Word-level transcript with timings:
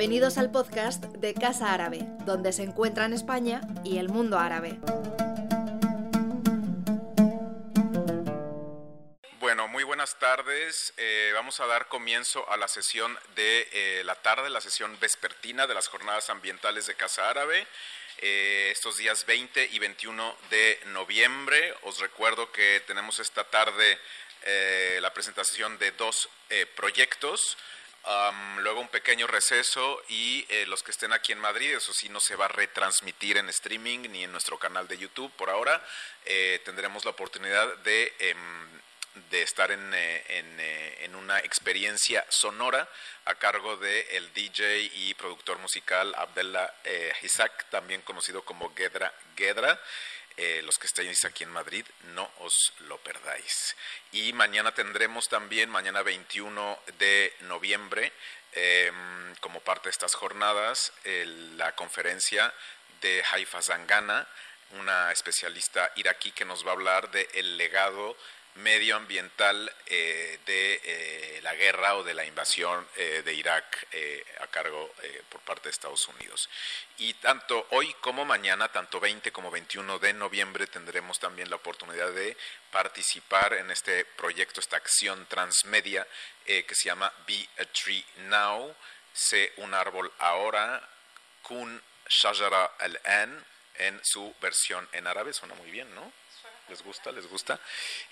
Bienvenidos 0.00 0.38
al 0.38 0.50
podcast 0.50 1.04
de 1.04 1.34
Casa 1.34 1.74
Árabe, 1.74 1.98
donde 2.24 2.54
se 2.54 2.62
encuentran 2.62 3.12
España 3.12 3.60
y 3.84 3.98
el 3.98 4.08
mundo 4.08 4.38
árabe. 4.38 4.78
Bueno, 9.40 9.68
muy 9.68 9.84
buenas 9.84 10.18
tardes. 10.18 10.94
Eh, 10.96 11.32
vamos 11.34 11.60
a 11.60 11.66
dar 11.66 11.88
comienzo 11.88 12.50
a 12.50 12.56
la 12.56 12.66
sesión 12.66 13.14
de 13.36 13.68
eh, 13.72 14.02
la 14.06 14.14
tarde, 14.14 14.48
la 14.48 14.62
sesión 14.62 14.98
vespertina 15.00 15.66
de 15.66 15.74
las 15.74 15.88
jornadas 15.88 16.30
ambientales 16.30 16.86
de 16.86 16.94
Casa 16.94 17.28
Árabe. 17.28 17.66
Eh, 18.22 18.70
estos 18.72 18.96
días 18.96 19.26
20 19.26 19.68
y 19.70 19.78
21 19.80 20.34
de 20.48 20.80
noviembre. 20.86 21.74
Os 21.82 22.00
recuerdo 22.00 22.50
que 22.52 22.82
tenemos 22.86 23.18
esta 23.18 23.44
tarde 23.44 23.98
la 25.02 25.12
presentación 25.12 25.76
de 25.78 25.90
dos 25.90 26.30
proyectos 26.74 27.58
luego 28.58 28.80
un 28.80 28.88
pequeño 28.88 29.26
receso 29.26 30.02
y 30.08 30.46
eh, 30.48 30.66
los 30.66 30.82
que 30.82 30.90
estén 30.90 31.12
aquí 31.12 31.32
en 31.32 31.38
Madrid, 31.38 31.74
eso 31.74 31.92
sí 31.92 32.08
no 32.08 32.20
se 32.20 32.36
va 32.36 32.46
a 32.46 32.48
retransmitir 32.48 33.36
en 33.36 33.48
streaming 33.48 34.10
ni 34.10 34.24
en 34.24 34.32
nuestro 34.32 34.58
canal 34.58 34.88
de 34.88 34.98
YouTube 34.98 35.32
por 35.36 35.50
ahora. 35.50 35.82
Eh, 36.24 36.60
tendremos 36.64 37.04
la 37.04 37.12
oportunidad 37.12 37.76
de, 37.78 38.12
em, 38.18 38.80
estar 39.32 39.70
en, 39.70 39.92
eh, 39.94 40.24
en, 41.00 41.14
una 41.14 41.38
experiencia 41.40 42.24
sonora 42.28 42.88
a 43.24 43.34
cargo 43.34 43.76
del 43.76 44.06
el 44.10 44.32
DJ 44.32 44.90
y 44.94 45.14
productor 45.14 45.58
musical 45.58 46.14
Abdella 46.16 46.72
Isaac, 47.22 47.66
también 47.70 48.00
conocido 48.02 48.42
como 48.42 48.74
Gedra 48.74 49.12
Gedra. 49.36 49.78
Eh, 50.42 50.62
los 50.62 50.78
que 50.78 50.86
estéis 50.86 51.22
aquí 51.26 51.44
en 51.44 51.50
Madrid, 51.50 51.84
no 52.14 52.30
os 52.38 52.72
lo 52.88 52.96
perdáis. 52.96 53.76
Y 54.10 54.32
mañana 54.32 54.72
tendremos 54.72 55.28
también, 55.28 55.68
mañana 55.68 56.00
21 56.00 56.80
de 56.98 57.36
noviembre, 57.40 58.10
em, 58.52 59.34
como 59.40 59.60
parte 59.60 59.88
de 59.88 59.90
estas 59.90 60.14
jornadas, 60.14 60.94
la 61.04 61.76
conferencia 61.76 62.54
de 63.02 63.22
Haifa 63.30 63.60
Zangana, 63.60 64.26
una 64.70 65.12
especialista 65.12 65.92
iraquí 65.96 66.32
que 66.32 66.46
nos 66.46 66.64
va 66.64 66.70
a 66.70 66.72
hablar 66.72 67.10
del 67.10 67.28
el 67.34 67.58
legado 67.58 68.16
medioambiental 68.56 69.72
eh, 69.86 70.38
de 70.46 70.80
eh, 70.84 71.40
la 71.42 71.54
guerra 71.54 71.96
o 71.96 72.02
de 72.02 72.14
la 72.14 72.24
invasión 72.24 72.86
eh, 72.96 73.22
de 73.24 73.34
Irak 73.34 73.86
a 74.40 74.46
cargo 74.48 74.92
por 75.28 75.40
parte 75.42 75.64
de 75.64 75.70
Estados 75.70 76.06
Unidos. 76.08 76.48
Y 76.98 77.14
tanto 77.14 77.66
hoy 77.70 77.94
como 78.00 78.24
mañana, 78.24 78.68
tanto 78.68 79.00
20 79.00 79.32
como 79.32 79.50
21 79.50 79.98
de 79.98 80.12
noviembre, 80.12 80.66
tendremos 80.66 81.18
también 81.18 81.50
la 81.50 81.56
oportunidad 81.56 82.10
de 82.12 82.36
participar 82.70 83.54
en 83.54 83.70
este 83.70 84.04
proyecto, 84.04 84.60
esta 84.60 84.76
acción 84.76 85.26
transmedia 85.26 86.06
que 86.44 86.74
se 86.74 86.86
llama 86.86 87.12
Be 87.26 87.48
a 87.58 87.64
Tree 87.66 88.04
Now, 88.28 88.74
Sé 89.12 89.52
un 89.56 89.74
árbol 89.74 90.10
ahora, 90.18 90.88
Kun 91.42 91.82
Shajara 92.08 92.64
al-An, 92.78 93.44
en 93.74 94.00
su 94.04 94.34
versión 94.40 94.88
en 94.92 95.06
árabe, 95.06 95.32
suena 95.32 95.54
muy 95.54 95.70
bien, 95.70 95.92
¿no? 95.94 96.12
¿Les 96.70 96.84
gusta? 96.84 97.10
¿Les 97.10 97.26
gusta? 97.26 97.58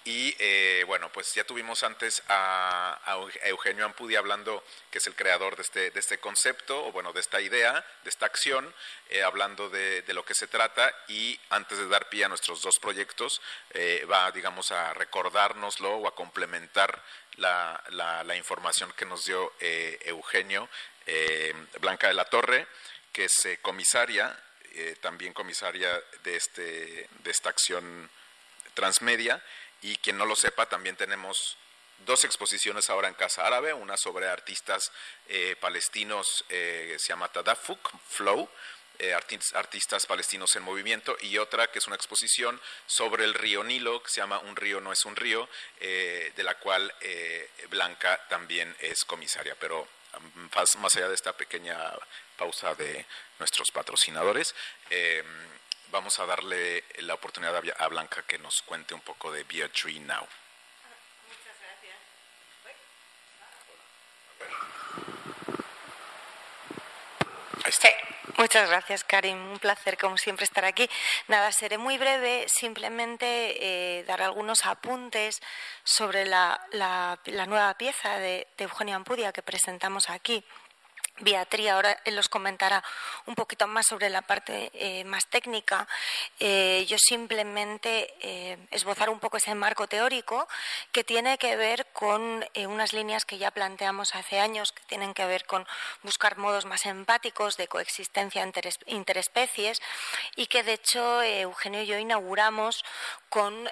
Y 0.05 0.35
eh, 0.41 0.83
bueno, 0.89 1.13
pues 1.13 1.33
ya 1.33 1.45
tuvimos 1.45 1.85
antes 1.85 2.25
a, 2.29 2.99
Eugenio 3.45 3.85
Ampudi 3.85 4.17
hablando, 4.17 4.65
que 4.91 4.99
es 4.99 5.07
el 5.07 5.15
creador 5.15 5.55
de 5.55 5.63
este, 5.63 5.91
de 5.93 6.01
este 6.01 6.19
concepto, 6.19 6.87
o 6.87 6.91
bueno, 6.91 7.13
de 7.13 7.21
esta 7.21 7.41
idea, 7.41 7.87
de 8.03 8.11
esta 8.11 8.27
acción, 8.27 8.75
eh, 9.11 9.23
hablando 9.23 9.71
de, 9.71 10.03
lo 10.09 10.25
que 10.25 10.35
se 10.35 10.49
trata 10.49 10.93
y 11.07 11.39
antes 11.51 11.79
de 11.79 11.87
dar 11.87 12.09
pie 12.09 12.25
a 12.25 12.29
nuestros 12.29 12.61
dos 12.61 12.75
proyectos, 12.81 13.41
eh, 13.75 14.05
va, 14.11 14.33
digamos, 14.33 14.73
a 14.73 14.93
recordárnoslo 14.93 15.95
o 15.95 16.09
a 16.09 16.17
complementar 16.17 17.01
la, 17.37 17.81
la, 17.91 18.35
información 18.35 18.93
que 18.97 19.05
nos 19.05 19.25
dio 19.25 19.53
Eugenio 19.61 20.69
Blanca 21.81 22.09
de 22.09 22.15
la 22.15 22.25
Torre, 22.25 22.67
que 23.13 23.27
es 23.27 23.49
comisaria 23.63 24.37
también 25.01 25.33
comisaria 25.33 26.01
de, 26.23 26.37
este, 26.37 27.09
de 27.23 27.31
esta 27.31 27.51
acción 27.51 28.09
transmedia 28.79 29.43
y 29.83 29.97
quien 29.97 30.17
no 30.17 30.25
lo 30.25 30.37
sepa, 30.37 30.67
también 30.67 30.95
tenemos 30.95 31.57
dos 32.07 32.23
exposiciones 32.23 32.91
ahora 32.91 33.09
en 33.09 33.15
Casa 33.15 33.45
Árabe, 33.45 33.73
una 33.73 33.97
sobre 33.97 34.29
artistas 34.29 34.93
eh, 35.27 35.57
palestinos, 35.61 36.45
eh, 36.49 36.95
se 36.97 37.09
llama 37.09 37.27
Tadafuk, 37.27 37.91
Flow, 38.09 38.49
eh, 39.01 39.15
artistas 39.15 40.07
palestinos 40.07 40.55
en 40.55 40.63
movimiento, 40.63 41.17
y 41.23 41.39
otra 41.39 41.67
que 41.73 41.81
es 41.81 41.89
una 41.89 41.97
exposición 41.97 42.61
sobre 42.87 43.25
el 43.25 43.35
río 43.35 43.65
Nilo, 43.65 44.01
que 44.01 44.11
se 44.11 44.21
llama 44.21 44.39
Un 44.39 44.55
río 44.55 44.81
no 44.81 44.93
es 44.93 45.05
un 45.05 45.17
río, 45.17 45.49
de 45.81 46.43
la 46.45 46.55
cual 46.55 46.95
Blanca 47.69 48.29
también 48.29 48.77
es 48.79 49.05
comisaria. 49.05 49.57
Pero 49.59 49.89
mm, 50.37 50.79
más 50.79 50.97
allá 50.97 51.09
de 51.09 51.17
esta 51.17 51.33
pequeña 51.33 51.77
pausa 52.37 52.77
de 52.77 53.05
nuestros 53.41 53.73
patrocinadores, 53.73 54.55
vamos 55.91 56.19
a 56.19 56.27
darle 56.27 56.85
la 56.99 57.15
oportunidad 57.15 57.63
a 57.79 57.89
Blanca 57.89 58.23
que 58.23 58.39
nos 58.39 58.63
cuente 58.63 58.95
un 58.95 59.01
poco 59.01 59.33
de 59.33 59.45
Be 59.45 59.71
Now. 60.01 60.27
Muchas 61.27 61.57
gracias. 61.61 61.97
muchas 68.37 68.69
gracias, 68.69 69.05
Karim. 69.05 69.53
Un 69.53 69.59
placer, 69.59 69.99
como 69.99 70.17
siempre, 70.17 70.45
estar 70.45 70.65
aquí. 70.65 70.89
Nada, 71.27 71.53
seré 71.53 71.79
muy 71.79 71.99
breve, 71.99 72.47
simplemente 72.49 73.99
eh, 73.99 74.05
dar 74.05 74.23
algunos 74.23 74.65
apuntes 74.67 75.41
sobre 75.85 76.25
la, 76.27 76.61
nueva 77.47 77.75
pieza 77.75 78.19
de, 78.19 78.47
de 78.57 78.65
Eugenio 78.65 78.97
Ampudia 78.97 79.33
que 79.33 79.43
presentamos 79.43 80.09
aquí. 80.11 80.45
Beatriz 81.21 81.69
ahora 81.69 81.99
él 82.05 82.17
los 82.17 82.29
comentará 82.29 82.83
un 83.27 83.35
poquito 83.35 83.67
más 83.67 83.87
sobre 83.87 84.11
la 84.11 84.23
parte 84.23 84.71
eh, 84.75 85.05
más 85.05 85.27
técnica. 85.27 85.89
Eh, 86.39 86.87
yo 86.89 86.97
simplemente 86.99 88.15
eh, 88.21 88.59
esbozar 88.71 89.11
un 89.11 89.19
poco 89.19 89.37
ese 89.37 89.55
marco 89.55 89.87
teórico 89.87 90.49
que 90.93 91.05
tiene 91.05 91.39
que 91.39 91.57
ver 91.57 91.87
con 91.93 92.45
unas 92.67 92.93
líneas 92.93 93.25
que 93.25 93.39
ya 93.39 93.51
planteamos 93.51 94.15
hace 94.15 94.39
años, 94.41 94.73
que 94.73 94.83
tienen 94.85 95.15
que 95.15 95.27
ver 95.27 95.45
con 95.47 95.67
buscar 96.03 96.37
modos 96.39 96.65
más 96.65 96.87
empáticos 96.87 97.57
de 97.57 97.69
coexistencia 97.69 98.47
interespecies 98.87 99.81
y 100.37 100.47
que 100.47 100.63
de 100.63 100.75
hecho 100.75 101.23
Eugenio 101.23 101.83
y 101.83 101.87
yo 101.87 101.99
inauguramos 101.99 102.85
con 103.29 103.71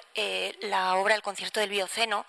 la 0.61 0.95
obra 0.95 1.15
El 1.15 1.21
concierto 1.21 1.59
del 1.59 1.69
Bioceno 1.69 2.25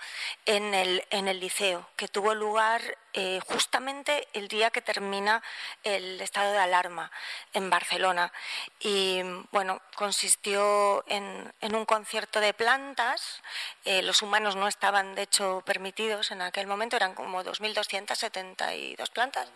en 0.47 0.75
el, 0.75 1.05
en 1.11 1.29
el 1.29 1.41
liceo, 1.41 1.89
que 1.97 2.09
tuvo 2.09 2.35
lugar 2.35 2.97
eh, 3.21 3.41
justamente 3.49 4.29
el 4.33 4.47
día 4.47 4.71
que 4.71 4.81
termina 4.81 5.43
el 5.83 6.21
estado 6.21 6.53
de 6.53 6.59
alarma 6.59 7.11
en 7.53 7.69
Barcelona. 7.69 8.33
Y 8.79 9.21
bueno, 9.51 9.83
consistió 9.97 11.05
en, 11.09 11.53
un 11.61 11.85
concierto 11.85 12.39
de 12.39 12.55
plantas. 12.55 13.43
Eh, 13.85 14.03
los 14.03 14.23
humanos 14.23 14.55
no 14.55 14.69
estaban, 14.69 15.17
de 15.17 15.23
hecho, 15.23 15.65
permitidos 15.67 16.31
en 16.31 16.43
aquel 16.43 16.69
momento, 16.69 16.95
eran 16.95 17.17
como 17.17 17.43
2.272 17.43 19.11
plantas. 19.11 19.49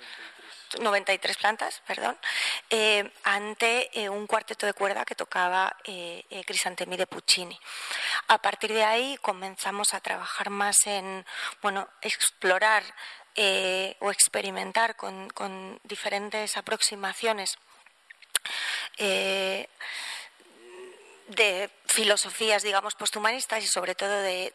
93 0.81 1.37
plantas, 1.37 1.83
perdón, 1.87 2.19
eh, 2.71 3.13
ante 3.25 3.91
un 4.09 4.27
cuarteto 4.27 4.65
de 4.65 4.73
cuerda 4.73 5.05
que 5.05 5.15
tocaba 5.15 5.77
eh, 5.85 6.25
Crisantemi 6.47 6.97
de 6.97 7.07
Puccini. 7.07 7.59
A 8.29 8.39
partir 8.39 8.73
de 8.73 8.83
ahí 8.83 9.19
comenzamos 9.21 9.93
a 9.93 10.01
trabajar 10.01 10.49
más 10.49 10.87
en, 10.87 11.27
bueno, 11.61 11.87
explorar 12.01 12.83
eh, 13.35 13.97
o 14.01 14.11
experimentar 14.11 14.95
con, 14.95 15.81
diferentes 15.85 16.57
aproximaciones 16.59 17.57
eh, 18.99 19.69
de 21.29 21.71
filosofías, 21.87 22.63
digamos, 22.63 22.95
posthumanistas 22.95 23.65
y 23.65 23.67
sobre 23.67 23.95
todo 23.95 24.21
de, 24.21 24.53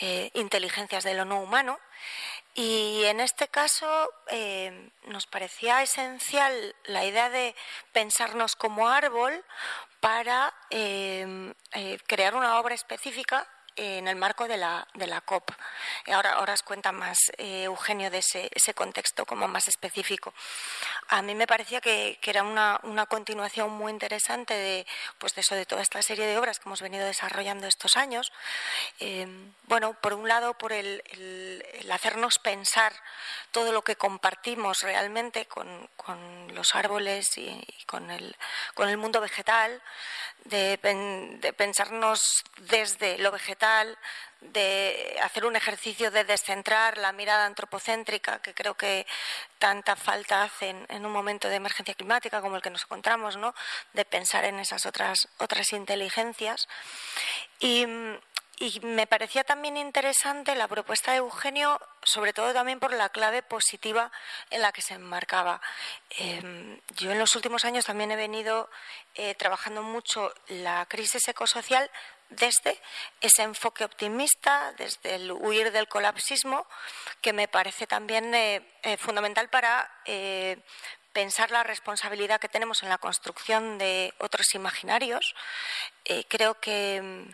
eh, 0.00 0.30
inteligencias 0.34 1.04
de 1.04 1.14
lo 1.14 1.24
no 1.24 1.40
humano. 1.40 1.78
Y 2.54 3.02
en 3.04 3.20
este 3.20 3.48
caso 3.48 4.10
nos 5.06 5.26
parecía 5.26 5.82
esencial 5.82 6.76
la 6.84 7.04
idea 7.04 7.28
de 7.30 7.56
pensarnos 7.92 8.54
como 8.56 8.88
árbol 8.88 9.42
para 10.00 10.54
crear 12.06 12.34
una 12.36 12.60
obra 12.60 12.74
específica 12.74 13.48
en 13.76 14.08
el 14.08 14.16
marco 14.16 14.46
de 14.46 14.56
la, 14.56 14.86
de 14.94 15.06
la 15.06 15.20
COP. 15.20 15.50
Ahora, 16.12 16.32
ahora 16.32 16.54
os 16.54 16.62
cuenta 16.62 16.92
más 16.92 17.18
eh, 17.38 17.64
Eugenio 17.64 18.10
de 18.10 18.18
ese, 18.18 18.48
ese, 18.52 18.74
contexto 18.74 19.26
como 19.26 19.48
más 19.48 19.68
específico. 19.68 20.32
A 21.08 21.22
mí 21.22 21.34
me 21.34 21.46
parecía 21.46 21.80
que, 21.80 22.18
que 22.20 22.30
era 22.30 22.42
una, 22.42 22.80
una, 22.84 23.06
continuación 23.06 23.70
muy 23.70 23.92
interesante 23.92 24.54
de, 24.54 24.86
pues 25.18 25.34
de 25.34 25.40
eso, 25.40 25.54
de 25.54 25.66
toda 25.66 25.82
esta 25.82 26.02
serie 26.02 26.26
de 26.26 26.38
obras 26.38 26.58
que 26.58 26.68
hemos 26.68 26.82
venido 26.82 27.04
desarrollando 27.04 27.66
estos 27.66 27.96
años. 27.96 28.32
Eh, 29.00 29.26
bueno, 29.66 29.94
por 30.00 30.14
un 30.14 30.28
lado, 30.28 30.54
por 30.54 30.72
el, 30.72 31.02
hacernos 31.90 32.38
pensar 32.38 32.92
todo 33.50 33.72
lo 33.72 33.82
que 33.82 33.96
compartimos 33.96 34.80
realmente 34.82 35.46
con, 35.46 35.88
con 35.96 36.54
los 36.54 36.74
árboles 36.74 37.38
y, 37.38 37.66
con, 37.86 38.10
el, 38.10 38.36
con 38.74 38.88
el 38.88 38.96
mundo 38.96 39.20
vegetal, 39.20 39.80
de, 40.44 41.54
pensarnos 41.56 42.20
desde 42.58 43.18
lo 43.18 43.30
vegetal 43.30 43.98
de 44.40 45.18
hacer 45.22 45.46
un 45.46 45.56
ejercicio 45.56 46.10
de 46.10 46.24
descentrar 46.24 46.98
la 46.98 47.12
mirada 47.12 47.46
antropocéntrica 47.46 48.40
que 48.42 48.52
creo 48.52 48.74
que 48.74 49.06
tanta 49.58 49.96
falta 49.96 50.42
hace 50.42 50.74
en, 50.88 51.06
un 51.06 51.12
momento 51.12 51.48
de 51.48 51.56
emergencia 51.56 51.94
climática 51.94 52.42
como 52.42 52.56
el 52.56 52.62
que 52.62 52.70
nos 52.70 52.82
encontramos, 52.82 53.38
¿no? 53.38 53.54
de 53.94 54.04
pensar 54.04 54.44
en 54.44 54.58
esas 54.58 54.84
otras, 54.84 55.28
otras 55.38 55.72
inteligencias. 55.72 56.68
Y, 57.58 57.86
y 58.58 58.80
me 58.80 59.06
parecía 59.06 59.44
también 59.44 59.76
interesante 59.76 60.54
la 60.54 60.68
propuesta 60.68 61.10
de 61.10 61.18
Eugenio, 61.18 61.80
sobre 62.02 62.32
todo 62.32 62.52
también 62.52 62.78
por 62.78 62.92
la 62.92 63.08
clave 63.08 63.42
positiva 63.42 64.12
en 64.50 64.62
la 64.62 64.72
que 64.72 64.82
se 64.82 64.94
enmarcaba. 64.94 65.60
Em, 66.10 66.80
yo 66.96 67.10
en 67.10 67.18
los 67.18 67.34
últimos 67.34 67.64
años 67.64 67.86
también 67.86 68.12
he 68.12 68.16
venido 68.16 68.70
eh, 69.14 69.34
trabajando 69.34 69.82
mucho 69.82 70.32
la 70.48 70.86
crisis 70.86 71.26
ecosocial 71.28 71.90
desde 72.28 72.80
ese 73.20 73.42
enfoque 73.42 73.84
optimista, 73.84 74.72
desde 74.78 75.16
el 75.16 75.32
huir 75.32 75.72
del 75.72 75.88
colapsismo, 75.88 76.66
que 77.20 77.32
me 77.32 77.48
parece 77.48 77.86
también 77.86 78.34
eh, 78.34 78.66
eh, 78.82 78.96
fundamental 78.96 79.48
para 79.50 79.90
pensar 81.12 81.52
la 81.52 81.62
responsabilidad 81.62 82.40
que 82.40 82.48
tenemos 82.48 82.82
en 82.82 82.88
la 82.88 82.98
construcción 82.98 83.78
de 83.78 84.12
otros 84.18 84.54
imaginarios. 84.54 85.34
Eh, 86.06 86.26
creo 86.28 86.60
que 86.60 87.00
mm, 87.02 87.30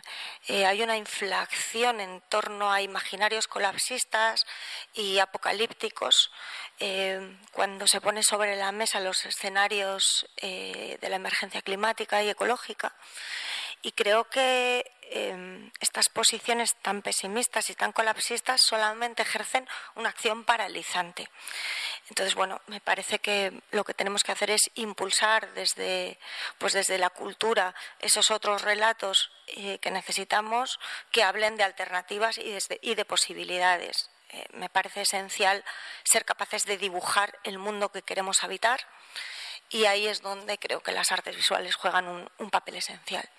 eh, 0.47 0.65
hay 0.65 0.81
una 0.81 0.95
inflación 0.95 1.99
en 1.99 2.21
torno 2.29 2.71
a 2.71 2.81
imaginarios 2.81 3.47
colapsistas 3.47 4.45
y 4.93 5.19
apocalípticos 5.19 6.31
eh, 6.79 7.37
cuando 7.51 7.85
se 7.85 7.99
pone 7.99 8.23
sobre 8.23 8.55
la 8.55 8.71
mesa 8.71 9.01
los 9.01 9.25
escenarios 9.25 10.25
de 10.41 10.97
la 11.09 11.15
emergencia 11.17 11.61
climática 11.61 12.23
y 12.23 12.29
ecológica. 12.29 12.95
Y 13.81 13.91
creo 13.91 14.29
que 14.29 14.89
em, 15.13 15.69
estas 15.81 16.07
posiciones 16.07 16.75
tan 16.81 17.01
pesimistas 17.01 17.69
y 17.69 17.75
tan 17.75 17.91
colapsistas 17.91 18.61
solamente 18.61 19.21
ejercen 19.23 19.67
una 19.95 20.09
acción 20.09 20.45
paralizante. 20.45 21.29
Entonces, 22.09 22.33
bueno, 22.33 22.61
me 22.67 22.79
parece 22.79 23.19
que 23.19 23.61
lo 23.71 23.83
que 23.83 23.93
tenemos 23.93 24.23
que 24.23 24.31
hacer 24.31 24.51
es 24.51 24.71
impulsar 24.75 25.53
desde, 25.53 26.17
pues 26.57 26.73
desde 26.73 26.97
la 26.97 27.09
cultura 27.09 27.75
esos 27.99 28.31
otros 28.31 28.61
relatos 28.61 29.31
eh, 29.47 29.79
que 29.79 29.91
necesitamos 29.91 30.79
que 31.11 31.23
hablen 31.23 31.57
de 31.57 31.63
alternativas 31.63 32.37
y, 32.37 32.95
de 32.95 33.05
posibilidades. 33.05 34.09
Eh, 34.29 34.45
me 34.53 34.69
parece 34.69 35.01
esencial 35.01 35.63
ser 36.03 36.23
capaces 36.23 36.65
de 36.65 36.77
dibujar 36.77 37.37
el 37.43 37.57
mundo 37.57 37.91
que 37.91 38.01
queremos 38.01 38.43
habitar 38.43 38.87
y 39.69 39.85
ahí 39.85 40.07
es 40.07 40.21
donde 40.21 40.57
creo 40.57 40.81
que 40.81 40.91
las 40.91 41.11
artes 41.11 41.35
visuales 41.35 41.75
juegan 41.75 42.29
un 42.37 42.49
papel 42.49 42.75
esencial. 42.75 43.29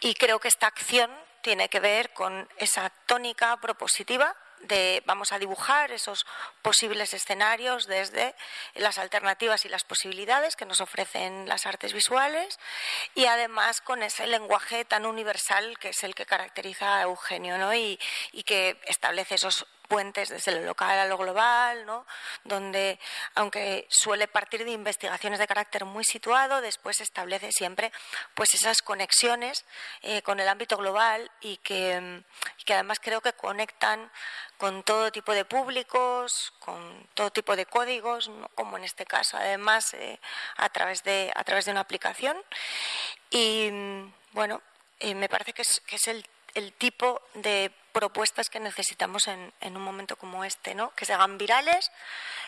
Y 0.00 0.14
creo 0.14 0.38
que 0.38 0.48
esta 0.48 0.66
acción 0.66 1.10
tiene 1.42 1.68
que 1.68 1.80
ver 1.80 2.12
con 2.12 2.48
esa 2.58 2.90
tónica 3.06 3.56
propositiva 3.58 4.34
de 4.60 5.02
vamos 5.06 5.32
a 5.32 5.38
dibujar 5.38 5.92
esos 5.92 6.26
posibles 6.62 7.14
escenarios 7.14 7.86
desde 7.86 8.34
las 8.74 8.98
alternativas 8.98 9.64
y 9.64 9.68
las 9.68 9.84
posibilidades 9.84 10.56
que 10.56 10.64
nos 10.64 10.80
ofrecen 10.80 11.48
las 11.48 11.66
artes 11.66 11.92
visuales 11.92 12.58
y 13.14 13.26
además 13.26 13.80
con 13.80 14.02
ese 14.02 14.26
lenguaje 14.26 14.84
tan 14.84 15.06
universal 15.06 15.78
que 15.78 15.90
es 15.90 16.02
el 16.04 16.14
que 16.14 16.26
caracteriza 16.26 16.98
a 16.98 17.02
Eugenio 17.02 17.58
¿no? 17.58 17.74
y, 17.74 17.98
y 18.32 18.42
que 18.42 18.80
establece 18.86 19.36
esos 19.36 19.66
puentes 19.86 20.28
desde 20.28 20.52
lo 20.52 20.62
local 20.62 20.98
a 20.98 21.06
lo 21.06 21.16
global, 21.16 21.86
¿no? 21.86 22.06
donde, 22.44 22.98
aunque 23.34 23.86
suele 23.90 24.28
partir 24.28 24.64
de 24.64 24.70
investigaciones 24.70 25.38
de 25.38 25.46
carácter 25.46 25.84
muy 25.84 26.04
situado, 26.04 26.60
después 26.60 27.00
establece 27.00 27.50
siempre 27.52 27.92
pues 28.34 28.54
esas 28.54 28.82
conexiones 28.82 29.64
eh, 30.02 30.22
con 30.22 30.40
el 30.40 30.48
ámbito 30.48 30.76
global 30.76 31.30
y 31.40 31.56
que, 31.58 32.22
que 32.64 32.74
además 32.74 32.98
creo 33.00 33.20
que 33.20 33.32
conectan 33.32 34.10
con 34.58 34.82
todo 34.82 35.12
tipo 35.12 35.32
de 35.32 35.44
públicos, 35.44 36.52
con 36.58 37.08
todo 37.14 37.30
tipo 37.30 37.56
de 37.56 37.66
códigos, 37.66 38.30
como 38.54 38.76
en 38.76 38.84
este 38.84 39.04
caso, 39.04 39.36
además 39.36 39.92
eh, 39.94 40.18
a, 40.56 40.68
través 40.70 41.02
de, 41.04 41.32
a 41.34 41.44
través 41.44 41.66
de 41.66 41.72
una 41.72 41.80
aplicación. 41.80 42.36
Y 43.30 43.70
bueno, 44.32 44.62
eh, 44.98 45.14
me 45.14 45.28
parece 45.28 45.52
que 45.52 45.62
es, 45.62 45.80
que 45.80 45.96
es 45.96 46.08
el 46.08 46.26
el 46.56 46.72
tipo 46.72 47.20
de 47.34 47.70
propuestas 47.92 48.48
que 48.48 48.60
necesitamos 48.60 49.28
en, 49.28 49.52
un 49.62 49.82
momento 49.82 50.16
como 50.16 50.42
este, 50.42 50.74
¿no? 50.74 50.94
Que 50.94 51.04
se 51.04 51.12
hagan 51.12 51.36
virales, 51.36 51.90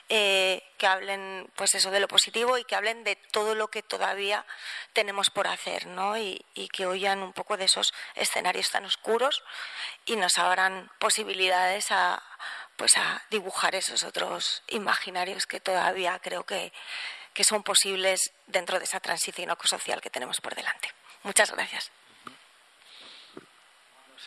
eh, 0.09 0.63
que 0.79 0.87
hablen, 0.87 1.51
pues 1.57 1.75
eso, 1.75 1.91
de 1.91 2.01
lo 2.01 2.09
positivo 2.09 2.57
y 2.57 2.65
que 2.65 2.75
hablen 2.75 3.05
de 3.05 3.17
todo 3.17 3.55
lo 3.55 3.69
que 3.69 3.83
todavía 3.83 4.47
tenemos 4.95 5.29
por 5.29 5.47
hacer, 5.47 5.87
¿no? 5.87 6.17
Y, 6.17 6.45
que 6.73 6.87
oyan 6.87 7.23
un 7.23 7.33
poco 7.33 7.57
de 7.57 7.65
esos 7.65 7.93
escenarios 8.15 8.71
tan 8.71 8.85
oscuros 8.85 9.43
y 10.07 10.17
nos 10.17 10.39
abran 10.39 10.91
posibilidades 10.99 11.91
a, 11.91 12.23
pues 12.77 12.97
a 12.97 13.23
dibujar 13.31 13.75
esos 13.75 14.05
otros 14.05 14.63
imaginarios 14.69 15.47
que 15.47 15.61
todavía 15.61 16.19
creo 16.19 16.45
que, 16.45 16.73
que 17.35 17.45
son 17.45 17.63
posibles 17.63 18.33
dentro 18.47 18.79
de 18.79 18.85
esa 18.85 19.01
transición 19.01 19.51
ecosocial 19.51 20.01
que 20.01 20.11
tenemos 20.11 20.41
por 20.41 20.55
delante. 20.55 20.93
Muchas 21.25 21.51
gracias. 21.53 21.91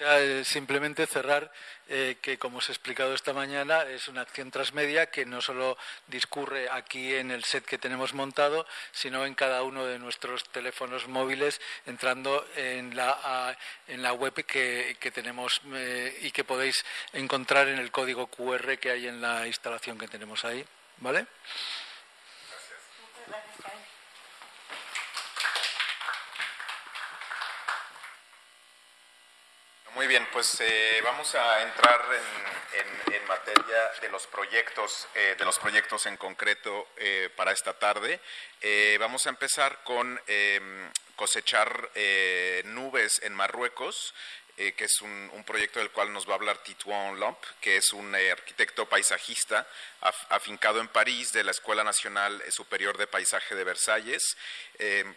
Eh, 0.04 0.42
simplemente 0.44 1.06
cerrar 1.06 1.52
eh, 1.88 2.18
que, 2.24 2.40
como 2.40 2.58
os 2.58 2.70
he 2.70 2.72
explicado 2.72 3.14
esta 3.14 3.34
mañana, 3.34 3.84
es 3.84 4.08
una 4.08 4.22
acción 4.22 4.50
transmedia 4.50 5.12
que 5.12 5.28
no 5.28 5.42
solo 5.42 5.78
discurre 6.08 6.70
aquí 6.72 7.14
en 7.14 7.30
el 7.30 7.44
set 7.44 7.66
que 7.66 7.78
tenemos 7.78 8.16
montado, 8.16 8.66
sino 8.92 9.28
en 9.28 9.36
cada 9.36 9.62
uno 9.62 9.86
de 9.86 10.00
nuestros 10.00 10.50
teléfonos 10.50 11.08
móviles, 11.08 11.62
entrando 11.86 12.44
en 12.56 12.96
la, 12.96 13.56
en 13.88 14.02
la 14.02 14.14
web 14.14 14.34
que, 14.34 14.98
tenemos 15.14 15.62
eh, 15.72 16.18
y 16.22 16.32
que 16.32 16.44
podéis 16.44 16.84
encontrar 17.14 17.68
en 17.68 17.78
el 17.78 17.92
código 17.92 18.26
QR 18.26 18.80
que 18.80 18.90
hay 18.90 19.06
en 19.08 19.22
la 19.22 19.46
instalación 19.46 20.00
que 20.00 20.08
tenemos 20.08 20.46
ahí. 20.46 20.66
¿Vale? 20.98 21.28
Muy 30.02 30.08
bien, 30.08 30.28
pues 30.34 30.60
eh, 30.62 31.00
vamos 31.04 31.36
a 31.36 31.62
entrar 31.62 32.02
en, 32.74 33.28
materia 33.28 33.92
de 34.02 34.10
los 34.10 34.26
proyectos, 34.26 35.08
eh, 35.14 35.36
de 35.38 35.46
los 35.46 35.60
proyectos 35.60 36.08
en 36.08 36.18
concreto 36.18 36.88
eh, 36.98 37.30
para 37.36 37.52
esta 37.52 37.78
tarde. 37.78 38.20
vamos 39.00 39.28
a 39.28 39.30
empezar 39.30 39.84
con 39.84 40.20
em, 40.26 40.92
cosechar 41.16 41.92
nubes 42.66 43.22
en 43.22 43.34
Marruecos. 43.36 44.16
Que 44.56 44.86
es 44.86 45.02
un, 45.02 45.44
proyecto 45.46 45.80
del 45.80 45.90
cual 45.90 46.14
nos 46.14 46.28
va 46.28 46.34
a 46.34 46.36
hablar 46.36 46.62
Titouan 46.64 47.20
Lomp, 47.20 47.38
que 47.60 47.78
es 47.78 47.94
un 47.94 48.14
arquitecto 48.14 48.88
paisajista 48.88 49.68
afincado 50.30 50.80
en 50.80 50.88
París 50.88 51.34
de 51.34 51.44
la 51.44 51.52
Escuela 51.52 51.84
Nacional 51.84 52.42
Superior 52.52 52.98
de 52.98 53.08
Paisaje 53.08 53.56
de 53.56 53.64
Versalles. 53.64 54.38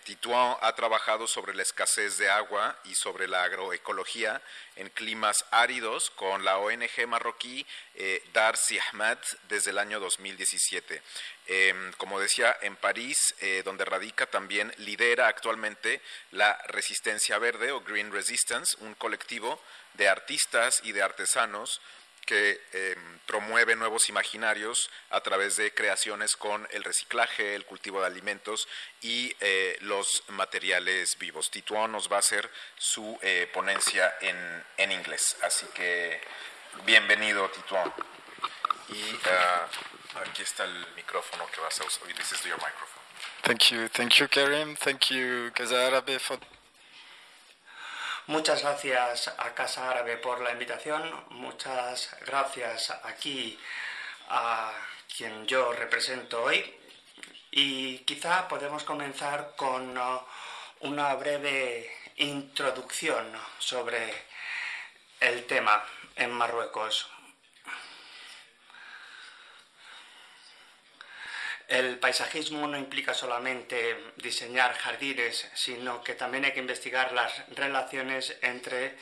Titouan 0.04 0.56
ha 0.60 0.74
trabajado 0.74 1.26
sobre 1.26 1.54
la 1.54 1.62
escasez 1.62 2.16
de 2.16 2.30
agua 2.30 2.78
y 2.84 2.94
sobre 2.94 3.28
la 3.28 3.44
agroecología 3.44 4.42
en 4.76 4.88
climas 4.90 5.44
áridos 5.50 6.10
con 6.10 6.44
la 6.44 6.58
ONG 6.58 7.06
marroquí 7.06 7.66
eh, 7.94 8.22
Dar 8.32 8.56
Ahmad 8.90 9.18
desde 9.48 9.70
el 9.70 9.78
año 9.78 10.00
2017. 10.00 11.02
Em, 11.46 11.92
como 11.94 12.18
decía, 12.20 12.56
en 12.62 12.74
París, 12.76 13.34
eh, 13.40 13.62
donde 13.64 13.84
radica 13.84 14.26
también, 14.26 14.72
lidera 14.78 15.28
actualmente 15.28 16.00
la 16.30 16.58
Resistencia 16.68 17.38
Verde 17.38 17.70
o 17.70 17.82
Green 17.82 18.10
Resistance, 18.10 18.76
un 18.80 18.94
colectivo 18.94 19.60
de 19.94 20.08
artistas 20.08 20.80
y 20.84 20.92
de 20.92 21.02
artesanos 21.02 21.82
que 22.24 22.60
em, 22.72 23.18
promueve 23.26 23.76
nuevos 23.76 24.08
imaginarios 24.08 24.90
a 25.10 25.20
través 25.20 25.56
de 25.56 25.74
creaciones 25.74 26.36
con 26.36 26.66
el 26.70 26.82
reciclaje, 26.82 27.54
el 27.54 27.66
cultivo 27.66 28.00
de 28.00 28.06
alimentos 28.06 28.66
y 29.02 29.34
eh, 29.40 29.76
los 29.82 30.24
materiales 30.28 31.18
vivos. 31.18 31.50
Tituán 31.50 31.92
nos 31.92 32.10
va 32.10 32.16
a 32.16 32.20
hacer 32.20 32.50
su 32.78 33.18
eh, 33.22 33.50
ponencia 33.52 34.14
en, 34.20 34.92
inglés, 34.92 35.36
así 35.42 35.66
que 35.74 36.20
bienvenido 36.86 37.50
Tituán. 37.50 37.92
Y 38.88 39.18
ah, 39.26 39.68
aquí 40.16 40.42
está 40.42 40.64
el 40.64 40.86
micrófono 40.96 41.46
que 41.52 41.60
vas 41.60 41.80
a 41.80 41.84
usar. 41.84 42.06
This 42.14 42.32
is 42.32 42.44
your 42.44 42.56
microphone. 42.56 43.02
Thank 43.42 43.70
you, 43.70 43.88
thank 43.88 44.14
you 44.18 44.28
Karim, 44.28 44.76
thank 44.76 45.10
you 45.10 45.50
Casa 45.54 45.86
Árabe 45.86 46.18
for 46.18 46.38
Muchas 48.26 48.62
gracias 48.62 49.28
a 49.36 49.54
Casa 49.54 49.90
Árabe 49.90 50.16
por 50.16 50.40
la 50.40 50.52
invitación. 50.52 51.02
Muchas 51.28 52.16
gracias 52.24 52.90
aquí 53.02 53.58
a 54.30 54.72
quien 55.14 55.46
yo 55.46 55.74
represento 55.74 56.42
hoy. 56.42 56.74
Y 57.50 57.98
quizá 57.98 58.48
podemos 58.48 58.82
comenzar 58.84 59.52
con 59.56 59.98
uh, 59.98 60.20
una 60.80 61.14
breve 61.16 61.90
introducción 62.16 63.30
sobre 63.58 64.10
el 65.20 65.44
tema 65.46 65.84
en 66.16 66.32
Marruecos. 66.32 67.13
El 71.68 71.98
paisajismo 71.98 72.66
no 72.66 72.76
implica 72.76 73.14
solamente 73.14 74.12
diseñar 74.16 74.76
jardines, 74.76 75.48
sino 75.54 76.04
que 76.04 76.14
también 76.14 76.44
hay 76.44 76.52
que 76.52 76.60
investigar 76.60 77.12
las 77.12 77.32
relaciones 77.56 78.36
entre 78.42 78.98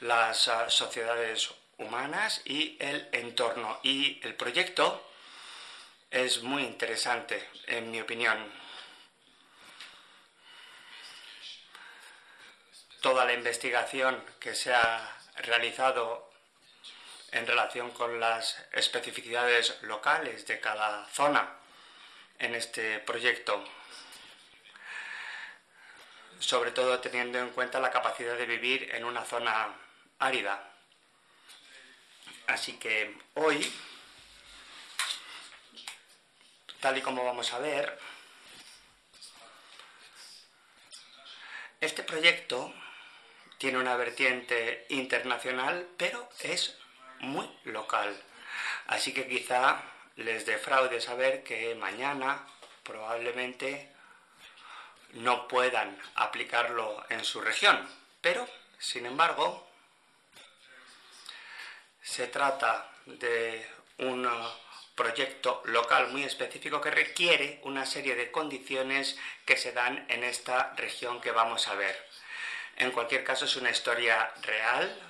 las 0.00 0.48
ah, 0.48 0.70
sociedades 0.70 1.50
humanas 1.76 2.40
y 2.46 2.78
el 2.80 3.08
entorno. 3.12 3.78
Y 3.82 4.20
el 4.22 4.34
proyecto 4.34 5.06
es 6.10 6.42
muy 6.42 6.62
interesante, 6.62 7.46
en 7.66 7.90
mi 7.90 8.00
opinión. 8.00 8.38
Toda 13.02 13.26
la 13.26 13.34
investigación 13.34 14.24
que 14.40 14.54
se 14.54 14.72
ha 14.72 15.14
realizado 15.36 16.32
en 17.32 17.46
relación 17.46 17.90
con 17.90 18.18
las 18.18 18.64
especificidades 18.72 19.76
locales 19.82 20.46
de 20.46 20.58
cada 20.58 21.06
zona 21.08 21.57
en 22.38 22.54
este 22.54 23.00
proyecto, 23.00 23.64
sobre 26.38 26.70
todo 26.70 27.00
teniendo 27.00 27.38
en 27.38 27.50
cuenta 27.50 27.80
la 27.80 27.90
capacidad 27.90 28.36
de 28.36 28.46
vivir 28.46 28.94
en 28.94 29.04
una 29.04 29.24
zona 29.24 29.74
árida. 30.18 30.72
Así 32.46 32.74
que 32.74 33.16
hoy, 33.34 33.72
tal 36.80 36.96
y 36.96 37.02
como 37.02 37.24
vamos 37.24 37.52
a 37.52 37.58
ver, 37.58 37.98
este 41.80 42.02
proyecto 42.02 42.72
tiene 43.58 43.78
una 43.78 43.96
vertiente 43.96 44.86
internacional, 44.88 45.88
pero 45.96 46.28
es 46.40 46.76
muy 47.20 47.50
local. 47.64 48.16
Así 48.86 49.12
que 49.12 49.28
quizá 49.28 49.82
les 50.18 50.44
defraude 50.44 51.00
saber 51.00 51.44
que 51.44 51.74
mañana 51.76 52.44
probablemente 52.82 53.88
no 55.14 55.46
puedan 55.46 55.96
aplicarlo 56.16 57.04
en 57.08 57.24
su 57.24 57.40
región. 57.40 57.88
Pero, 58.20 58.48
sin 58.78 59.06
embargo, 59.06 59.66
se 62.02 62.26
trata 62.26 62.90
de 63.06 63.64
un 63.98 64.28
proyecto 64.96 65.62
local 65.66 66.08
muy 66.08 66.24
específico 66.24 66.80
que 66.80 66.90
requiere 66.90 67.60
una 67.62 67.86
serie 67.86 68.16
de 68.16 68.32
condiciones 68.32 69.16
que 69.44 69.56
se 69.56 69.72
dan 69.72 70.04
en 70.08 70.24
esta 70.24 70.74
región 70.76 71.20
que 71.20 71.30
vamos 71.30 71.68
a 71.68 71.74
ver. 71.74 72.08
En 72.76 72.90
cualquier 72.90 73.22
caso, 73.22 73.44
es 73.44 73.54
una 73.54 73.70
historia 73.70 74.32
real, 74.42 75.07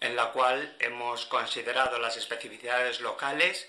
en 0.00 0.16
la 0.16 0.32
cual 0.32 0.74
hemos 0.80 1.26
considerado 1.26 1.98
las 1.98 2.16
especificidades 2.16 3.00
locales 3.00 3.68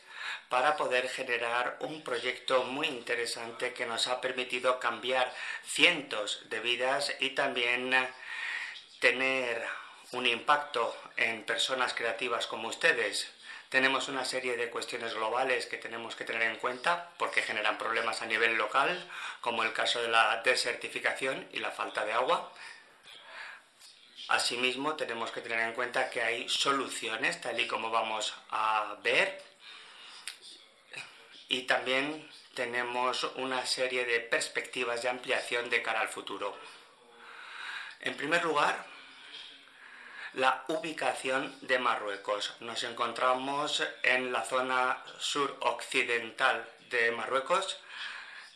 para 0.50 0.76
poder 0.76 1.10
generar 1.10 1.78
un 1.82 2.04
proyecto 2.04 2.64
muy 2.64 2.88
interesante 2.88 3.74
que 3.74 3.86
nos 3.86 4.08
ha 4.08 4.22
permitido 4.22 4.80
cambiar 4.80 5.34
cientos 5.66 6.44
de 6.50 6.60
vidas 6.60 7.14
y 7.20 7.32
también 7.32 7.94
tener 9.00 9.66
un 10.12 10.26
impacto 10.26 10.96
en 11.18 11.44
personas 11.44 11.94
creativas 11.94 12.48
como 12.48 12.68
ustedes. 12.68 13.32
Tenemos 13.70 14.10
una 14.10 14.26
serie 14.26 14.58
de 14.58 14.70
cuestiones 14.70 15.14
globales 15.14 15.66
que 15.66 15.78
tenemos 15.78 16.18
que 16.18 16.26
tener 16.26 16.42
en 16.44 16.58
cuenta 16.58 17.10
porque 17.18 17.42
generan 17.42 17.78
problemas 17.78 18.22
a 18.22 18.26
nivel 18.26 18.56
local, 18.56 19.02
como 19.40 19.64
el 19.64 19.72
caso 19.72 20.02
de 20.02 20.10
la 20.10 20.42
desertificación 20.44 21.48
y 21.54 21.60
la 21.60 21.72
falta 21.72 22.04
de 22.04 22.12
agua. 22.12 22.52
Asimismo, 24.32 24.96
tenemos 24.96 25.30
que 25.32 25.42
tener 25.42 25.60
en 25.60 25.74
cuenta 25.74 26.10
que 26.10 26.22
hay 26.22 26.48
soluciones, 26.48 27.42
tal 27.42 27.60
y 27.60 27.68
como 27.68 27.92
vamos 27.92 28.34
a 28.50 28.96
ver, 29.04 29.44
y 31.50 31.64
también 31.64 32.30
tenemos 32.54 33.26
una 33.36 33.66
serie 33.66 34.06
de 34.06 34.22
perspectivas 34.22 35.02
de 35.02 35.10
ampliación 35.10 35.70
de 35.70 35.82
cara 35.82 36.00
al 36.00 36.08
futuro. 36.08 36.58
En 38.00 38.16
primer 38.16 38.42
lugar, 38.46 38.86
la 40.36 40.64
ubicación 40.70 41.54
de 41.60 41.78
Marruecos. 41.80 42.56
Nos 42.62 42.86
encontramos 42.86 43.84
en 44.02 44.32
la 44.32 44.46
zona 44.46 45.04
suroccidental 45.20 46.70
de 46.90 47.12
Marruecos, 47.12 47.82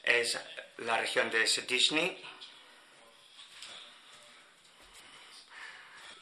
es 0.04 0.40
la 0.78 0.98
región 0.98 1.30
de 1.32 1.46
Setishni, 1.46 2.18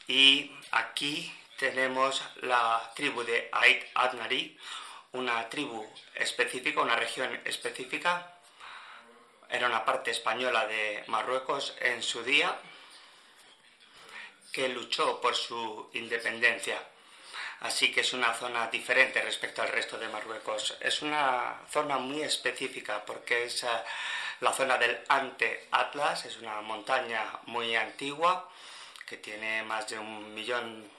Y 0.06 0.50
aquí 0.70 1.32
tenemos 1.58 2.22
la 2.42 2.92
tribu 2.94 3.22
de 3.22 3.48
Ait 3.52 3.86
Adnari, 3.94 4.58
una 5.12 5.48
tribu 5.48 5.86
específica, 6.14 6.82
una 6.82 6.96
región 6.96 7.40
específica. 7.44 8.32
Era 9.48 9.66
una 9.66 9.84
parte 9.84 10.10
española 10.10 10.66
de 10.66 11.04
Marruecos 11.06 11.74
en 11.80 12.02
su 12.02 12.22
día 12.22 12.54
que 14.52 14.68
luchó 14.68 15.20
por 15.20 15.34
su 15.34 15.90
independencia. 15.94 16.78
Así 17.60 17.90
que 17.90 18.02
es 18.02 18.12
una 18.12 18.34
zona 18.34 18.66
diferente 18.66 19.22
respecto 19.22 19.62
al 19.62 19.68
resto 19.68 19.96
de 19.96 20.08
Marruecos. 20.08 20.76
Es 20.80 21.00
una 21.00 21.62
zona 21.70 21.96
muy 21.96 22.22
específica 22.22 23.04
porque 23.06 23.44
es 23.44 23.62
eh, 23.62 23.68
la 24.40 24.52
zona 24.52 24.76
del 24.76 25.00
Ante 25.08 25.68
Atlas, 25.70 26.26
es 26.26 26.36
una 26.38 26.60
montaña 26.60 27.38
muy 27.46 27.74
antigua 27.74 28.50
que 29.06 29.16
tiene 29.18 29.62
más 29.62 29.88
de 29.88 29.98
un 29.98 30.34
millón 30.34 30.90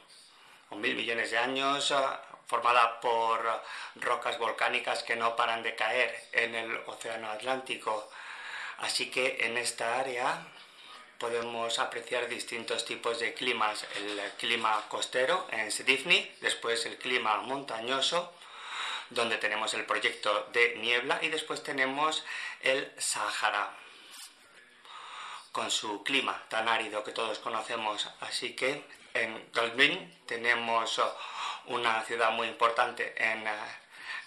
o 0.69 0.75
mil 0.75 0.95
millones 0.95 1.31
de 1.31 1.38
años, 1.38 1.91
ah, 1.91 2.21
formada 2.47 3.00
por 3.00 3.63
rocas 3.95 4.38
volcánicas 4.38 5.03
que 5.03 5.15
no 5.15 5.35
paran 5.35 5.63
de 5.63 5.75
caer 5.75 6.27
en 6.31 6.55
el 6.55 6.77
Océano 6.88 7.29
Atlántico. 7.29 8.09
Así 8.79 9.09
que 9.09 9.45
en 9.45 9.57
esta 9.57 10.00
área 10.00 10.45
podemos 11.17 11.79
apreciar 11.79 12.27
distintos 12.27 12.85
tipos 12.85 13.19
de 13.19 13.33
climas. 13.33 13.85
El 13.95 14.19
clima 14.38 14.83
costero 14.89 15.47
en 15.51 15.71
Sedifni, 15.71 16.31
después 16.41 16.85
el 16.85 16.97
clima 16.97 17.38
montañoso, 17.38 18.33
donde 19.09 19.38
tenemos 19.38 19.74
el 19.74 19.85
proyecto 19.85 20.50
de 20.51 20.75
niebla, 20.75 21.19
y 21.21 21.29
después 21.29 21.63
tenemos 21.63 22.24
el 22.62 22.91
Sáhara 22.97 23.71
con 25.55 25.71
su 25.71 26.03
clima 26.03 26.43
tan 26.50 26.67
árido 26.67 27.01
que 27.01 27.13
todos 27.13 27.39
conocemos. 27.39 28.09
Así 28.19 28.57
que 28.57 28.83
en 29.13 29.50
Galbin 29.53 30.13
tenemos 30.25 31.00
oh, 31.00 31.17
una 31.67 32.03
ciudad 32.03 32.31
muy 32.31 32.50
importante 32.50 33.15
en 33.17 33.47
eh, 33.47 33.53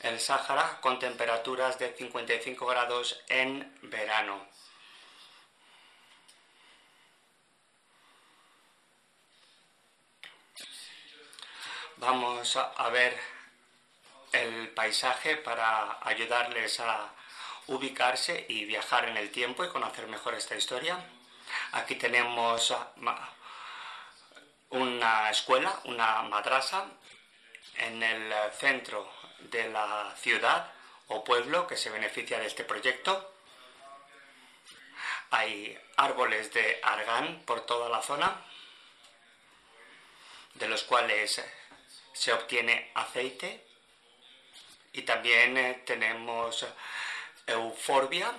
el 0.01 0.19
Sáhara 0.21 0.81
con 0.81 0.99
temperaturas 0.99 1.79
de 1.79 1.93
55 1.93 2.65
grados 2.65 3.21
en 3.29 3.79
verano. 3.83 4.47
Vamos 11.99 12.57
a 12.57 12.89
ver 12.89 13.21
el 14.33 14.71
paisaje 14.71 15.37
para 15.37 15.99
ayudarles 16.01 16.81
a 16.81 17.13
ubicarse 17.67 18.47
y 18.49 18.65
viajar 18.65 19.11
en 19.11 19.19
el 19.19 19.31
tiempo 19.31 19.63
y 19.63 19.69
conocer 19.69 20.07
mejor 20.07 20.35
esta 20.35 20.57
historia. 20.57 21.05
Aquí 21.73 21.97
tenemos 21.97 22.75
una 24.71 25.31
escuela, 25.31 25.81
una 25.85 26.23
madrasa, 26.23 26.87
en 27.77 28.03
el 28.03 28.33
centro 28.53 29.13
de 29.39 29.69
la 29.69 30.15
ciudad 30.17 30.73
o 31.09 31.23
pueblo 31.23 31.67
que 31.67 31.77
se 31.77 31.91
beneficia 31.91 32.39
de 32.39 32.47
este 32.47 32.65
proyecto. 32.65 33.35
Hay 35.31 35.79
árboles 35.97 36.53
de 36.55 36.81
argán 36.83 37.43
por 37.45 37.67
toda 37.67 37.89
la 37.91 38.03
zona, 38.03 38.45
de 40.55 40.69
los 40.69 40.85
cuales 40.85 41.43
se 42.13 42.33
obtiene 42.33 42.91
aceite. 42.95 43.67
Y 44.95 45.03
también 45.03 45.57
eh, 45.59 45.83
tenemos 45.85 46.67
euforbia, 47.47 48.33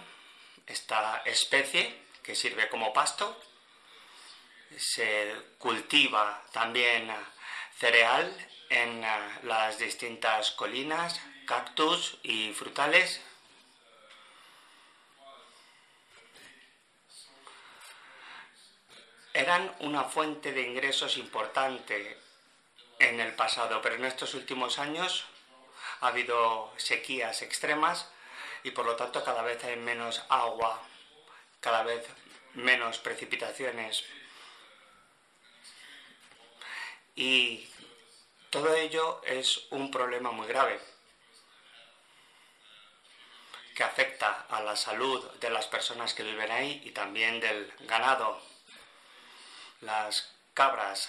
esta 0.65 1.21
especie 1.25 2.09
que 2.29 2.36
sirve 2.36 2.69
como 2.69 2.93
pasto. 2.93 3.36
Se 4.77 5.33
cultiva 5.57 6.43
también 6.51 7.12
cereal 7.75 8.31
en 8.69 9.03
eh, 9.03 9.39
las 9.41 9.79
distintas 9.79 10.51
colinas, 10.51 11.19
cactus 11.48 12.19
y 12.21 12.53
frutales. 12.53 13.19
Eran 19.33 19.75
una 19.79 20.03
fuente 20.03 20.51
de 20.51 20.62
ingresos 20.62 21.17
importante 21.17 22.15
en 23.00 23.19
el 23.19 23.33
pasado, 23.33 23.81
pero 23.81 23.95
en 23.95 24.05
estos 24.05 24.36
últimos 24.36 24.77
años 24.77 25.25
ha 26.01 26.09
habido 26.09 26.71
sequías 26.77 27.41
extremas 27.41 28.07
y 28.62 28.69
por 28.69 28.86
lo 28.86 28.95
tanto 28.95 29.24
cada 29.24 29.41
vez 29.41 29.63
hay 29.63 29.77
menos 29.77 30.24
agua 30.29 30.79
cada 31.59 31.83
vez 31.83 32.07
menos 32.53 33.00
precipitaciones. 33.00 34.03
Y 37.15 37.70
todo 38.50 38.74
ello 38.75 39.22
es 39.25 39.68
un 39.72 39.91
problema 39.91 40.32
muy 40.32 40.48
grave. 40.48 40.79
que 43.79 43.86
afecta 43.86 44.46
a 44.50 44.62
la 44.62 44.75
salud 44.75 45.25
de 45.39 45.50
las 45.50 45.65
personas 45.68 46.13
que 46.13 46.22
viven 46.22 46.51
ahí 46.51 46.82
y 46.84 46.91
también 46.91 47.39
del 47.39 47.72
ganado. 47.88 48.38
Las 49.79 50.36
cabras 50.53 51.08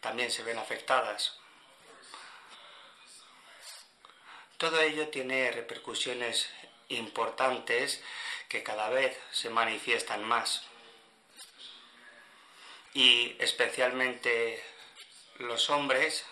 también 0.00 0.32
se 0.32 0.42
ven 0.42 0.58
afectadas. 0.58 1.38
Todo 4.56 4.80
ello 4.80 5.10
tiene 5.10 5.52
repercusiones 5.52 6.50
importantes 6.88 8.02
que 8.50 8.64
cada 8.64 8.90
vez 8.90 9.16
se 9.30 9.48
manifiestan 9.48 10.24
más. 10.24 10.62
Y 12.92 13.36
especialmente 13.38 14.62
los 15.38 15.70
hombres 15.70 16.26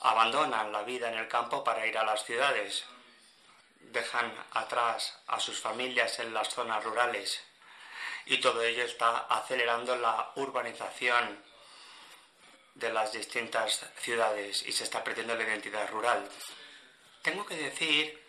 abandonan 0.00 0.70
la 0.70 0.82
vida 0.82 1.10
en 1.10 1.18
el 1.18 1.26
campo 1.26 1.64
para 1.64 1.86
ir 1.86 1.96
a 1.96 2.04
las 2.04 2.24
ciudades. 2.26 2.84
Dejan 3.80 4.30
atrás 4.52 5.18
a 5.28 5.40
sus 5.40 5.58
familias 5.58 6.18
en 6.18 6.34
las 6.34 6.50
zonas 6.50 6.84
rurales. 6.84 7.42
Y 8.26 8.38
todo 8.42 8.62
ello 8.62 8.84
está 8.84 9.20
acelerando 9.30 9.96
la 9.96 10.32
urbanización 10.36 11.42
de 12.74 12.92
las 12.92 13.12
distintas 13.12 13.80
ciudades 13.98 14.62
y 14.66 14.72
se 14.72 14.84
está 14.84 15.02
perdiendo 15.02 15.34
la 15.34 15.44
identidad 15.44 15.88
rural. 15.88 16.28
Tengo 17.22 17.46
que 17.46 17.56
decir 17.56 18.27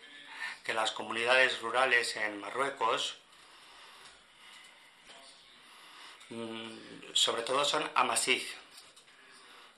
que 0.64 0.74
las 0.74 0.92
comunidades 0.92 1.60
rurales 1.60 2.16
en 2.16 2.40
Marruecos 2.40 3.16
mm, 6.28 6.70
sobre 7.12 7.42
todo 7.42 7.64
son 7.64 7.88
amasig 7.94 8.46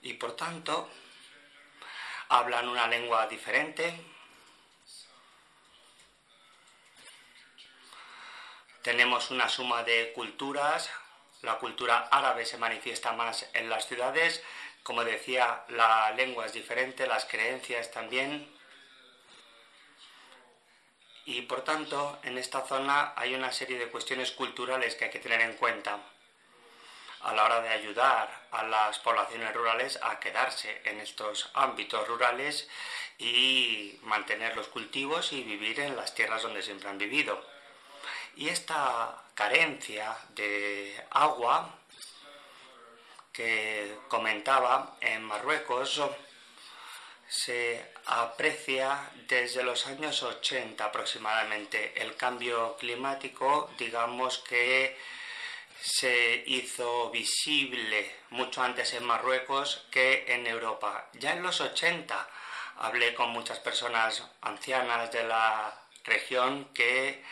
y 0.01 0.13
por 0.13 0.35
tanto 0.35 0.89
hablan 2.29 2.67
una 2.67 2.87
lengua 2.87 3.27
diferente, 3.27 3.93
tenemos 8.81 9.31
una 9.31 9.47
suma 9.47 9.83
de 9.83 10.11
culturas, 10.13 10.89
la 11.41 11.57
cultura 11.57 12.09
árabe 12.11 12.45
se 12.45 12.57
manifiesta 12.57 13.13
más 13.13 13.47
en 13.53 13.69
las 13.69 13.87
ciudades, 13.87 14.43
como 14.83 15.03
decía, 15.05 15.63
la 15.69 16.11
lengua 16.11 16.45
es 16.45 16.53
diferente, 16.53 17.07
las 17.07 17.25
creencias 17.25 17.91
también. 17.91 18.52
Y 21.25 21.43
por 21.43 21.63
tanto, 21.63 22.19
en 22.23 22.37
esta 22.37 22.65
zona 22.65 23.13
hay 23.15 23.33
una 23.33 23.51
serie 23.51 23.79
de 23.79 23.89
cuestiones 23.89 24.31
culturales 24.31 24.95
que 24.95 25.05
hay 25.05 25.11
que 25.11 25.19
tener 25.19 25.41
en 25.41 25.53
cuenta 25.53 25.99
a 27.21 27.33
la 27.33 27.45
hora 27.45 27.61
de 27.61 27.69
ayudar 27.69 28.47
a 28.51 28.63
las 28.63 28.99
poblaciones 28.99 29.53
rurales 29.53 29.97
a 30.01 30.19
quedarse 30.19 30.81
en 30.83 30.99
estos 30.99 31.49
ámbitos 31.53 32.05
rurales 32.07 32.67
y 33.17 33.97
mantener 34.03 34.57
los 34.57 34.67
cultivos 34.67 35.31
y 35.31 35.43
vivir 35.43 35.79
en 35.79 35.95
las 35.95 36.13
tierras 36.13 36.41
donde 36.41 36.61
siempre 36.61 36.89
han 36.89 36.97
vivido. 36.97 37.41
Y 38.35 38.49
esta 38.49 39.23
carencia 39.35 40.17
de 40.29 41.01
agua 41.11 41.73
que 43.31 43.97
comentaba 44.09 44.97
en 44.99 45.23
Marruecos 45.23 46.01
se 47.29 47.92
aprecia 48.05 49.09
desde 49.27 49.63
los 49.63 49.87
años 49.87 50.23
80 50.23 50.83
aproximadamente. 50.83 51.93
El 52.01 52.15
cambio 52.15 52.75
climático, 52.77 53.69
digamos 53.77 54.39
que 54.39 54.97
se 55.79 56.43
hizo 56.47 57.09
visible 57.11 58.15
mucho 58.29 58.61
antes 58.61 58.93
en 58.93 59.05
Marruecos 59.05 59.85
que 59.91 60.25
en 60.27 60.47
Europa. 60.47 61.09
Ya 61.13 61.33
en 61.33 61.43
los 61.43 61.59
80 61.61 62.29
hablé 62.79 63.13
con 63.13 63.29
muchas 63.31 63.59
personas 63.59 64.23
ancianas 64.41 65.11
de 65.11 65.23
la 65.23 65.73
región 66.03 66.65
que 66.73 67.23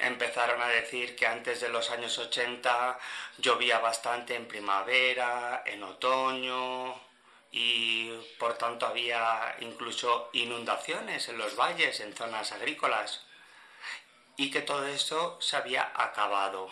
empezaron 0.00 0.60
a 0.60 0.68
decir 0.68 1.14
que 1.16 1.26
antes 1.26 1.60
de 1.60 1.68
los 1.68 1.90
años 1.90 2.18
80 2.18 2.98
llovía 3.38 3.78
bastante 3.78 4.34
en 4.34 4.46
primavera, 4.46 5.62
en 5.66 5.82
otoño 5.82 6.94
y 7.56 8.10
por 8.36 8.58
tanto 8.58 8.84
había 8.84 9.54
incluso 9.60 10.28
inundaciones 10.32 11.28
en 11.28 11.38
los 11.38 11.54
valles, 11.54 12.00
en 12.00 12.12
zonas 12.12 12.50
agrícolas 12.50 13.20
y 14.36 14.50
que 14.50 14.60
todo 14.60 14.84
esto 14.88 15.38
se 15.40 15.56
había 15.56 15.92
acabado. 15.94 16.68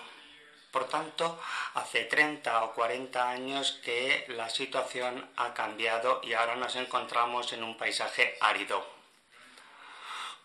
Por 0.72 0.88
tanto, 0.88 1.40
hace 1.74 2.02
30 2.06 2.64
o 2.64 2.72
40 2.74 3.30
años 3.30 3.78
que 3.84 4.24
la 4.30 4.48
situación 4.50 5.30
ha 5.36 5.54
cambiado 5.54 6.20
y 6.24 6.32
ahora 6.32 6.56
nos 6.56 6.74
encontramos 6.74 7.52
en 7.52 7.62
un 7.62 7.76
paisaje 7.76 8.36
árido, 8.40 8.84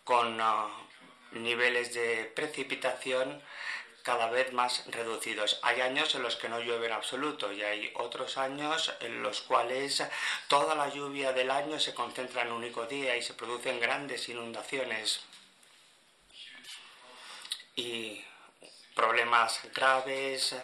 con 0.04 0.40
uh, 0.40 0.70
niveles 1.32 1.96
de 1.96 2.26
precipitación 2.36 3.42
cada 4.08 4.30
vez 4.30 4.54
más 4.54 4.86
reducidos. 4.88 5.60
Hay 5.64 5.82
años 5.82 6.16
en 6.16 6.24
los 6.24 6.38
que 6.38 6.48
no 6.48 6.62
llueve 6.62 6.86
en 6.88 6.94
absoluto 6.94 7.52
y 7.52 7.62
hay 7.62 7.92
otros 7.96 8.38
años 8.38 8.94
en 9.02 9.22
los 9.22 9.42
cuales 9.42 10.02
toda 10.48 10.76
la 10.76 10.88
lluvia 10.88 11.34
del 11.34 11.52
año 11.52 11.78
se 11.78 11.94
concentra 11.94 12.44
en 12.44 12.54
un 12.54 12.60
único 12.60 12.86
día 12.86 13.18
y 13.18 13.22
se 13.22 13.34
producen 13.34 13.82
grandes 13.82 14.30
inundaciones 14.30 15.20
y 17.76 18.24
problemas 18.96 19.60
graves 19.76 20.56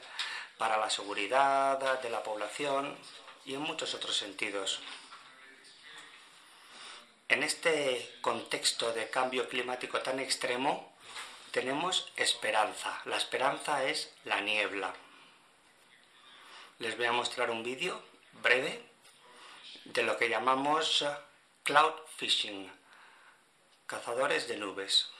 para 0.58 0.78
la 0.78 0.90
seguridad 0.90 2.00
de 2.02 2.10
la 2.10 2.24
población 2.24 2.98
y 3.44 3.56
en 3.56 3.62
muchos 3.62 3.94
otros 3.94 4.16
sentidos. 4.16 4.80
En 7.28 7.44
este 7.44 8.20
contexto 8.22 8.94
de 8.94 9.10
cambio 9.10 9.50
climático 9.50 10.00
tan 10.00 10.22
extremo, 10.22 10.93
tenemos 11.54 12.12
esperanza. 12.16 13.00
La 13.06 13.16
esperanza 13.16 13.84
es 13.84 14.12
la 14.26 14.42
niebla. 14.42 14.92
Les 16.80 16.98
voy 16.98 17.06
a 17.06 17.12
mostrar 17.12 17.52
un 17.52 17.62
vídeo 17.62 18.02
breve 18.42 18.84
de 19.86 20.02
lo 20.02 20.18
que 20.18 20.30
llamamos 20.30 21.06
cloud 21.62 21.94
fishing, 22.18 22.72
cazadores 23.86 24.48
de 24.48 24.58
nubes. 24.58 25.12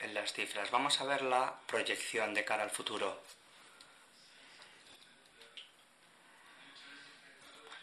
En 0.00 0.14
las 0.14 0.32
cifras. 0.32 0.70
Vamos 0.70 1.00
a 1.00 1.04
ver 1.04 1.22
la 1.22 1.60
proyección 1.66 2.34
de 2.34 2.44
cara 2.44 2.62
al 2.62 2.70
futuro. 2.70 3.22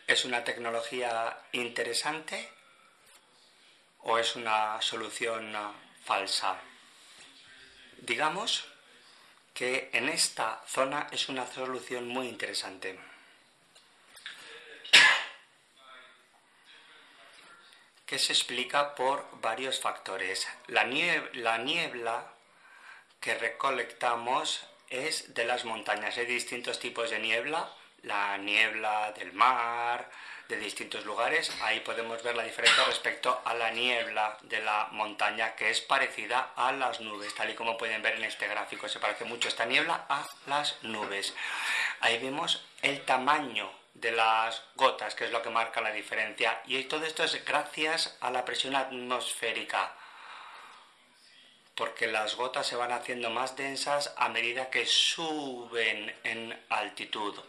¿Es 0.07 0.25
una 0.25 0.43
tecnología 0.43 1.37
interesante 1.53 2.49
o 3.99 4.17
es 4.17 4.35
una 4.35 4.81
solución 4.81 5.55
falsa? 6.03 6.57
Digamos 7.97 8.65
que 9.53 9.89
en 9.93 10.09
esta 10.09 10.61
zona 10.67 11.07
es 11.11 11.29
una 11.29 11.45
solución 11.47 12.07
muy 12.07 12.27
interesante. 12.27 12.99
Se 18.23 18.33
explica 18.33 18.95
por 18.95 19.27
varios 19.41 19.79
factores. 19.79 20.47
La 20.67 20.85
niebla, 20.85 22.33
que 23.19 23.35
recolectamos 23.35 24.65
es 24.89 25.33
de 25.33 25.45
las 25.45 25.65
montañas. 25.65 26.17
Hay 26.17 26.25
distintos 26.25 26.79
tipos 26.79 27.09
de 27.09 27.19
niebla, 27.19 27.69
la 28.01 28.37
niebla 28.37 29.11
del 29.11 29.33
mar, 29.33 30.09
de 30.47 30.57
distintos 30.57 31.05
lugares. 31.05 31.51
Ahí 31.61 31.81
podemos 31.81 32.23
ver 32.23 32.35
la 32.35 32.43
diferencia 32.43 32.83
respecto 32.85 33.41
a 33.43 33.53
la 33.53 33.71
niebla 33.71 34.37
de 34.43 34.61
la 34.61 34.87
montaña, 34.91 35.55
que 35.55 35.69
es 35.69 35.81
parecida 35.81 36.53
a 36.55 36.71
las 36.71 37.01
nubes, 37.01 37.35
tal 37.35 37.49
y 37.49 37.55
como 37.55 37.77
pueden 37.77 38.01
ver 38.01 38.15
en 38.15 38.23
este 38.23 38.47
gráfico. 38.47 38.87
Se 38.87 38.99
parece 38.99 39.25
mucho 39.25 39.49
esta 39.49 39.65
niebla 39.65 40.05
a 40.07 40.25
las 40.47 40.81
nubes. 40.83 41.33
Ahí 41.99 42.19
vemos 42.19 42.65
el 42.81 43.01
tamaño 43.01 43.82
de 43.93 44.11
las 44.11 44.61
gotas, 44.75 45.15
que 45.15 45.25
es 45.25 45.31
lo 45.31 45.41
que 45.41 45.49
marca 45.49 45.81
la 45.81 45.91
diferencia. 45.91 46.61
Y 46.65 46.83
todo 46.85 47.05
esto 47.05 47.23
es 47.23 47.43
gracias 47.45 48.17
a 48.21 48.31
la 48.31 48.45
presión 48.45 48.75
atmosférica, 48.75 49.93
porque 51.75 52.07
las 52.07 52.35
gotas 52.35 52.67
se 52.67 52.75
van 52.75 52.91
haciendo 52.91 53.29
más 53.29 53.55
densas 53.55 54.13
a 54.17 54.29
medida 54.29 54.69
que 54.69 54.85
suben 54.85 56.15
en 56.23 56.65
altitud. 56.69 57.39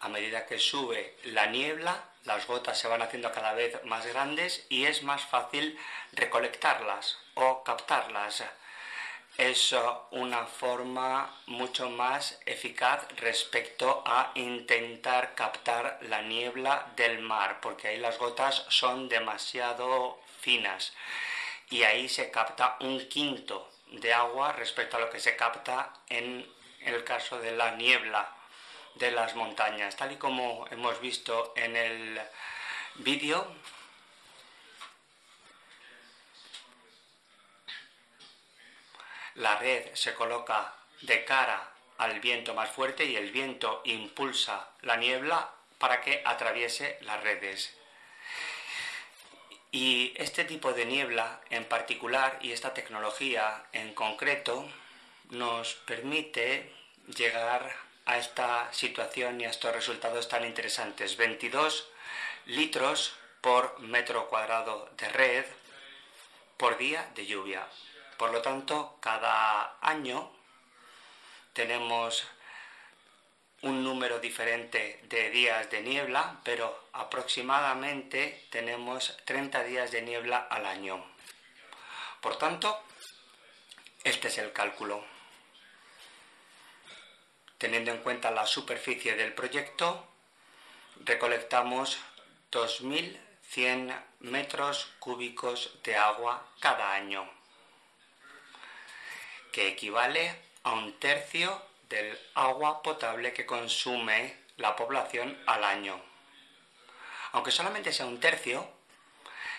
A 0.00 0.08
medida 0.08 0.46
que 0.46 0.58
sube 0.58 1.16
la 1.24 1.46
niebla, 1.46 2.04
las 2.24 2.46
gotas 2.46 2.78
se 2.78 2.88
van 2.88 3.02
haciendo 3.02 3.32
cada 3.32 3.52
vez 3.54 3.82
más 3.84 4.06
grandes 4.06 4.64
y 4.68 4.84
es 4.84 5.02
más 5.02 5.24
fácil 5.24 5.78
recolectarlas 6.12 7.18
o 7.34 7.64
captarlas 7.64 8.44
es 9.38 9.72
una 10.10 10.46
forma 10.46 11.32
mucho 11.46 11.88
más 11.88 12.40
eficaz 12.44 13.06
respecto 13.18 14.02
a 14.04 14.32
intentar 14.34 15.36
captar 15.36 16.00
la 16.02 16.22
niebla 16.22 16.92
del 16.96 17.20
mar, 17.20 17.60
porque 17.60 17.86
ahí 17.86 17.98
las 17.98 18.18
gotas 18.18 18.66
son 18.68 19.08
demasiado 19.08 20.20
finas. 20.40 20.92
Y 21.70 21.84
ahí 21.84 22.08
se 22.08 22.32
capta 22.32 22.76
un 22.80 23.08
quinto 23.08 23.70
de 23.92 24.12
agua 24.12 24.52
respecto 24.52 24.96
a 24.96 25.00
lo 25.00 25.08
que 25.08 25.20
se 25.20 25.36
capta 25.36 25.94
en 26.08 26.44
el 26.80 27.04
caso 27.04 27.38
de 27.38 27.52
la 27.52 27.76
niebla 27.76 28.28
de 28.96 29.12
las 29.12 29.36
montañas, 29.36 29.94
tal 29.94 30.10
y 30.10 30.16
como 30.16 30.66
hemos 30.72 31.00
visto 31.00 31.52
en 31.54 31.76
el 31.76 32.20
vídeo 32.96 33.46
la 39.38 39.56
red 39.56 39.94
se 39.94 40.14
coloca 40.14 40.74
de 41.02 41.24
cara 41.24 41.70
al 41.96 42.20
viento 42.20 42.54
más 42.54 42.70
fuerte 42.70 43.04
y 43.04 43.16
el 43.16 43.30
viento 43.30 43.82
impulsa 43.84 44.70
la 44.82 44.96
niebla 44.96 45.50
para 45.78 46.00
que 46.00 46.22
atraviese 46.24 46.98
las 47.02 47.22
redes. 47.22 47.72
Y 49.70 50.12
este 50.16 50.44
tipo 50.44 50.72
de 50.72 50.86
niebla 50.86 51.40
en 51.50 51.64
particular 51.64 52.38
y 52.40 52.52
esta 52.52 52.74
tecnología 52.74 53.64
en 53.72 53.94
concreto 53.94 54.68
nos 55.30 55.74
permite 55.74 56.72
llegar 57.06 57.76
a 58.06 58.18
esta 58.18 58.72
situación 58.72 59.40
y 59.40 59.44
a 59.44 59.50
estos 59.50 59.72
resultados 59.72 60.28
tan 60.28 60.44
interesantes. 60.44 61.16
22 61.16 61.88
litros 62.46 63.14
por 63.40 63.78
metro 63.78 64.28
cuadrado 64.28 64.90
de 64.96 65.08
red 65.10 65.44
por 66.56 66.76
día 66.76 67.08
de 67.14 67.26
lluvia. 67.26 67.64
Por 68.18 68.32
lo 68.32 68.42
tanto, 68.42 68.98
cada 69.00 69.78
año 69.80 70.28
tenemos 71.52 72.26
un 73.62 73.84
número 73.84 74.18
diferente 74.18 75.00
de 75.04 75.30
días 75.30 75.70
de 75.70 75.82
niebla, 75.82 76.40
pero 76.42 76.88
aproximadamente 76.94 78.44
tenemos 78.50 79.16
30 79.24 79.62
días 79.62 79.92
de 79.92 80.02
niebla 80.02 80.48
al 80.50 80.66
año. 80.66 81.00
Por 82.20 82.36
tanto, 82.36 82.82
este 84.02 84.26
es 84.26 84.38
el 84.38 84.52
cálculo. 84.52 85.04
Teniendo 87.56 87.92
en 87.92 87.98
cuenta 87.98 88.32
la 88.32 88.48
superficie 88.48 89.14
del 89.14 89.32
proyecto, 89.32 90.08
recolectamos 91.04 91.98
2.100 92.50 94.02
metros 94.18 94.90
cúbicos 94.98 95.78
de 95.84 95.94
agua 95.94 96.44
cada 96.58 96.94
año 96.94 97.37
que 99.58 99.66
equivale 99.66 100.32
a 100.62 100.70
un 100.70 101.00
tercio 101.00 101.60
del 101.88 102.16
agua 102.34 102.80
potable 102.80 103.32
que 103.32 103.44
consume 103.44 104.36
la 104.56 104.76
población 104.76 105.36
al 105.46 105.64
año. 105.64 106.00
Aunque 107.32 107.50
solamente 107.50 107.92
sea 107.92 108.06
un 108.06 108.20
tercio, 108.20 108.70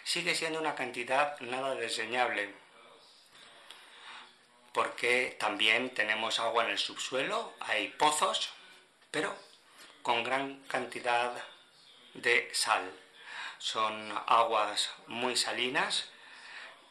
sigue 0.06 0.36
siendo 0.36 0.58
una 0.58 0.74
cantidad 0.74 1.38
nada 1.42 1.76
desdeñable, 1.76 2.56
porque 4.72 5.36
también 5.38 5.94
tenemos 5.94 6.40
agua 6.40 6.64
en 6.64 6.70
el 6.70 6.80
subsuelo, 6.80 7.54
hay 7.60 7.90
pozos, 7.90 8.52
pero 9.12 9.36
con 10.02 10.24
gran 10.24 10.64
cantidad 10.70 11.34
de 12.14 12.50
sal. 12.54 12.90
Son 13.58 14.18
aguas 14.28 14.92
muy 15.08 15.36
salinas 15.36 16.08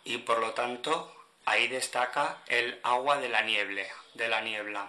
y 0.04 0.18
por 0.18 0.40
lo 0.40 0.52
tanto 0.52 1.17
Ahí 1.48 1.66
destaca 1.66 2.42
el 2.48 2.78
agua 2.82 3.16
de 3.16 3.30
la 3.30 3.40
niebla, 3.40 3.84
de 4.12 4.28
la 4.28 4.42
niebla, 4.42 4.86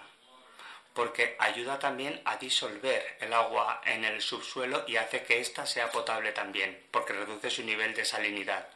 porque 0.94 1.38
ayuda 1.40 1.80
también 1.80 2.22
a 2.26 2.36
disolver 2.36 3.16
el 3.22 3.34
agua 3.34 3.80
en 3.86 4.04
el 4.04 4.22
subsuelo 4.22 4.84
y 4.86 4.98
hace 4.98 5.24
que 5.24 5.40
ésta 5.40 5.66
sea 5.66 5.90
potable 5.90 6.34
también, 6.34 6.86
porque 6.92 7.14
reduce 7.14 7.50
su 7.50 7.64
nivel 7.64 7.94
de 7.94 8.04
salinidad, 8.04 8.68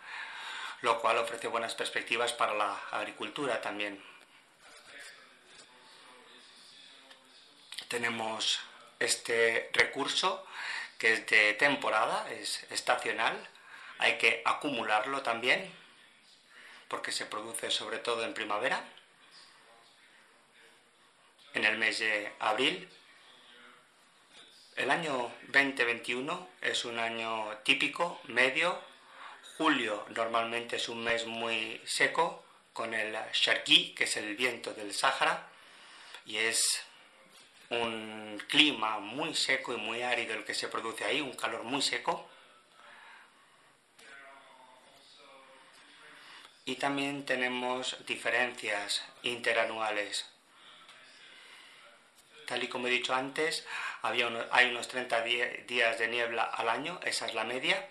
lo 0.79 1.01
cual 1.01 1.17
ofrece 1.17 1.49
buenas 1.49 1.75
perspectivas 1.75 2.31
para 2.31 2.53
la 2.53 2.73
agricultura 2.91 3.59
también. 3.59 4.01
Tenemos 7.89 8.61
este 8.97 9.69
recurso 9.73 10.47
que 10.97 11.11
es 11.15 11.27
de 11.27 11.53
temporada, 11.55 12.31
es 12.31 12.63
estacional, 12.69 13.45
hay 13.99 14.17
que 14.17 14.41
acumularlo 14.45 15.21
también 15.21 15.82
porque 16.93 17.11
se 17.11 17.25
produce 17.25 17.71
sobre 17.71 17.97
todo 17.97 18.23
en 18.23 18.35
primavera, 18.35 18.85
en 21.55 21.65
el 21.65 21.79
mes 21.79 21.97
de 21.97 22.31
abril. 22.37 22.87
El 24.75 24.91
año 24.91 25.31
2021 25.47 26.49
es 26.61 26.85
un 26.85 26.99
año 26.99 27.57
típico, 27.63 28.21
medio. 28.25 28.79
Julio 29.57 30.05
normalmente 30.09 30.75
es 30.75 30.87
un 30.87 31.03
mes 31.03 31.25
muy 31.25 31.81
seco, 31.83 32.45
con 32.73 32.93
el 32.93 33.17
Sharqi, 33.33 33.95
que 33.95 34.03
es 34.03 34.15
el 34.17 34.35
viento 34.35 34.71
del 34.75 34.93
Sáhara, 34.93 35.47
y 36.27 36.37
es 36.37 36.83
un 37.71 38.39
clima 38.47 38.99
muy 38.99 39.33
seco 39.33 39.73
y 39.73 39.77
muy 39.77 40.03
árido 40.03 40.35
el 40.35 40.45
que 40.45 40.53
se 40.53 40.67
produce 40.67 41.05
ahí, 41.05 41.21
un 41.21 41.33
calor 41.33 41.63
muy 41.63 41.81
seco. 41.81 42.29
Y 46.65 46.75
también 46.75 47.25
tenemos 47.25 47.97
diferencias 48.05 49.03
interanuales. 49.23 50.25
Tal 52.47 52.63
y 52.63 52.67
como 52.67 52.87
he 52.87 52.91
dicho 52.91 53.13
antes, 53.13 53.65
había 54.01 54.27
hay 54.51 54.69
unos 54.69 54.87
30 54.87 55.21
días 55.21 55.99
de 55.99 56.07
niebla 56.07 56.43
al 56.43 56.69
año, 56.69 56.99
esa 57.03 57.25
es 57.25 57.33
la 57.33 57.43
media. 57.43 57.89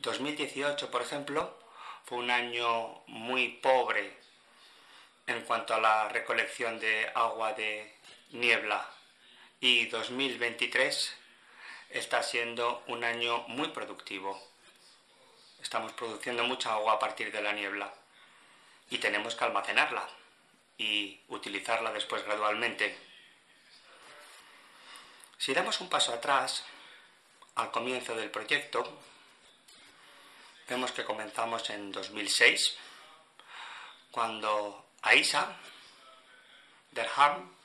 2018, 0.00 0.90
por 0.90 1.02
ejemplo, 1.02 1.58
fue 2.04 2.18
un 2.18 2.30
año 2.30 3.02
muy 3.06 3.48
pobre 3.48 4.16
en 5.26 5.40
cuanto 5.42 5.74
a 5.74 5.80
la 5.80 6.08
recolección 6.08 6.78
de 6.78 7.10
agua 7.14 7.52
de 7.54 7.92
niebla 8.30 8.88
y 9.60 9.86
2023 9.86 11.16
está 11.90 12.22
siendo 12.22 12.84
un 12.86 13.02
año 13.02 13.44
muy 13.48 13.68
productivo. 13.68 14.55
Estamos 15.66 15.94
produciendo 15.94 16.44
mucha 16.44 16.74
agua 16.74 16.92
a 16.92 16.98
partir 17.00 17.32
de 17.32 17.42
la 17.42 17.52
niebla 17.52 17.92
y 18.88 18.98
tenemos 18.98 19.34
que 19.34 19.42
almacenarla 19.42 20.08
y 20.78 21.20
utilizarla 21.26 21.90
después 21.90 22.24
gradualmente. 22.24 22.96
Si 25.36 25.52
damos 25.52 25.80
un 25.80 25.88
paso 25.88 26.12
atrás, 26.12 26.62
al 27.56 27.72
comienzo 27.72 28.14
del 28.14 28.30
proyecto, 28.30 29.00
vemos 30.68 30.92
que 30.92 31.04
comenzamos 31.04 31.68
en 31.70 31.90
2006, 31.90 32.78
cuando 34.12 34.90
Aisa 35.02 35.56
Derham, 36.92 37.56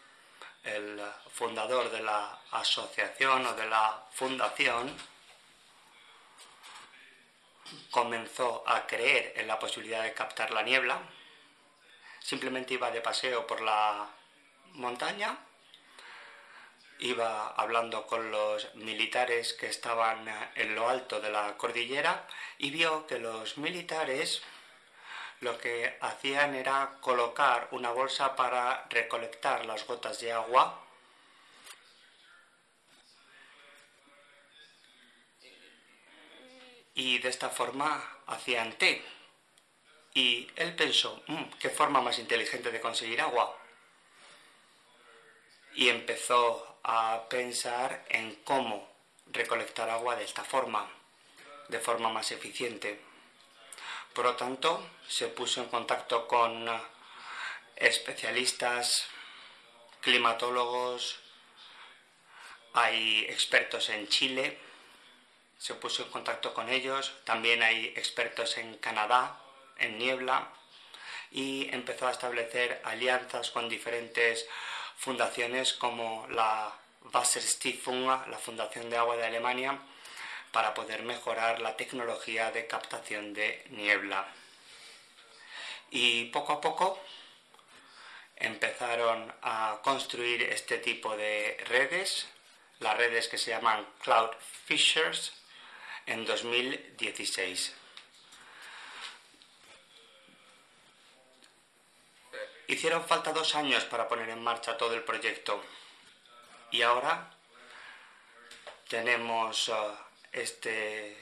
el 0.63 0.99
fundador 1.31 1.91
de 1.91 2.01
la 2.01 2.39
asociación 2.49 3.45
o 3.45 3.53
de 3.53 3.67
la 3.67 4.07
fundación, 4.11 4.91
comenzó 7.89 8.63
a 8.67 8.87
creer 8.87 9.33
en 9.35 9.47
la 9.47 9.59
posibilidad 9.59 10.03
de 10.03 10.13
captar 10.13 10.51
la 10.51 10.63
niebla. 10.63 10.99
Simplemente 12.19 12.75
iba 12.75 12.91
de 12.91 13.01
paseo 13.01 13.47
por 13.47 13.61
la 13.61 14.07
montaña, 14.73 15.37
iba 16.99 17.47
hablando 17.49 18.05
con 18.05 18.31
los 18.31 18.73
militares 18.75 19.53
que 19.53 19.67
estaban 19.67 20.27
en 20.55 20.75
lo 20.75 20.87
alto 20.87 21.19
de 21.19 21.31
la 21.31 21.57
cordillera 21.57 22.27
y 22.57 22.69
vio 22.69 23.07
que 23.07 23.19
los 23.19 23.57
militares 23.57 24.41
lo 25.39 25.57
que 25.57 25.97
hacían 26.01 26.53
era 26.53 26.97
colocar 27.01 27.67
una 27.71 27.89
bolsa 27.91 28.35
para 28.35 28.85
recolectar 28.89 29.65
las 29.65 29.85
gotas 29.87 30.19
de 30.19 30.31
agua 30.31 30.79
y 36.93 37.19
de 37.19 37.29
esta 37.29 37.49
forma 37.49 38.19
hacían 38.27 38.73
té. 38.73 39.03
Y 40.13 40.49
él 40.55 40.75
pensó, 40.75 41.23
mm, 41.27 41.43
¿qué 41.59 41.69
forma 41.69 42.01
más 42.01 42.19
inteligente 42.19 42.71
de 42.71 42.81
conseguir 42.81 43.21
agua? 43.21 43.57
Y 45.75 45.89
empezó 45.89 46.79
a 46.83 47.27
pensar 47.29 48.05
en 48.09 48.35
cómo 48.43 48.91
recolectar 49.27 49.89
agua 49.89 50.15
de 50.15 50.25
esta 50.25 50.43
forma, 50.43 50.89
de 51.69 51.79
forma 51.79 52.09
más 52.09 52.31
eficiente. 52.31 52.99
Por 54.13 54.25
lo 54.25 54.35
tanto, 54.35 54.89
se 55.07 55.27
puso 55.27 55.61
en 55.61 55.69
contacto 55.69 56.27
con 56.27 56.67
especialistas, 57.77 59.07
climatólogos, 60.01 61.19
hay 62.73 63.25
expertos 63.29 63.89
en 63.89 64.07
Chile, 64.07 64.57
se 65.61 65.75
puso 65.75 66.01
en 66.01 66.09
contacto 66.09 66.55
con 66.55 66.69
ellos, 66.69 67.13
también 67.23 67.61
hay 67.61 67.93
expertos 67.95 68.57
en 68.57 68.77
Canadá, 68.79 69.37
en 69.77 69.99
niebla, 69.99 70.49
y 71.29 71.69
empezó 71.71 72.07
a 72.07 72.11
establecer 72.11 72.81
alianzas 72.83 73.51
con 73.51 73.69
diferentes 73.69 74.47
fundaciones 74.97 75.73
como 75.73 76.25
la 76.31 76.73
Wasserstiftung, 77.13 78.07
la 78.07 78.39
Fundación 78.39 78.89
de 78.89 78.97
Agua 78.97 79.17
de 79.17 79.27
Alemania, 79.27 79.77
para 80.51 80.73
poder 80.73 81.03
mejorar 81.03 81.61
la 81.61 81.77
tecnología 81.77 82.49
de 82.49 82.65
captación 82.65 83.31
de 83.31 83.63
niebla. 83.69 84.25
Y 85.91 86.25
poco 86.31 86.53
a 86.53 86.61
poco 86.61 86.99
empezaron 88.35 89.31
a 89.43 89.77
construir 89.83 90.41
este 90.41 90.79
tipo 90.79 91.15
de 91.15 91.63
redes, 91.67 92.27
las 92.79 92.97
redes 92.97 93.27
que 93.27 93.37
se 93.37 93.51
llaman 93.51 93.85
Cloud 94.01 94.31
Fishers, 94.65 95.33
en 96.11 96.25
2016. 96.25 97.73
Hicieron 102.67 103.03
falta 103.05 103.31
dos 103.31 103.55
años 103.55 103.85
para 103.85 104.07
poner 104.07 104.29
en 104.29 104.43
marcha 104.43 104.77
todo 104.77 104.93
el 104.93 105.03
proyecto 105.03 105.63
y 106.71 106.81
ahora 106.81 107.31
tenemos 108.89 109.69
uh, 109.69 109.95
este 110.31 111.17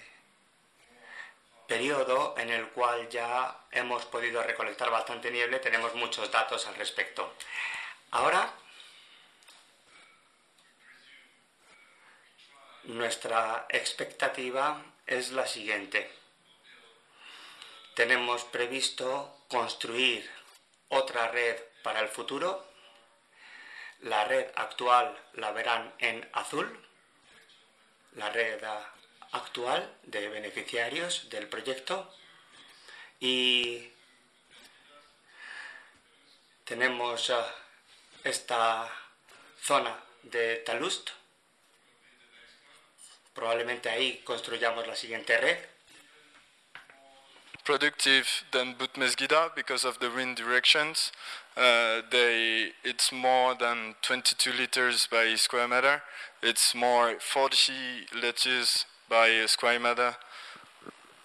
periodo 1.68 2.36
en 2.38 2.50
el 2.50 2.70
cual 2.70 3.10
ya 3.10 3.66
hemos 3.72 4.06
podido 4.06 4.42
recolectar 4.42 4.90
bastante 4.90 5.30
nieve, 5.30 5.60
tenemos 5.60 5.94
muchos 5.94 6.32
datos 6.32 6.66
al 6.66 6.76
respecto. 6.76 7.34
Ahora 8.12 8.52
Nuestra 12.90 13.68
expectativa 13.70 14.84
es 15.06 15.30
la 15.30 15.46
siguiente. 15.46 16.10
Tenemos 17.94 18.46
previsto 18.46 19.46
construir 19.48 20.28
otra 20.88 21.28
red 21.28 21.56
para 21.84 22.00
el 22.00 22.08
futuro. 22.08 22.66
La 24.00 24.26
red 24.26 24.48
actual 24.56 25.16
la 25.34 25.52
verán 25.52 25.94
en 26.00 26.28
azul. 26.34 26.84
La 28.16 28.32
red 28.32 28.60
actual 29.34 29.96
de 30.02 30.28
beneficiarios 30.28 31.30
del 31.30 31.48
proyecto. 31.48 32.12
Y 33.20 33.88
tenemos 36.66 37.30
ah, 37.30 37.56
esta 38.24 38.92
zona 39.62 39.96
de 40.24 40.56
Talust 40.66 41.19
Probablemente 43.40 43.90
ahí 43.90 44.22
construyamos 44.26 44.86
la 44.86 44.98
siguiente 44.98 45.38
red. 45.38 45.58
Productive 47.64 48.28
than 48.52 48.76
Butmesgida 48.76 49.56
because 49.56 49.86
of 49.86 49.98
the 50.00 50.10
wind 50.10 50.36
directions. 50.36 51.14
Uh, 51.56 52.02
they, 52.12 52.74
it's 52.84 53.14
more 53.14 53.56
than 53.56 53.96
22 54.02 54.52
liters 54.52 55.08
by 55.10 55.36
square 55.36 55.70
meter. 55.70 56.02
It's 56.44 56.76
more 56.76 57.18
40 57.18 57.72
liters 58.22 58.86
by 59.08 59.46
square 59.46 59.80
meter 59.80 60.18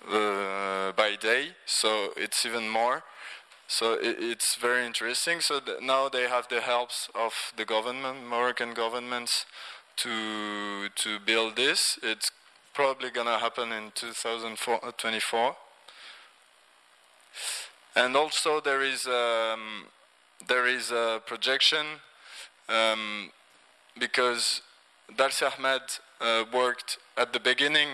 uh, 0.08 0.92
by 0.92 1.16
day, 1.20 1.48
so 1.66 2.10
it's 2.16 2.46
even 2.46 2.68
more. 2.68 3.02
So 3.66 3.94
it, 3.94 4.16
it's 4.20 4.54
very 4.54 4.86
interesting. 4.86 5.40
So 5.40 5.60
now 5.82 6.08
they 6.08 6.28
have 6.28 6.46
the 6.48 6.60
helps 6.60 7.08
of 7.12 7.32
the 7.56 7.64
government, 7.64 8.24
Moroccan 8.24 8.72
governments, 8.72 9.46
to 9.96 10.88
to 10.88 11.18
build 11.20 11.56
this. 11.56 11.98
It's 12.02 12.30
probably 12.72 13.10
gonna 13.10 13.38
happen 13.38 13.72
in 13.72 13.92
2024. 13.94 15.56
And 17.96 18.16
also 18.16 18.60
there 18.60 18.82
is 18.82 19.06
um, 19.06 19.86
there 20.48 20.66
is 20.66 20.90
a 20.90 21.22
projection 21.24 21.86
um, 22.68 23.30
because 23.98 24.62
Darcy 25.16 25.44
Ahmed 25.44 25.82
uh, 26.20 26.44
worked 26.52 26.98
at 27.16 27.32
the 27.32 27.40
beginning, 27.40 27.88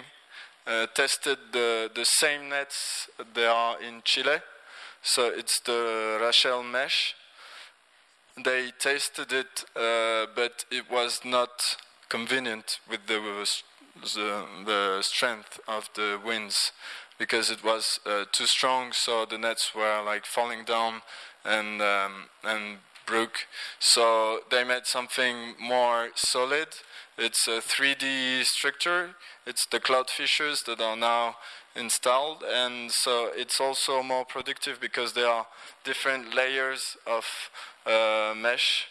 uh, 0.66 0.86
tested 0.94 1.38
the 1.52 1.90
the 1.94 2.04
same 2.04 2.48
nets 2.48 3.08
there 3.34 3.50
are 3.50 3.80
in 3.82 4.00
Chile. 4.04 4.38
So 5.02 5.26
it's 5.26 5.60
the 5.60 6.18
Rachel 6.20 6.62
mesh. 6.62 7.14
They 8.42 8.70
tasted 8.78 9.32
it, 9.32 9.64
uh, 9.76 10.26
but 10.34 10.64
it 10.70 10.90
was 10.90 11.20
not 11.24 11.50
convenient 12.10 12.80
with 12.90 13.06
the, 13.06 13.20
the, 14.02 14.44
the 14.66 14.98
strength 15.00 15.58
of 15.66 15.88
the 15.94 16.20
winds 16.22 16.72
because 17.18 17.50
it 17.50 17.64
was 17.64 18.00
uh, 18.04 18.24
too 18.32 18.46
strong, 18.46 18.92
so 18.92 19.24
the 19.24 19.38
nets 19.38 19.72
were 19.74 20.02
like 20.04 20.26
falling 20.26 20.64
down 20.64 21.02
and 21.44 21.80
um, 21.80 22.12
and 22.44 22.78
broke. 23.06 23.46
So 23.78 24.40
they 24.50 24.64
made 24.64 24.86
something 24.86 25.54
more 25.60 26.08
solid. 26.14 26.68
It's 27.18 27.46
a 27.46 27.60
3D 27.60 28.44
structure. 28.44 29.10
It's 29.46 29.66
the 29.66 29.80
cloud 29.80 30.08
fishers 30.08 30.62
that 30.66 30.80
are 30.80 30.96
now 30.96 31.36
installed, 31.76 32.42
and 32.42 32.90
so 32.90 33.30
it's 33.34 33.60
also 33.60 34.02
more 34.02 34.24
productive 34.24 34.80
because 34.80 35.12
there 35.12 35.28
are 35.28 35.46
different 35.84 36.34
layers 36.34 36.96
of 37.06 37.24
uh, 37.86 38.34
mesh. 38.34 38.86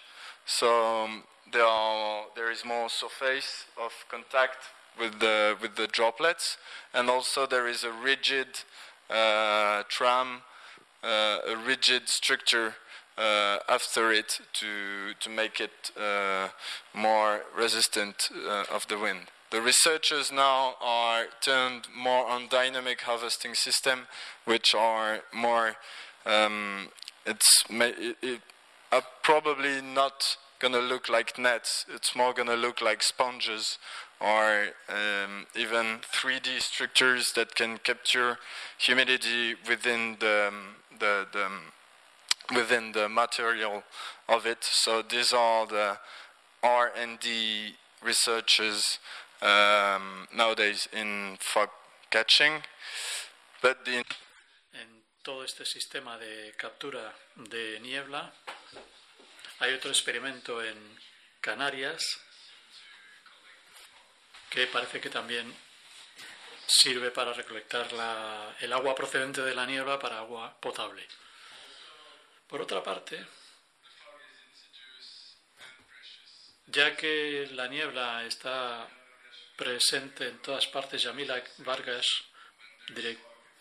So 0.46 0.68
um, 1.06 1.24
there, 1.52 1.66
are, 1.66 2.26
there 2.36 2.52
is 2.52 2.64
more 2.66 2.90
surface 2.90 3.66
of 3.78 3.92
contact 4.10 4.58
with 5.00 5.20
the, 5.20 5.56
with 5.62 5.76
the 5.76 5.88
droplets, 5.88 6.58
and 6.94 7.10
also 7.10 7.46
there 7.46 7.68
is 7.68 7.84
a 7.84 7.92
rigid 7.92 8.48
uh, 9.10 9.84
tram, 9.90 10.42
uh, 11.04 11.40
a 11.48 11.56
rigid 11.66 12.10
structure 12.10 12.76
uh, 13.18 13.60
after 13.68 14.12
it 14.12 14.40
to, 14.54 15.14
to 15.20 15.30
make 15.30 15.60
it 15.60 15.92
uh, 16.00 16.50
more 16.94 17.42
resistant 17.56 18.30
uh, 18.48 18.64
of 18.72 18.88
the 18.88 18.98
wind. 18.98 19.28
The 19.52 19.62
researchers 19.62 20.32
now 20.32 20.76
are 20.80 21.26
turned 21.42 21.88
more 21.96 22.28
on 22.28 22.48
dynamic 22.50 23.02
harvesting 23.02 23.56
system, 23.56 24.08
which 24.46 24.76
are 24.76 25.22
more. 25.34 25.76
Um, 26.26 26.90
it's 27.26 27.64
it, 27.70 28.18
it, 28.22 28.42
uh, 28.92 29.02
probably 29.24 29.82
not 29.82 30.38
going 30.60 30.74
to 30.74 30.80
look 30.80 31.10
like 31.10 31.38
nets. 31.38 31.86
It's 31.94 32.16
more 32.16 32.34
going 32.34 32.48
to 32.48 32.56
look 32.56 32.82
like 32.82 33.02
sponges 33.02 33.78
or 34.20 34.68
um, 34.90 35.48
even 35.56 36.00
3D 36.00 36.62
structures 36.62 37.34
that 37.34 37.56
can 37.56 37.78
capture 37.78 38.38
humidity 38.78 39.56
within 39.68 40.18
the, 40.20 40.50
um, 40.50 40.76
the, 41.00 41.26
the 41.32 41.46
um, 41.46 41.62
within 42.56 42.92
the 42.92 43.08
material 43.08 43.84
of 44.28 44.46
it. 44.46 44.64
So 44.64 45.02
these 45.02 45.34
are 45.34 45.66
the 45.66 45.98
R&D 46.64 47.76
researches 48.04 49.00
um, 49.42 50.28
nowadays 50.36 50.88
in 50.92 51.38
fog 51.40 51.70
catching, 52.10 52.64
but 53.62 53.86
the 53.86 54.04
En 54.74 55.04
todo 55.24 55.44
este 55.44 55.66
sistema 55.66 56.18
de 56.18 56.54
captura 56.58 57.14
de 57.36 57.80
niebla 57.80 58.32
hay 59.60 59.74
otro 59.74 59.90
experimento 59.92 60.64
en 60.64 61.00
Canarias 61.42 62.04
que 64.50 64.68
parece 64.68 65.00
que 65.00 65.10
también 65.10 65.54
sirve 66.66 67.12
para 67.12 67.34
recolectar 67.34 67.92
la- 67.94 68.56
el 68.60 68.72
agua 68.74 68.96
procedente 68.96 69.42
de 69.42 69.56
la 69.56 69.66
niebla 69.66 70.00
para 70.00 70.20
agua 70.20 70.60
potable. 70.60 71.08
Por 72.48 72.62
otra 72.62 72.82
parte, 72.84 73.26
ya 76.68 76.96
que 76.96 77.48
la 77.52 77.68
niebla 77.68 78.24
está 78.26 78.88
presente 79.56 80.28
en 80.28 80.42
todas 80.42 80.68
partes, 80.68 81.02
Yamila 81.04 81.44
Vargas, 81.60 82.08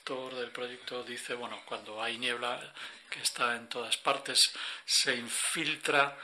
director 0.08 0.34
del 0.34 0.50
proyecto, 0.50 1.02
dice, 1.02 1.34
bueno, 1.34 1.60
cuando 1.66 2.02
hay 2.02 2.16
niebla 2.18 2.58
que 3.10 3.20
está 3.20 3.54
en 3.56 3.68
todas 3.68 3.96
partes, 3.98 4.38
se 4.86 5.14
infiltra 5.14 6.16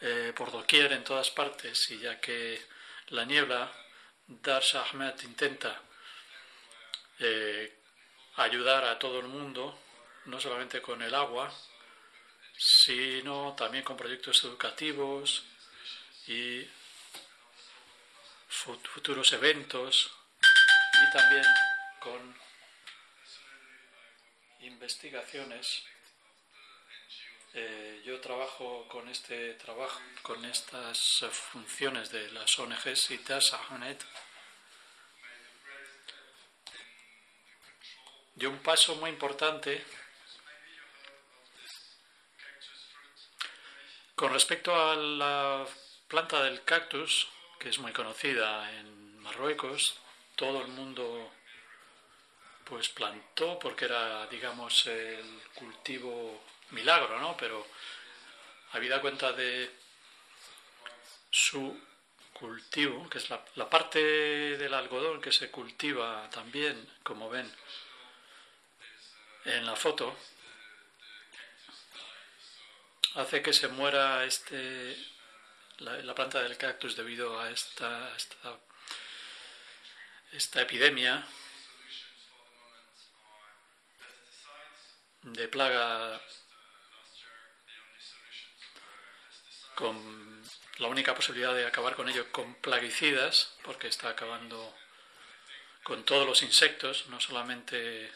eh, 0.00 0.32
por 0.36 0.50
doquier 0.50 0.92
en 0.92 1.04
todas 1.04 1.30
partes 1.30 1.88
y 1.90 1.98
ya 1.98 2.20
que 2.20 2.60
la 3.08 3.24
niebla, 3.24 3.70
Darsha 4.26 4.82
Ahmed 4.82 5.14
intenta 5.22 5.80
eh, 7.20 7.78
ayudar 8.36 8.84
a 8.84 8.98
todo 8.98 9.20
el 9.20 9.26
mundo, 9.28 9.78
no 10.26 10.40
solamente 10.40 10.82
con 10.82 11.00
el 11.02 11.14
agua, 11.14 11.52
sino 12.56 13.54
también 13.56 13.84
con 13.84 13.96
proyectos 13.96 14.42
educativos 14.44 15.44
y 16.26 16.62
fut- 18.50 18.86
futuros 18.88 19.32
eventos 19.32 20.10
y 20.40 21.12
también 21.16 21.44
con 22.00 22.47
investigaciones. 24.68 25.82
Eh, 27.54 28.02
yo 28.04 28.20
trabajo 28.20 28.86
con 28.88 29.08
este 29.08 29.54
trabajo, 29.54 30.00
con 30.22 30.44
estas 30.44 30.98
funciones 31.32 32.10
de 32.10 32.30
las 32.32 32.58
ONGs 32.58 33.10
y 33.10 33.18
TAS 33.18 33.54
Ahmed. 33.54 33.96
dio 38.38 38.50
un 38.50 38.58
paso 38.58 38.94
muy 38.94 39.10
importante 39.10 39.84
con 44.14 44.32
respecto 44.32 44.72
a 44.74 44.94
la 44.94 45.66
planta 46.06 46.44
del 46.44 46.62
cactus, 46.62 47.28
que 47.58 47.68
es 47.68 47.78
muy 47.80 47.92
conocida 47.92 48.70
en 48.78 49.18
Marruecos, 49.18 49.98
todo 50.36 50.62
el 50.62 50.68
mundo 50.68 51.32
pues 52.68 52.88
plantó 52.90 53.58
porque 53.58 53.86
era 53.86 54.26
digamos 54.26 54.86
el 54.86 55.42
cultivo 55.54 56.44
milagro, 56.70 57.18
¿no? 57.18 57.36
Pero 57.36 57.66
habida 58.72 59.00
cuenta 59.00 59.32
de 59.32 59.70
su 61.30 61.80
cultivo, 62.32 63.08
que 63.08 63.18
es 63.18 63.30
la, 63.30 63.70
parte 63.70 63.98
del 63.98 64.74
algodón 64.74 65.20
que 65.20 65.32
se 65.32 65.50
cultiva 65.50 66.28
también, 66.30 66.88
como 67.02 67.28
ven 67.30 67.50
en 69.44 69.66
la 69.66 69.74
foto, 69.74 70.16
hace 73.14 73.42
que 73.42 73.52
se 73.52 73.68
muera 73.68 74.24
este 74.24 74.96
la, 75.78 75.96
la 76.02 76.14
planta 76.14 76.42
del 76.42 76.56
cactus 76.56 76.96
debido 76.96 77.40
a 77.40 77.50
esta, 77.50 78.14
esta 80.32 80.60
epidemia 80.62 81.26
de 85.22 85.48
plaga 85.48 86.20
con 89.74 90.42
la 90.78 90.88
única 90.88 91.14
posibilidad 91.14 91.54
de 91.54 91.66
acabar 91.66 91.94
con 91.94 92.08
ello 92.08 92.30
con 92.32 92.54
plaguicidas, 92.56 93.56
porque 93.62 93.88
está 93.88 94.08
acabando 94.08 94.74
con 95.82 96.04
todos 96.04 96.26
los 96.26 96.42
insectos, 96.42 97.06
no 97.08 97.20
solamente 97.20 98.10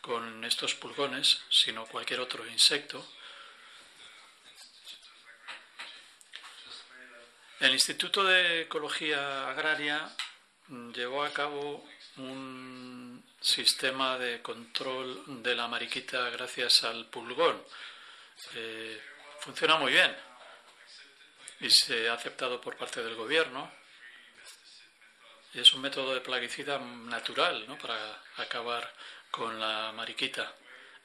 con 0.00 0.44
estos 0.44 0.74
pulgones, 0.74 1.40
sino 1.50 1.86
cualquier 1.86 2.20
otro 2.20 2.46
insecto. 2.46 3.06
El 7.60 7.72
Instituto 7.72 8.22
de 8.22 8.62
Ecología 8.62 9.50
Agraria 9.50 10.14
llevó 10.94 11.24
a 11.24 11.32
cabo 11.32 11.84
un 12.18 13.24
sistema 13.40 14.18
de 14.18 14.42
control 14.42 15.42
de 15.42 15.54
la 15.54 15.68
mariquita 15.68 16.28
gracias 16.30 16.84
al 16.84 17.06
pulgón. 17.06 17.62
Eh, 18.54 19.00
funciona 19.40 19.76
muy 19.76 19.92
bien 19.92 20.14
y 21.60 21.70
se 21.70 22.08
ha 22.08 22.14
aceptado 22.14 22.60
por 22.60 22.76
parte 22.76 23.02
del 23.02 23.14
gobierno. 23.14 23.70
Es 25.54 25.72
un 25.72 25.80
método 25.80 26.14
de 26.14 26.20
plaguicida 26.20 26.78
natural 26.78 27.66
¿no? 27.66 27.78
para 27.78 28.22
acabar 28.36 28.92
con 29.30 29.58
la 29.58 29.92
mariquita 29.92 30.54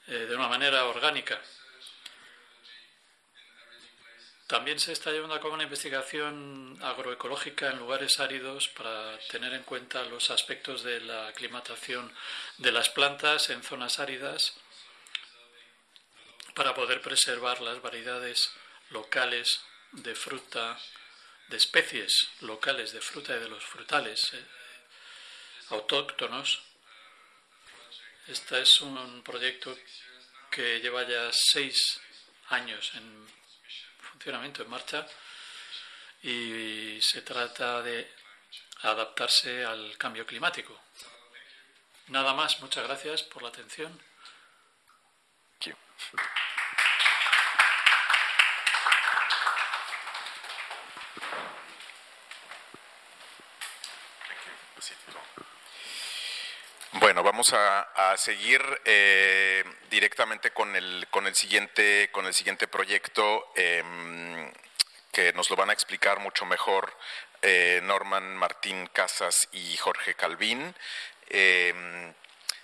eh, 0.06 0.12
de 0.12 0.36
una 0.36 0.48
manera 0.48 0.84
orgánica. 0.84 1.40
También 4.46 4.78
se 4.78 4.92
está 4.92 5.10
llevando 5.10 5.34
a 5.34 5.40
cabo 5.40 5.54
una 5.54 5.62
investigación 5.62 6.76
agroecológica 6.82 7.70
en 7.70 7.78
lugares 7.78 8.20
áridos 8.20 8.68
para 8.68 9.18
tener 9.30 9.54
en 9.54 9.62
cuenta 9.62 10.04
los 10.04 10.30
aspectos 10.30 10.82
de 10.82 11.00
la 11.00 11.28
aclimatación 11.28 12.14
de 12.58 12.70
las 12.70 12.90
plantas 12.90 13.48
en 13.48 13.62
zonas 13.62 13.98
áridas 14.00 14.54
para 16.54 16.74
poder 16.74 17.00
preservar 17.00 17.62
las 17.62 17.80
variedades 17.80 18.50
locales 18.90 19.62
de 19.92 20.14
fruta, 20.14 20.78
de 21.48 21.56
especies 21.56 22.28
locales 22.40 22.92
de 22.92 23.00
fruta 23.00 23.34
y 23.34 23.40
de 23.40 23.48
los 23.48 23.64
frutales 23.64 24.34
eh, 24.34 24.44
autóctonos. 25.70 26.62
Este 28.26 28.60
es 28.60 28.78
un 28.82 29.22
proyecto 29.22 29.74
que 30.50 30.80
lleva 30.80 31.02
ya 31.08 31.30
seis 31.32 31.98
años 32.50 32.92
en 32.94 33.26
funcionamiento, 34.14 34.62
en 34.62 34.70
marcha, 34.70 35.06
y 36.22 37.00
se 37.02 37.22
trata 37.22 37.82
de 37.82 38.10
adaptarse 38.82 39.64
al 39.64 39.96
cambio 39.98 40.24
climático. 40.24 40.78
Nada 42.08 42.32
más, 42.32 42.60
muchas 42.60 42.84
gracias 42.84 43.22
por 43.24 43.42
la 43.42 43.48
atención. 43.48 44.00
Thank 45.60 45.66
you. 45.66 46.44
Bueno, 57.00 57.22
a, 57.52 58.14
seguir 58.16 58.62
eh, 58.84 59.64
directamente 59.90 60.52
con 60.52 60.74
el, 60.76 61.06
con 61.10 61.26
el 61.26 61.34
siguiente, 61.34 62.08
con 62.10 62.26
el 62.26 62.32
siguiente 62.32 62.68
proyecto 62.68 63.52
em, 63.56 64.50
que 65.12 65.32
nos 65.34 65.50
lo 65.50 65.56
van 65.56 65.70
a 65.70 65.72
explicar 65.72 66.20
mucho 66.20 66.46
mejor 66.46 66.96
eh, 67.42 67.80
Norman 67.82 68.36
Martín 68.36 68.86
Casas 68.92 69.48
y 69.52 69.76
Jorge 69.76 70.14
Calvín. 70.14 70.74
Em, 71.28 72.14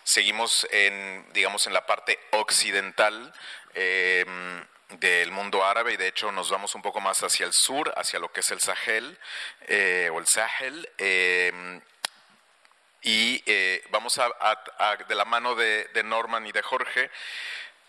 seguimos 0.02 0.66
en, 0.70 1.26
digamos, 1.32 1.66
en 1.66 1.74
la 1.74 1.84
parte 1.84 2.18
occidental 2.30 3.32
em, 3.74 4.64
del 4.98 5.30
mundo 5.30 5.64
árabe 5.64 5.92
y 5.92 5.96
de 5.96 6.08
hecho 6.08 6.32
nos 6.32 6.50
vamos 6.50 6.74
un 6.74 6.82
poco 6.82 7.00
más 7.00 7.22
hacia 7.22 7.46
el 7.46 7.52
sur, 7.52 7.92
hacia 7.96 8.18
lo 8.18 8.32
que 8.32 8.40
es 8.40 8.50
el 8.50 8.60
Sahel 8.60 9.18
eh, 9.68 10.08
o 10.12 10.18
el 10.18 10.26
Sahel. 10.26 10.88
Y 13.02 13.42
eh, 13.46 13.82
vamos 13.90 14.18
a, 14.18 14.28
de 15.08 15.14
la 15.14 15.24
mano 15.24 15.54
de, 15.54 15.84
de 15.94 16.02
Norman 16.02 16.46
y 16.46 16.52
de 16.52 16.62
Jorge, 16.62 17.10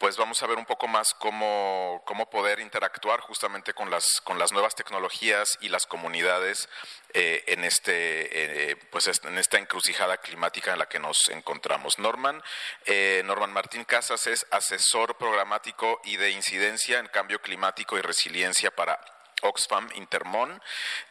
pues 0.02 0.18
vamos 0.18 0.42
a 0.42 0.48
ver 0.48 0.58
un 0.58 0.66
poco 0.66 0.88
más 0.88 1.14
cómo, 1.14 2.02
cómo 2.08 2.28
poder 2.28 2.60
interactuar 2.60 3.20
justamente 3.20 3.76
con 3.76 3.92
las, 3.92 4.20
con 4.24 4.40
las 4.40 4.52
nuevas 4.52 4.74
tecnologías 4.74 5.60
y 5.62 5.70
las 5.70 5.86
comunidades 5.86 6.70
eh, 7.14 7.44
en, 7.46 7.64
este, 7.64 8.72
eh, 8.72 8.76
pues 8.90 9.08
en 9.24 9.38
esta 9.38 9.60
encrucijada 9.60 10.18
climática 10.18 10.74
en 10.74 10.80
la 10.80 10.90
que 10.90 10.98
nos 10.98 11.30
encontramos. 11.30 12.00
Norman, 12.00 12.42
eh, 12.86 13.22
Norman 13.26 13.54
Martín 13.54 13.84
Casas 13.84 14.26
es 14.26 14.48
asesor 14.50 15.18
programático 15.18 16.02
y 16.04 16.18
de 16.18 16.32
incidencia 16.32 16.98
en 16.98 17.06
cambio 17.06 17.40
climático 17.40 17.96
y 17.96 18.02
resiliencia 18.02 18.72
para 18.72 19.00
Oxfam 19.42 19.90
Intermon. 19.96 20.62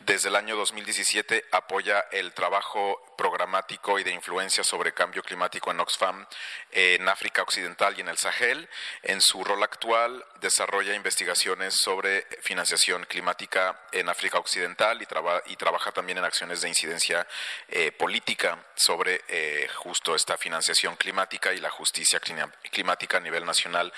Desde 0.01 0.29
el 0.29 0.37
año 0.37 0.57
2017 0.57 1.47
apoya 1.53 2.07
el 2.13 2.33
trabajo 2.33 3.01
programático 3.17 3.99
y 3.99 4.05
de 4.05 4.13
influencia 4.13 4.65
sobre 4.65 4.95
cambio 4.95 5.23
climático 5.23 5.71
en 5.71 5.81
Oxfam 5.81 6.27
en 6.71 7.09
África 7.09 7.43
Occidental 7.43 7.95
y 7.97 8.01
en 8.01 8.09
el 8.09 8.17
Sahel. 8.17 8.69
En 9.03 9.21
su 9.21 9.45
rol 9.45 9.63
actual 9.63 10.25
desarrolla 10.41 10.95
investigaciones 10.95 11.75
sobre 11.75 12.27
financiación 12.41 13.05
climática 13.05 13.79
en 13.93 14.09
África 14.09 14.39
Occidental 14.39 15.03
y, 15.03 15.57
trabaja 15.57 15.93
también 15.93 16.19
en 16.19 16.25
acciones 16.25 16.63
de 16.63 16.69
incidencia 16.69 17.27
eh, 17.69 17.93
política 17.93 18.59
sobre 18.75 19.23
eh, 19.29 19.69
justo 19.77 20.15
esta 20.15 20.39
financiación 20.39 20.97
climática 20.97 21.53
y 21.53 21.59
la 21.59 21.71
justicia 21.71 22.21
climática 22.21 23.19
a 23.19 23.21
nivel 23.21 23.45
nacional, 23.45 23.93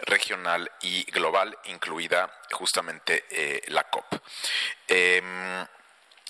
regional 0.00 0.70
y 0.82 1.04
global, 1.10 1.56
incluida 1.64 2.30
justamente 2.52 3.24
eh, 3.30 3.62
la 3.76 3.84
COP. 3.84 4.20
Em, 4.88 5.66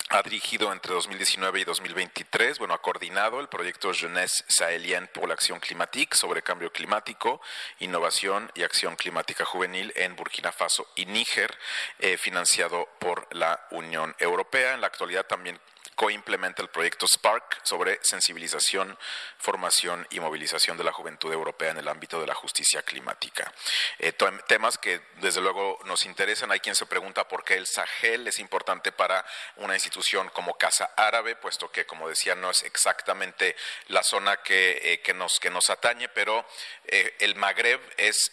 ha 0.09 0.21
dirigido 0.21 0.71
entre 0.71 0.93
2019 0.93 1.59
y 1.59 1.63
2023, 1.65 2.59
bueno, 2.59 2.73
ha 2.73 2.81
coordinado 2.81 3.39
el 3.39 3.49
proyecto 3.49 3.93
Jeunesse 3.93 4.45
Sahelienne 4.47 5.07
pour 5.07 5.27
l'Action 5.27 5.59
Climatique 5.59 6.15
sobre 6.15 6.41
cambio 6.41 6.71
climático, 6.71 7.41
innovación 7.79 8.49
y 8.55 8.63
acción 8.63 8.95
climática 8.95 9.43
juvenil 9.43 9.91
en 9.95 10.15
Burkina 10.15 10.51
Faso 10.51 10.87
y 10.95 11.05
Níger, 11.07 11.57
eh, 11.99 12.17
financiado 12.17 12.87
por 12.99 13.27
la 13.35 13.67
Unión 13.71 14.15
Europea. 14.19 14.75
En 14.75 14.81
la 14.81 14.87
actualidad 14.87 15.25
también 15.25 15.59
coimplementa 15.97 16.61
el 16.61 16.69
proyecto 16.69 17.07
Spark 17.07 17.59
sobre 17.63 17.99
sensibilización, 18.03 18.95
formación 19.39 20.05
y 20.11 20.19
movilización 20.19 20.77
de 20.77 20.83
la 20.83 20.93
juventud 20.93 21.33
europea 21.33 21.71
en 21.71 21.79
el 21.79 21.87
ámbito 21.87 22.21
de 22.21 22.27
la 22.27 22.35
justicia 22.35 22.83
climática. 22.83 23.51
Eh, 23.97 24.13
temas 24.47 24.77
que 24.77 25.01
desde 25.15 25.41
luego 25.41 25.79
nos 25.85 26.05
interesan. 26.05 26.51
Hay 26.51 26.59
quien 26.59 26.75
se 26.75 26.85
pregunta 26.85 27.27
por 27.27 27.43
qué 27.43 27.55
el 27.55 27.65
Sahel 27.65 28.27
es 28.27 28.37
importante 28.37 28.91
para 28.91 29.25
una 29.55 29.73
institución 29.73 30.29
como 30.29 30.53
Casa 30.53 30.91
Árabe, 30.95 31.35
puesto 31.35 31.71
que, 31.71 31.87
como 31.87 32.07
decía, 32.07 32.35
no 32.35 32.51
es 32.51 32.61
exactamente 32.61 33.55
la 33.87 34.03
zona 34.03 34.37
que, 34.37 35.01
eh, 35.03 35.13
nos, 35.15 35.69
atañe, 35.71 36.09
pero 36.09 36.45
eh, 36.85 37.15
el 37.19 37.35
Magreb 37.35 37.81
es 37.97 38.31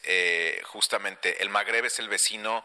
justamente, 0.64 1.42
el 1.42 1.48
Magreb 1.48 1.86
es 1.86 1.98
el 1.98 2.10
vecino 2.10 2.62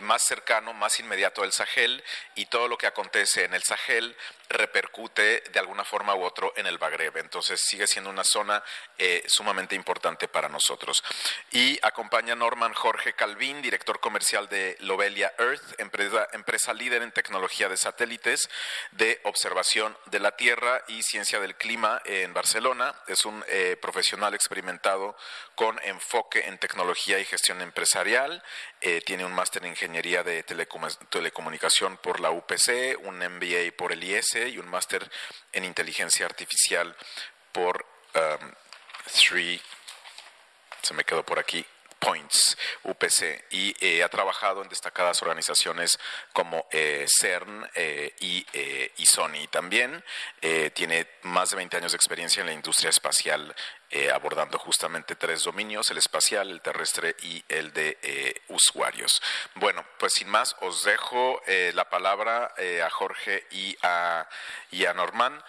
más 0.00 0.22
cercano, 0.22 0.72
más 0.72 1.00
inmediato 1.00 1.42
del 1.42 1.52
Sahel 1.52 2.04
y 2.36 2.46
todo 2.46 2.68
lo 2.68 2.78
que 2.78 2.86
acontece 2.86 3.44
en 3.44 3.54
el 3.54 3.64
Sahel 3.64 4.16
repercute 4.48 5.42
de 5.52 5.58
alguna 5.58 5.84
forma 5.84 6.14
u 6.14 6.22
otro 6.22 6.52
en 6.56 6.66
el 6.66 6.78
Magreb. 6.78 7.16
Entonces 7.18 7.60
sigue 7.62 7.86
siendo 7.86 8.10
una 8.10 8.24
zona 8.24 8.62
eh, 8.98 9.24
sumamente 9.26 9.74
importante 9.74 10.28
para 10.28 10.48
nosotros. 10.48 11.02
Y 11.50 11.78
acompaña 11.82 12.34
Norman 12.34 12.74
Jorge 12.74 13.14
Calvin, 13.14 13.62
director 13.62 14.00
comercial 14.00 14.48
de 14.48 14.76
Lobelia 14.80 15.34
Earth, 15.38 15.80
empresa, 15.80 16.28
empresa 16.32 16.74
líder 16.74 17.02
en 17.02 17.12
tecnología 17.12 17.68
de 17.68 17.76
satélites 17.76 18.48
de 18.92 19.20
observación 19.24 19.96
de 20.06 20.20
la 20.20 20.36
Tierra 20.36 20.82
y 20.88 21.02
ciencia 21.02 21.40
del 21.40 21.56
clima 21.56 22.00
en 22.04 22.32
Barcelona. 22.32 22.94
Es 23.06 23.24
un 23.24 23.44
eh, 23.48 23.76
profesional 23.80 24.34
experimentado 24.34 25.16
con 25.54 25.78
enfoque 25.82 26.46
en 26.46 26.58
tecnología 26.58 27.18
y 27.18 27.24
gestión 27.24 27.60
empresarial. 27.62 28.42
Eh, 28.88 29.00
tiene 29.04 29.24
un 29.24 29.32
máster 29.32 29.64
en 29.64 29.70
ingeniería 29.70 30.22
de 30.22 30.44
telecomunicación 30.44 31.96
por 31.96 32.20
la 32.20 32.30
UPC, 32.30 32.96
un 33.02 33.18
MBA 33.18 33.76
por 33.76 33.90
el 33.90 34.04
IES 34.04 34.36
y 34.46 34.58
un 34.58 34.68
máster 34.68 35.10
en 35.52 35.64
inteligencia 35.64 36.24
artificial 36.24 36.94
por 37.50 37.84
um, 38.14 38.52
Three, 39.12 39.60
se 40.82 40.94
me 40.94 41.02
quedó 41.02 41.26
por 41.26 41.40
aquí, 41.40 41.66
Points, 41.98 42.56
UPC, 42.84 43.44
y 43.50 43.74
eh, 43.80 44.02
ha 44.02 44.08
trabajado 44.08 44.62
en 44.62 44.68
destacadas 44.68 45.22
organizaciones 45.22 45.98
como 46.32 46.66
eh, 46.70 47.06
CERN 47.08 47.68
eh, 47.74 48.14
y, 48.20 49.06
Sony. 49.06 49.46
También 49.50 50.04
tiene 50.74 51.06
más 51.22 51.50
de 51.50 51.56
20 51.56 51.76
años 51.78 51.92
de 51.92 51.96
experiencia 51.96 52.40
en 52.40 52.46
la 52.48 52.52
industria 52.52 52.90
espacial, 52.90 53.54
abordando 54.12 54.58
justamente 54.58 55.14
tres 55.14 55.44
dominios, 55.44 55.90
el 55.90 55.98
espacial, 55.98 56.50
el 56.50 56.60
terrestre 56.60 57.16
y 57.22 57.42
el 57.48 57.72
de 57.72 58.42
usuarios. 58.48 59.22
Bueno, 59.54 59.86
pues 59.98 60.14
sin 60.14 60.28
más, 60.28 60.56
os 60.60 60.82
dejo 60.84 61.40
la 61.46 61.88
palabra 61.88 62.52
a 62.84 62.90
Jorge 62.90 63.46
y 63.52 63.76
a, 63.82 64.28
y 64.70 64.84
a 64.84 64.92
Norman 64.92 65.42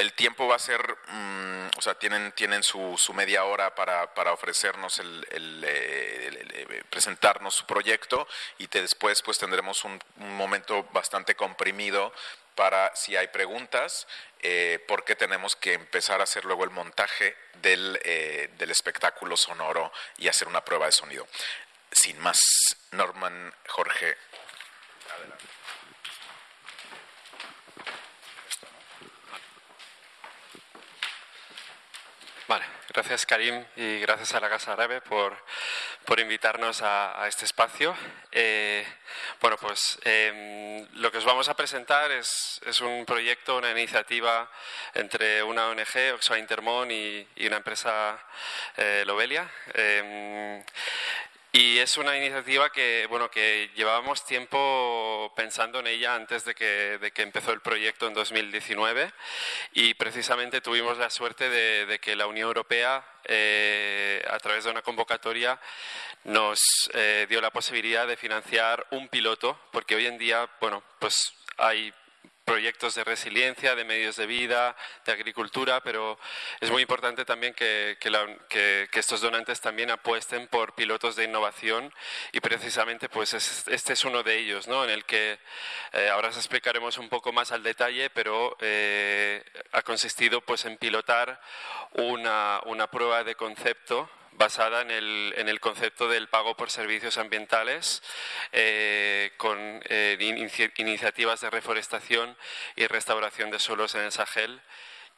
el 0.00 0.14
tiempo 0.14 0.48
va 0.48 0.56
a 0.56 0.58
ser, 0.58 0.80
mm, 1.08 1.68
o 1.76 1.82
sea, 1.82 1.94
tienen, 1.94 2.32
tienen 2.32 2.62
su, 2.62 2.96
su 2.96 3.12
media 3.12 3.44
hora 3.44 3.74
para, 3.74 4.14
para 4.14 4.32
ofrecernos 4.32 4.98
el, 4.98 5.26
el, 5.30 5.64
eh, 5.66 6.82
presentarnos 6.88 7.54
su 7.54 7.66
proyecto 7.66 8.26
y 8.58 8.66
después 8.66 9.22
pues 9.22 9.38
tendremos 9.38 9.84
un, 9.84 10.00
momento 10.16 10.84
bastante 10.92 11.34
comprimido 11.34 12.12
para 12.54 12.94
si 12.96 13.16
hay 13.16 13.28
preguntas, 13.28 14.06
eh, 14.40 14.82
porque 14.88 15.16
tenemos 15.16 15.54
que 15.54 15.74
empezar 15.74 16.20
a 16.20 16.24
hacer 16.24 16.44
luego 16.44 16.64
el 16.64 16.70
montaje 16.70 17.36
del, 17.54 17.98
eh, 18.02 18.50
del 18.56 18.70
espectáculo 18.70 19.36
sonoro 19.36 19.92
y 20.18 20.28
hacer 20.28 20.48
una 20.48 20.64
prueba 20.64 20.86
de 20.86 20.92
sonido. 20.92 21.26
Sin 21.92 22.18
más, 22.20 22.38
Norman, 22.92 23.52
Jorge, 23.68 24.16
adelante. 25.14 25.59
Vale, 32.50 32.64
gracias 32.92 33.26
Karim 33.26 33.64
y 33.76 34.00
gracias 34.00 34.34
a 34.34 34.40
la 34.40 34.48
Casa 34.48 34.72
Árabe 34.72 35.00
por, 35.02 35.36
por 36.04 36.18
invitarnos 36.18 36.82
a, 36.82 37.24
este 37.28 37.44
espacio. 37.44 37.96
Eh, 38.32 38.84
bueno, 39.40 39.56
pues 39.56 40.00
em, 40.02 40.84
lo 40.94 41.12
que 41.12 41.18
os 41.18 41.24
vamos 41.24 41.48
a 41.48 41.54
presentar 41.54 42.10
es, 42.10 42.60
es, 42.66 42.80
un 42.80 43.06
proyecto, 43.06 43.56
una 43.56 43.70
iniciativa 43.70 44.50
entre 44.94 45.44
una 45.44 45.68
ONG, 45.68 46.12
Oxfam 46.14 46.38
Intermon, 46.40 46.90
y, 46.90 47.24
una 47.46 47.58
empresa 47.58 48.18
eh, 48.76 49.04
Lobelia. 49.06 49.48
Y 51.52 51.78
es 51.78 51.96
una 51.96 52.16
iniciativa 52.16 52.70
que, 52.70 53.06
bueno, 53.10 53.28
que 53.28 53.70
llevábamos 53.74 54.24
tiempo 54.24 55.32
pensando 55.34 55.80
en 55.80 55.88
ella 55.88 56.14
antes 56.14 56.44
de 56.44 56.54
que, 56.54 56.98
de 56.98 57.10
que 57.10 57.22
empezó 57.22 57.50
el 57.52 57.60
proyecto 57.60 58.06
en 58.06 58.14
2019 58.14 59.12
y 59.72 59.94
precisamente 59.94 60.60
tuvimos 60.60 60.96
la 60.96 61.10
suerte 61.10 61.48
de, 61.50 61.98
que 61.98 62.14
la 62.14 62.28
Unión 62.28 62.46
Europea, 62.46 63.04
eh, 63.24 64.24
a 64.30 64.38
través 64.38 64.62
de 64.62 64.70
una 64.70 64.82
convocatoria, 64.82 65.60
nos 66.22 66.60
eh, 66.94 67.26
dio 67.28 67.40
la 67.40 67.50
posibilidad 67.50 68.06
de 68.06 68.16
financiar 68.16 68.86
un 68.92 69.08
piloto, 69.08 69.58
porque 69.72 69.96
hoy 69.96 70.06
en 70.06 70.18
día, 70.18 70.48
bueno, 70.60 70.84
pues 71.00 71.34
hay 71.56 71.92
proyectos 72.50 72.96
de 72.96 73.04
resiliencia, 73.04 73.76
de 73.76 73.84
medios 73.84 74.16
de 74.16 74.26
vida, 74.26 74.74
de 75.06 75.12
agricultura, 75.12 75.84
pero 75.84 76.18
es 76.58 76.68
muy 76.68 76.82
importante 76.82 77.24
también 77.24 77.54
que, 77.54 77.96
estos 78.92 79.20
donantes 79.20 79.60
también 79.60 79.88
apuesten 79.88 80.48
por 80.48 80.74
pilotos 80.74 81.14
de 81.14 81.26
innovación 81.26 81.94
y 82.32 82.40
precisamente 82.40 83.08
pues 83.08 83.34
este 83.34 83.92
es 83.92 84.04
uno 84.04 84.24
de 84.24 84.36
ellos, 84.36 84.66
¿no? 84.66 84.82
en 84.82 84.90
el 84.90 85.04
que 85.04 85.38
eh, 85.92 86.08
ahora 86.08 86.30
os 86.30 86.36
explicaremos 86.38 86.98
un 86.98 87.08
poco 87.08 87.32
más 87.32 87.52
al 87.52 87.62
detalle, 87.62 88.10
pero 88.10 88.56
eh, 88.60 89.44
ha 89.70 89.82
consistido 89.82 90.40
pues 90.40 90.64
en 90.64 90.76
pilotar 90.76 91.40
una, 91.92 92.60
una 92.66 92.88
prueba 92.88 93.22
de 93.22 93.36
concepto 93.36 94.10
basada 94.40 94.80
en 94.80 94.90
el, 94.90 95.34
en 95.36 95.50
el 95.50 95.60
concepto 95.60 96.08
del 96.08 96.28
pago 96.28 96.56
por 96.56 96.70
servicios 96.70 97.18
ambientales, 97.18 98.02
eh, 98.52 99.32
con 99.36 99.82
eh, 99.84 100.16
iniciativas 100.78 101.42
de 101.42 101.50
reforestación 101.50 102.34
y 102.74 102.86
restauración 102.86 103.50
de 103.50 103.58
suelos 103.58 103.94
en 103.96 104.00
el 104.00 104.12
Sahel, 104.12 104.62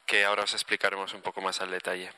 que 0.07 0.25
ahora 0.25 0.43
os 0.43 0.55
explicaremos 0.55 1.14
un 1.14 1.23
poco 1.23 1.41
más 1.41 1.61
al 1.61 1.70
detalle. 1.70 2.11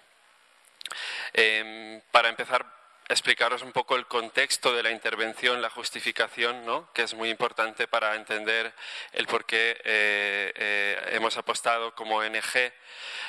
Em, 1.35 2.01
para 2.11 2.31
empezar, 2.31 2.65
explicaros 3.09 3.63
un 3.63 3.73
poco 3.73 3.97
el 3.97 4.07
contexto 4.07 4.75
de 4.75 4.83
la 4.83 4.91
intervención, 4.91 5.61
la 5.61 5.69
justificación, 5.69 6.65
¿no? 6.65 6.91
que 6.95 7.03
es 7.03 7.15
muy 7.15 7.29
importante 7.29 7.87
para 7.87 8.15
entender 8.15 8.73
el 9.13 9.27
por 9.27 9.45
qué 9.45 9.73
eh, 9.85 10.53
eh, 10.55 11.11
hemos 11.13 11.37
apostado 11.37 11.95
como 11.95 12.17
ONG 12.17 12.73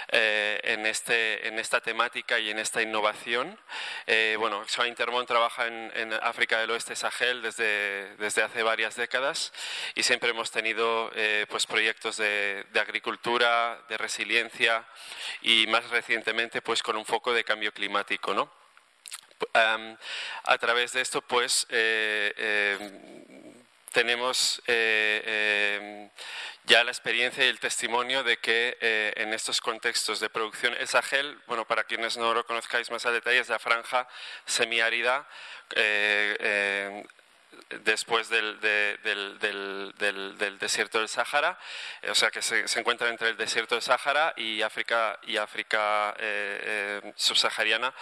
eh, 0.09 0.61
en, 0.63 0.86
este, 0.86 1.47
en 1.47 1.59
esta 1.59 1.82
temática 1.82 2.39
y 2.39 2.51
en 2.51 2.59
esta 2.59 2.82
innovación. 2.82 3.59
bueno, 4.38 4.63
Xoa 4.67 4.88
Intermon 4.88 5.26
trabaja 5.26 5.67
en, 5.67 6.13
África 6.21 6.59
del 6.59 6.71
Oeste, 6.71 6.95
Sahel, 6.95 7.41
desde, 7.41 8.15
desde 8.15 8.43
hace 8.43 8.63
varias 8.63 8.95
décadas 8.95 9.51
y 9.93 10.03
siempre 10.03 10.30
hemos 10.30 10.51
tenido 10.51 11.11
pues 11.49 11.65
proyectos 11.65 12.17
de, 12.17 12.65
de 12.71 12.80
agricultura, 12.80 13.84
de 13.89 13.97
resiliencia 13.97 14.88
y 15.41 15.67
más 15.67 15.89
recientemente 15.89 16.61
pues 16.61 16.82
con 16.82 16.95
un 16.95 17.05
foco 17.05 17.34
de 17.34 17.43
cambio 17.43 17.73
climático. 17.73 18.34
¿no? 18.34 18.64
A 19.53 20.57
través 20.57 20.93
de 20.93 21.01
esto, 21.01 21.21
pues, 21.21 21.65
eh, 21.69 22.77
em, 22.79 23.53
tenemos 23.91 24.61
eh, 24.67 25.79
em, 25.79 26.09
ya 26.65 26.83
la 26.83 26.91
experiencia 26.91 27.45
y 27.45 27.47
el 27.47 27.59
testimonio 27.59 28.23
de 28.23 28.38
que 28.38 28.77
eh, 28.81 29.13
en 29.15 29.33
estos 29.33 29.61
contextos 29.61 30.19
de 30.19 30.29
producción, 30.29 30.73
el 30.73 30.88
Sahel, 30.88 31.39
bueno, 31.47 31.65
para 31.65 31.86
quienes 31.86 32.17
no 32.17 32.33
lo 32.33 32.45
conozcáis 32.45 32.91
más 32.91 33.05
a 33.05 33.11
detalle, 33.11 33.39
es 33.39 33.49
la 33.49 33.59
franja 33.59 34.07
semiárida 34.45 35.27
em, 35.75 37.03
después 37.83 38.29
del, 38.29 38.59
desierto 40.59 40.99
del 40.99 41.09
Sáhara, 41.09 41.57
eh, 42.01 42.11
o 42.11 42.15
sea 42.15 42.31
que 42.31 42.41
se, 42.41 42.65
encuentra 42.79 43.09
entre 43.09 43.29
el 43.29 43.37
desierto 43.37 43.75
del 43.75 43.81
Sáhara 43.81 44.33
y 44.37 44.61
África, 44.61 45.19
y 45.23 45.37
África 45.37 46.15
eh, 46.17 47.01
eh, 47.03 47.13
subsahariana 47.15 47.93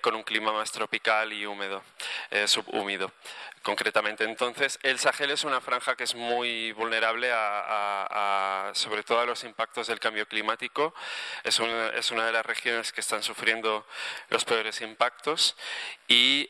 con 0.00 0.14
un 0.14 0.22
clima 0.22 0.52
más 0.52 0.70
tropical 0.70 1.32
y 1.32 1.44
húmedo, 1.44 1.82
subhúmido 2.46 3.12
concretamente. 3.62 4.24
Entonces, 4.24 4.78
el 4.82 4.98
Sahel 4.98 5.32
es 5.32 5.44
una 5.44 5.60
franja 5.60 5.96
que 5.96 6.04
es 6.04 6.14
muy 6.14 6.72
vulnerable 6.72 7.30
a, 7.32 8.70
sobre 8.74 9.02
todo 9.02 9.20
a 9.20 9.26
los 9.26 9.42
impactos 9.44 9.88
del 9.88 9.98
cambio 9.98 10.26
climático. 10.28 10.94
Es 11.42 11.58
una, 11.58 11.88
es 11.88 12.10
una 12.10 12.26
de 12.26 12.32
las 12.32 12.46
regiones 12.46 12.92
que 12.92 13.00
están 13.00 13.22
sufriendo 13.22 13.86
los 14.28 14.44
peores 14.44 14.80
impactos 14.80 15.56
y 16.06 16.48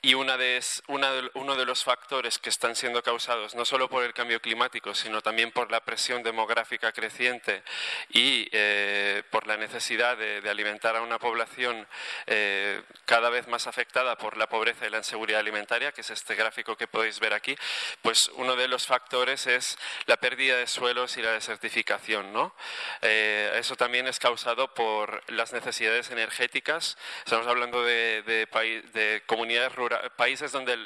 y 0.00 0.14
una 0.14 0.36
de, 0.36 0.62
uno 0.86 1.56
de 1.56 1.64
los 1.64 1.82
factores 1.82 2.38
que 2.38 2.50
están 2.50 2.76
siendo 2.76 3.02
causados 3.02 3.56
no 3.56 3.64
solo 3.64 3.88
por 3.88 4.04
el 4.04 4.14
cambio 4.14 4.40
climático, 4.40 4.94
sino 4.94 5.20
también 5.22 5.50
por 5.50 5.72
la 5.72 5.80
presión 5.80 6.22
demográfica 6.22 6.92
creciente 6.92 7.64
y 8.10 8.48
eh, 8.52 9.24
por 9.30 9.48
la 9.48 9.56
necesidad 9.56 10.16
de, 10.16 10.48
alimentar 10.48 10.94
a 10.94 11.02
una 11.02 11.18
población 11.18 11.86
eh, 12.26 12.80
cada 13.06 13.28
vez 13.28 13.48
más 13.48 13.66
afectada 13.66 14.16
por 14.16 14.36
la 14.36 14.48
pobreza 14.48 14.86
y 14.86 14.90
la 14.90 14.98
inseguridad 14.98 15.40
alimentaria, 15.40 15.90
que 15.90 16.02
es 16.02 16.10
este 16.10 16.36
gráfico 16.36 16.76
que 16.76 16.86
podéis 16.86 17.18
ver 17.18 17.34
aquí, 17.34 17.56
pues 18.00 18.30
uno 18.36 18.54
de 18.54 18.68
los 18.68 18.86
factores 18.86 19.48
es 19.48 19.78
la 20.06 20.16
pérdida 20.16 20.56
de 20.56 20.68
suelos 20.68 21.16
y 21.16 21.22
la 21.22 21.32
desertificación. 21.32 22.32
¿no? 22.32 22.54
Eh, 23.02 23.52
eso 23.56 23.74
también 23.74 24.06
es 24.06 24.20
causado 24.20 24.72
por 24.74 25.22
las 25.30 25.52
necesidades 25.52 26.10
energéticas. 26.12 26.96
Estamos 27.24 27.48
hablando 27.48 27.82
de, 27.82 28.22
de 28.22 29.22
comunidades 29.26 29.74
rurales 29.74 29.87
países 30.16 30.52
donde 30.52 30.76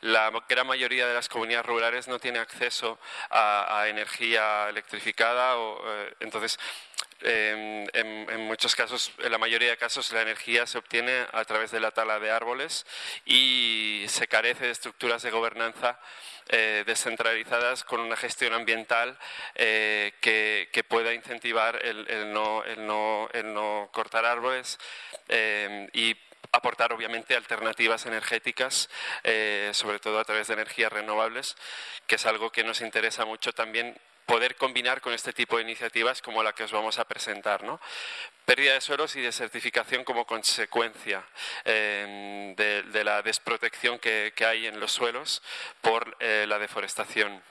la 0.00 0.30
gran 0.48 0.66
mayoría 0.66 1.06
de 1.06 1.14
las 1.14 1.28
comunidades 1.28 1.66
rurales 1.66 2.08
no 2.08 2.18
tiene 2.18 2.38
acceso 2.38 2.98
a, 3.30 3.86
energía 3.88 4.68
electrificada. 4.68 5.56
O, 5.56 5.82
eh, 5.86 6.14
entonces, 6.20 6.58
em, 7.22 7.86
en, 7.92 8.40
muchos 8.40 8.74
casos, 8.74 9.12
en 9.18 9.30
la 9.30 9.38
mayoría 9.38 9.70
de 9.70 9.76
casos, 9.76 10.12
la 10.12 10.22
energía 10.22 10.66
se 10.66 10.78
obtiene 10.78 11.26
a 11.32 11.44
través 11.44 11.70
de 11.70 11.80
la 11.80 11.90
tala 11.90 12.18
de 12.18 12.30
árboles 12.30 12.86
y 13.24 14.04
se 14.08 14.26
carece 14.26 14.66
de 14.66 14.70
estructuras 14.70 15.22
de 15.22 15.30
gobernanza 15.30 15.98
eh, 16.48 16.82
descentralizadas 16.86 17.84
con 17.84 18.00
una 18.00 18.16
gestión 18.16 18.54
ambiental 18.54 19.18
eh, 19.54 20.12
que, 20.20 20.84
pueda 20.88 21.14
incentivar 21.14 21.78
el, 21.84 22.32
no, 22.32 22.64
el, 22.64 22.86
no, 22.86 23.28
el 23.32 23.52
no 23.54 23.88
cortar 23.92 24.24
árboles 24.24 24.78
y 25.92 26.16
aportar 26.52 26.92
obviamente 26.92 27.36
alternativas 27.36 28.06
energéticas, 28.06 28.88
eh, 29.24 29.70
sobre 29.74 29.98
todo 29.98 30.18
a 30.18 30.24
través 30.24 30.48
de 30.48 30.54
energías 30.54 30.92
renovables, 30.92 31.56
que 32.06 32.16
es 32.16 32.26
algo 32.26 32.50
que 32.50 32.64
nos 32.64 32.80
interesa 32.80 33.24
mucho 33.24 33.52
también 33.52 33.96
poder 34.30 34.54
combinar 34.54 35.00
con 35.00 35.12
este 35.12 35.32
tipo 35.32 35.56
de 35.56 35.64
iniciativas 35.64 36.22
como 36.22 36.44
la 36.44 36.52
que 36.52 36.62
os 36.62 36.70
vamos 36.70 37.00
a 37.00 37.04
presentar. 37.04 37.64
¿no? 37.64 37.80
Pérdida 38.44 38.74
de 38.74 38.80
suelos 38.80 39.16
y 39.16 39.20
desertificación 39.20 40.04
como 40.04 40.24
consecuencia 40.24 41.24
eh, 41.64 42.54
de, 42.56 43.04
la 43.04 43.22
desprotección 43.22 43.98
que, 43.98 44.32
hay 44.46 44.68
en 44.68 44.78
los 44.78 44.92
suelos 44.92 45.42
por 45.80 46.16
eh, 46.20 46.46
la 46.48 46.60
deforestación. 46.60 47.42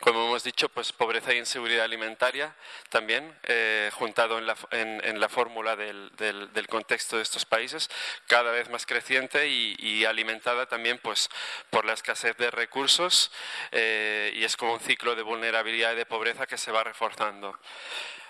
Como 0.00 0.26
hemos 0.26 0.44
dicho, 0.44 0.68
pues 0.68 0.92
pobreza 0.92 1.32
e 1.32 1.38
inseguridad 1.38 1.84
alimentaria 1.84 2.54
también, 2.90 3.34
eh, 3.44 3.90
juntado 3.94 4.36
en 4.36 4.46
la, 4.46 4.54
en, 4.70 5.18
la 5.18 5.28
fórmula 5.30 5.74
del, 5.74 6.10
del, 6.16 6.66
contexto 6.68 7.16
de 7.16 7.22
estos 7.22 7.46
países, 7.46 7.88
cada 8.26 8.52
vez 8.52 8.68
más 8.68 8.84
creciente 8.84 9.48
y, 9.48 10.04
alimentada 10.04 10.66
también 10.66 10.98
pues, 10.98 11.30
por 11.70 11.86
la 11.86 11.94
escasez 11.94 12.36
de 12.36 12.50
recursos 12.50 13.32
eh, 13.72 14.32
y 14.36 14.44
es 14.44 14.56
como 14.56 14.74
un 14.74 14.80
ciclo 14.80 15.14
de 15.14 15.22
vulnerabilidad 15.22 15.94
y 15.94 15.96
de 15.96 16.06
pobreza 16.06 16.46
que 16.46 16.58
se 16.58 16.70
va 16.70 16.84
reforzando. 16.84 17.58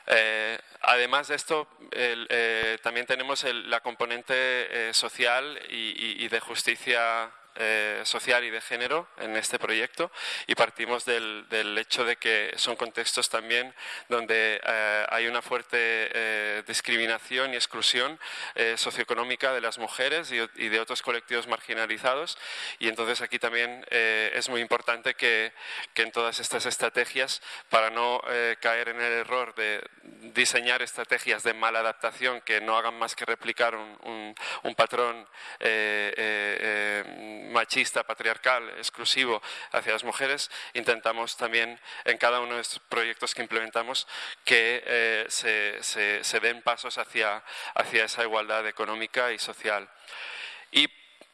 Eh, 0.06 0.56
además 0.82 1.26
de 1.28 1.34
esto, 1.34 1.68
también 2.82 3.06
tenemos 3.06 3.42
la 3.42 3.80
componente 3.80 4.94
social 4.94 5.60
y, 5.68 6.24
y, 6.24 6.28
de 6.28 6.38
justicia 6.38 7.32
eh, 7.58 8.02
social 8.04 8.44
y 8.44 8.50
de 8.50 8.60
género 8.60 9.08
en 9.18 9.34
este 9.34 9.58
proyecto 9.58 10.10
y 10.46 10.54
partimos 10.54 11.06
del, 11.06 11.46
hecho 11.78 12.04
de 12.04 12.16
que 12.16 12.52
son 12.56 12.76
contextos 12.76 13.30
también 13.30 13.74
donde 14.08 14.60
eh, 14.62 15.06
hay 15.08 15.26
una 15.26 15.40
fuerte 15.40 15.76
eh, 15.80 16.62
discriminación 16.66 17.54
y 17.54 17.56
exclusión 17.56 18.18
socioeconómica 18.76 19.52
de 19.52 19.60
las 19.60 19.78
mujeres 19.78 20.30
y, 20.32 20.68
de 20.68 20.80
otros 20.80 21.02
colectivos 21.02 21.46
marginalizados. 21.46 22.38
Y 22.78 22.88
entonces 22.88 23.20
aquí 23.20 23.38
también 23.38 23.84
es 23.90 24.48
muy 24.48 24.60
importante 24.60 25.14
que, 25.14 25.52
en 25.94 26.12
todas 26.12 26.40
estas 26.40 26.66
estrategias 26.66 27.42
para 27.68 27.90
no 27.90 28.20
caer 28.60 28.90
en 28.90 29.00
el 29.00 29.12
error 29.12 29.54
de 29.54 29.82
diseñar 30.34 30.82
estrategias 30.82 31.42
de 31.42 31.54
mala 31.54 31.80
adaptación 31.80 32.40
que 32.42 32.60
no 32.60 32.76
hagan 32.76 32.98
más 32.98 33.14
que 33.14 33.24
replicar 33.24 33.74
un, 33.74 34.34
un 34.62 34.74
patrón 34.74 35.26
machista, 37.52 38.04
patriarcal, 38.04 38.68
exclusivo 38.78 39.42
hacia 39.72 39.92
las 39.92 40.04
mujeres, 40.04 40.50
intentamos 40.74 41.36
también 41.36 41.80
en 42.04 42.18
cada 42.18 42.40
uno 42.40 42.56
de 42.56 42.62
estos 42.62 42.80
proyectos 42.88 43.34
que 43.34 43.42
implementamos 43.42 44.06
que 44.44 44.82
eh, 44.86 45.26
se, 45.28 46.40
den 46.40 46.62
pasos 46.62 46.98
hacia, 46.98 47.42
hacia 47.74 48.04
esa 48.04 48.22
igualdad 48.22 48.66
económica 48.66 49.32
y 49.32 49.38
social. 49.38 49.88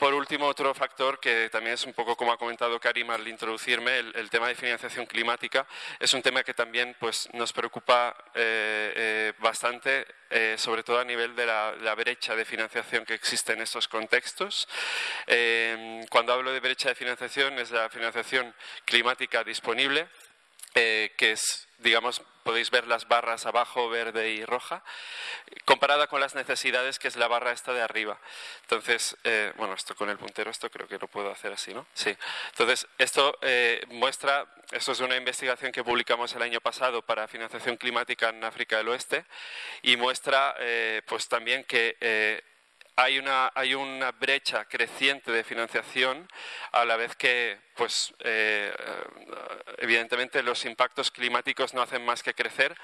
Por 0.02 0.14
último, 0.14 0.48
otro 0.48 0.74
factor 0.74 1.20
que 1.20 1.48
también 1.48 1.74
es 1.74 1.84
un 1.84 1.92
poco 1.92 2.16
como 2.16 2.32
ha 2.32 2.36
comentado 2.36 2.80
Karim 2.80 3.08
al 3.10 3.28
introducirme, 3.28 4.00
el, 4.00 4.30
tema 4.30 4.48
de 4.48 4.56
financiación 4.56 5.06
climática, 5.06 5.64
es 6.00 6.12
un 6.12 6.20
tema 6.20 6.42
que 6.42 6.54
también 6.54 6.96
pues, 6.98 7.28
nos 7.34 7.52
preocupa 7.52 8.12
eh, 8.34 8.92
eh, 8.96 9.32
bastante, 9.38 10.04
eh, 10.28 10.56
sobre 10.58 10.82
todo 10.82 10.98
a 10.98 11.04
nivel 11.04 11.36
de 11.36 11.46
la, 11.46 11.94
brecha 11.94 12.34
de 12.34 12.44
financiación 12.44 13.04
que 13.04 13.14
existe 13.14 13.52
en 13.52 13.62
estos 13.62 13.86
contextos. 13.86 14.66
cuando 16.10 16.32
hablo 16.32 16.52
de 16.52 16.58
brecha 16.58 16.88
de 16.88 16.96
financiación, 16.96 17.56
es 17.60 17.70
la 17.70 17.88
financiación 17.88 18.52
climática 18.84 19.44
disponible, 19.44 20.08
que 20.74 21.30
es 21.30 21.68
digamos, 21.78 22.22
podéis 22.42 22.70
ver 22.70 22.86
las 22.86 23.08
barras 23.08 23.46
abajo, 23.46 23.88
verde 23.88 24.30
y 24.30 24.44
roja, 24.44 24.82
comparada 25.64 26.06
con 26.06 26.20
las 26.20 26.34
necesidades, 26.34 26.98
que 26.98 27.08
es 27.08 27.16
la 27.16 27.28
barra 27.28 27.52
esta 27.52 27.72
de 27.72 27.82
arriba. 27.82 28.18
Entonces, 28.62 29.16
eh, 29.24 29.52
bueno, 29.56 29.74
esto 29.74 29.94
con 29.94 30.10
el 30.10 30.18
puntero, 30.18 30.50
esto 30.50 30.70
creo 30.70 30.88
que 30.88 30.98
lo 30.98 31.08
puedo 31.08 31.30
hacer 31.30 31.52
así, 31.52 31.72
¿no? 31.72 31.86
Sí. 31.94 32.16
Entonces, 32.50 32.86
esto 32.98 33.38
eh, 33.42 33.84
muestra, 33.88 34.46
esto 34.70 34.92
es 34.92 35.00
una 35.00 35.16
investigación 35.16 35.72
que 35.72 35.84
publicamos 35.84 36.34
el 36.34 36.42
año 36.42 36.60
pasado 36.60 37.02
para 37.02 37.28
financiación 37.28 37.76
climática 37.76 38.28
en 38.28 38.44
África 38.44 38.76
del 38.76 38.88
Oeste, 38.88 39.24
y 39.82 39.96
muestra, 39.96 40.54
eh, 40.58 41.02
pues 41.06 41.28
también 41.28 41.64
que 41.64 41.96
hay 42.96 43.18
una, 43.18 43.50
brecha 44.20 44.66
creciente 44.66 45.32
de 45.32 45.44
financiación 45.44 46.28
a 46.72 46.84
la 46.84 46.96
vez 46.96 47.16
que, 47.16 47.58
pues, 47.74 48.12
eh, 48.20 48.72
evidentemente 49.78 50.42
los 50.42 50.64
impactos 50.64 51.10
climáticos 51.10 51.74
no 51.74 51.82
hacen 51.82 52.04
más 52.04 52.22
que 52.22 52.34
crecer 52.34 52.76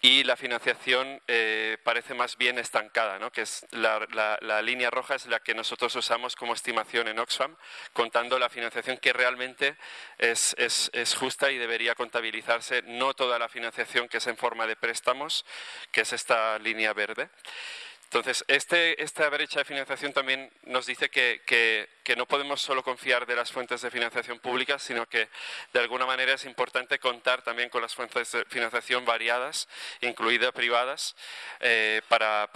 y 0.00 0.24
la 0.24 0.36
financiación 0.36 1.20
eh, 1.26 1.76
parece 1.82 2.14
más 2.14 2.36
bien 2.36 2.58
estancada, 2.58 3.18
¿no? 3.18 3.30
que 3.32 3.42
es 3.42 3.66
la, 3.72 4.60
línea 4.62 4.90
roja 4.90 5.14
es 5.14 5.26
la 5.26 5.40
que 5.40 5.54
nosotros 5.54 5.94
usamos 5.96 6.36
como 6.36 6.54
estimación 6.54 7.08
en 7.08 7.18
Oxfam, 7.18 7.56
contando 7.92 8.38
la 8.38 8.48
financiación 8.48 8.98
que 8.98 9.12
realmente 9.12 9.76
es, 10.18 10.54
es 10.58 11.14
justa 11.14 11.50
y 11.50 11.58
debería 11.58 11.94
contabilizarse, 11.94 12.82
no 12.82 13.14
toda 13.14 13.38
la 13.38 13.48
financiación 13.48 14.08
que 14.08 14.18
es 14.18 14.26
en 14.26 14.36
forma 14.36 14.66
de 14.66 14.76
préstamos, 14.76 15.44
que 15.90 16.02
es 16.02 16.12
esta 16.12 16.58
línea 16.58 16.92
verde. 16.92 17.30
Entonces, 18.10 18.42
este, 18.48 19.02
esta 19.02 19.28
brecha 19.28 19.58
de 19.58 19.66
financiación 19.66 20.14
también 20.14 20.50
nos 20.62 20.86
dice 20.86 21.10
que, 21.10 21.86
no 22.16 22.24
podemos 22.24 22.62
solo 22.62 22.82
confiar 22.82 23.26
de 23.26 23.36
las 23.36 23.52
fuentes 23.52 23.82
de 23.82 23.90
financiación 23.90 24.38
públicas, 24.38 24.82
sino 24.82 25.04
que 25.04 25.28
de 25.74 25.80
alguna 25.80 26.06
manera 26.06 26.32
es 26.32 26.46
importante 26.46 26.98
contar 26.98 27.42
también 27.42 27.68
con 27.68 27.82
las 27.82 27.94
fuentes 27.94 28.32
de 28.32 28.46
financiación 28.46 29.04
variadas, 29.04 29.68
incluidas 30.00 30.52
privadas, 30.52 31.14
eh, 31.60 32.00
para, 32.08 32.48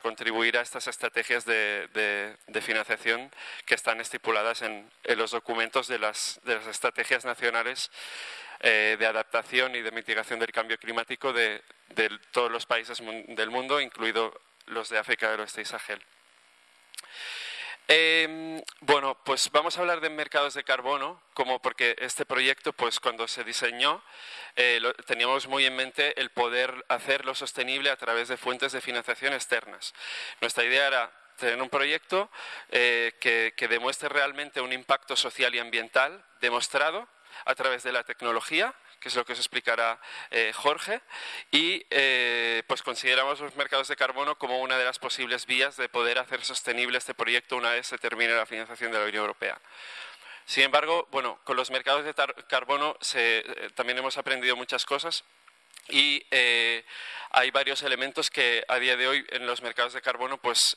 contribuir 0.00 0.56
a 0.56 0.60
estas 0.60 0.86
estrategias 0.86 1.44
de, 1.44 2.36
financiación 2.62 3.32
que 3.64 3.74
están 3.74 4.00
estipuladas 4.00 4.62
en, 4.62 4.88
los 5.16 5.32
documentos 5.32 5.88
de 5.88 5.98
las, 5.98 6.40
estrategias 6.70 7.24
nacionales 7.24 7.90
eh, 8.60 8.96
de 9.00 9.06
adaptación 9.06 9.74
y 9.74 9.82
de 9.82 9.90
mitigación 9.90 10.38
del 10.38 10.52
cambio 10.52 10.78
climático 10.78 11.32
de, 11.32 11.60
de 11.88 12.08
todos 12.30 12.52
los 12.52 12.66
países 12.66 13.02
del 13.02 13.50
mundo, 13.50 13.80
incluido 13.80 14.32
los 14.66 14.88
de 14.88 14.98
África 14.98 15.30
del 15.30 15.40
Oeste 15.40 15.62
y 15.62 15.64
Sahel. 15.64 16.02
Em, 17.88 18.60
bueno, 18.80 19.16
pues 19.24 19.48
vamos 19.52 19.76
a 19.76 19.80
hablar 19.80 20.00
de 20.00 20.10
mercados 20.10 20.54
de 20.54 20.64
carbono, 20.64 21.22
como 21.34 21.62
porque 21.62 21.94
este 22.00 22.26
proyecto, 22.26 22.72
pues 22.72 22.98
cuando 22.98 23.28
se 23.28 23.44
diseñó, 23.44 24.02
eh, 24.56 24.80
teníamos 25.06 25.46
muy 25.46 25.66
en 25.66 25.76
mente 25.76 26.20
el 26.20 26.30
poder 26.30 26.84
hacerlo 26.88 27.34
sostenible 27.36 27.90
a 27.90 27.96
través 27.96 28.26
de 28.26 28.36
fuentes 28.36 28.72
de 28.72 28.80
financiación 28.80 29.34
externas. 29.34 29.94
Nuestra 30.40 30.64
idea 30.64 30.88
era 30.88 31.12
tener 31.36 31.62
un 31.62 31.68
proyecto 31.68 32.30
que, 32.70 33.54
que 33.56 33.68
demuestre 33.68 34.08
realmente 34.08 34.60
un 34.60 34.72
impacto 34.72 35.14
social 35.14 35.54
y 35.54 35.58
ambiental 35.58 36.24
demostrado 36.40 37.06
a 37.44 37.54
través 37.54 37.82
de 37.82 37.92
la 37.92 38.04
tecnología 38.04 38.74
que 39.00 39.08
es 39.08 39.16
lo 39.16 39.24
que 39.24 39.34
os 39.34 39.38
explicará 39.38 40.00
eh, 40.30 40.52
Jorge, 40.54 41.00
y 41.50 41.84
eh, 41.90 42.62
pues 42.66 42.82
consideramos 42.82 43.40
los 43.40 43.54
mercados 43.56 43.88
de 43.88 43.96
carbono 43.96 44.36
como 44.36 44.60
una 44.60 44.78
de 44.78 44.84
las 44.84 44.98
posibles 44.98 45.46
vías 45.46 45.76
de 45.76 45.88
poder 45.88 46.18
hacer 46.18 46.44
sostenible 46.44 46.98
este 46.98 47.14
proyecto 47.14 47.56
una 47.56 47.70
vez 47.70 47.86
se 47.86 47.98
termine 47.98 48.34
la 48.34 48.46
financiación 48.46 48.92
de 48.92 48.98
la 48.98 49.04
Unión 49.04 49.22
Europea. 49.22 49.60
Sin 50.44 50.64
embargo, 50.64 51.08
bueno, 51.10 51.40
con 51.44 51.56
los 51.56 51.70
mercados 51.70 52.04
de 52.04 52.14
carbono 52.48 52.96
eh, 53.14 53.70
también 53.74 53.98
hemos 53.98 54.16
aprendido 54.16 54.56
muchas 54.56 54.84
cosas 54.84 55.24
y 55.88 56.24
hay 57.30 57.50
varios 57.52 57.82
elementos 57.82 58.30
que 58.30 58.64
a 58.66 58.78
día 58.78 58.96
de 58.96 59.06
hoy 59.06 59.26
en 59.30 59.46
los 59.46 59.62
mercados 59.62 59.92
de 59.92 60.02
carbono 60.02 60.38
pues 60.38 60.76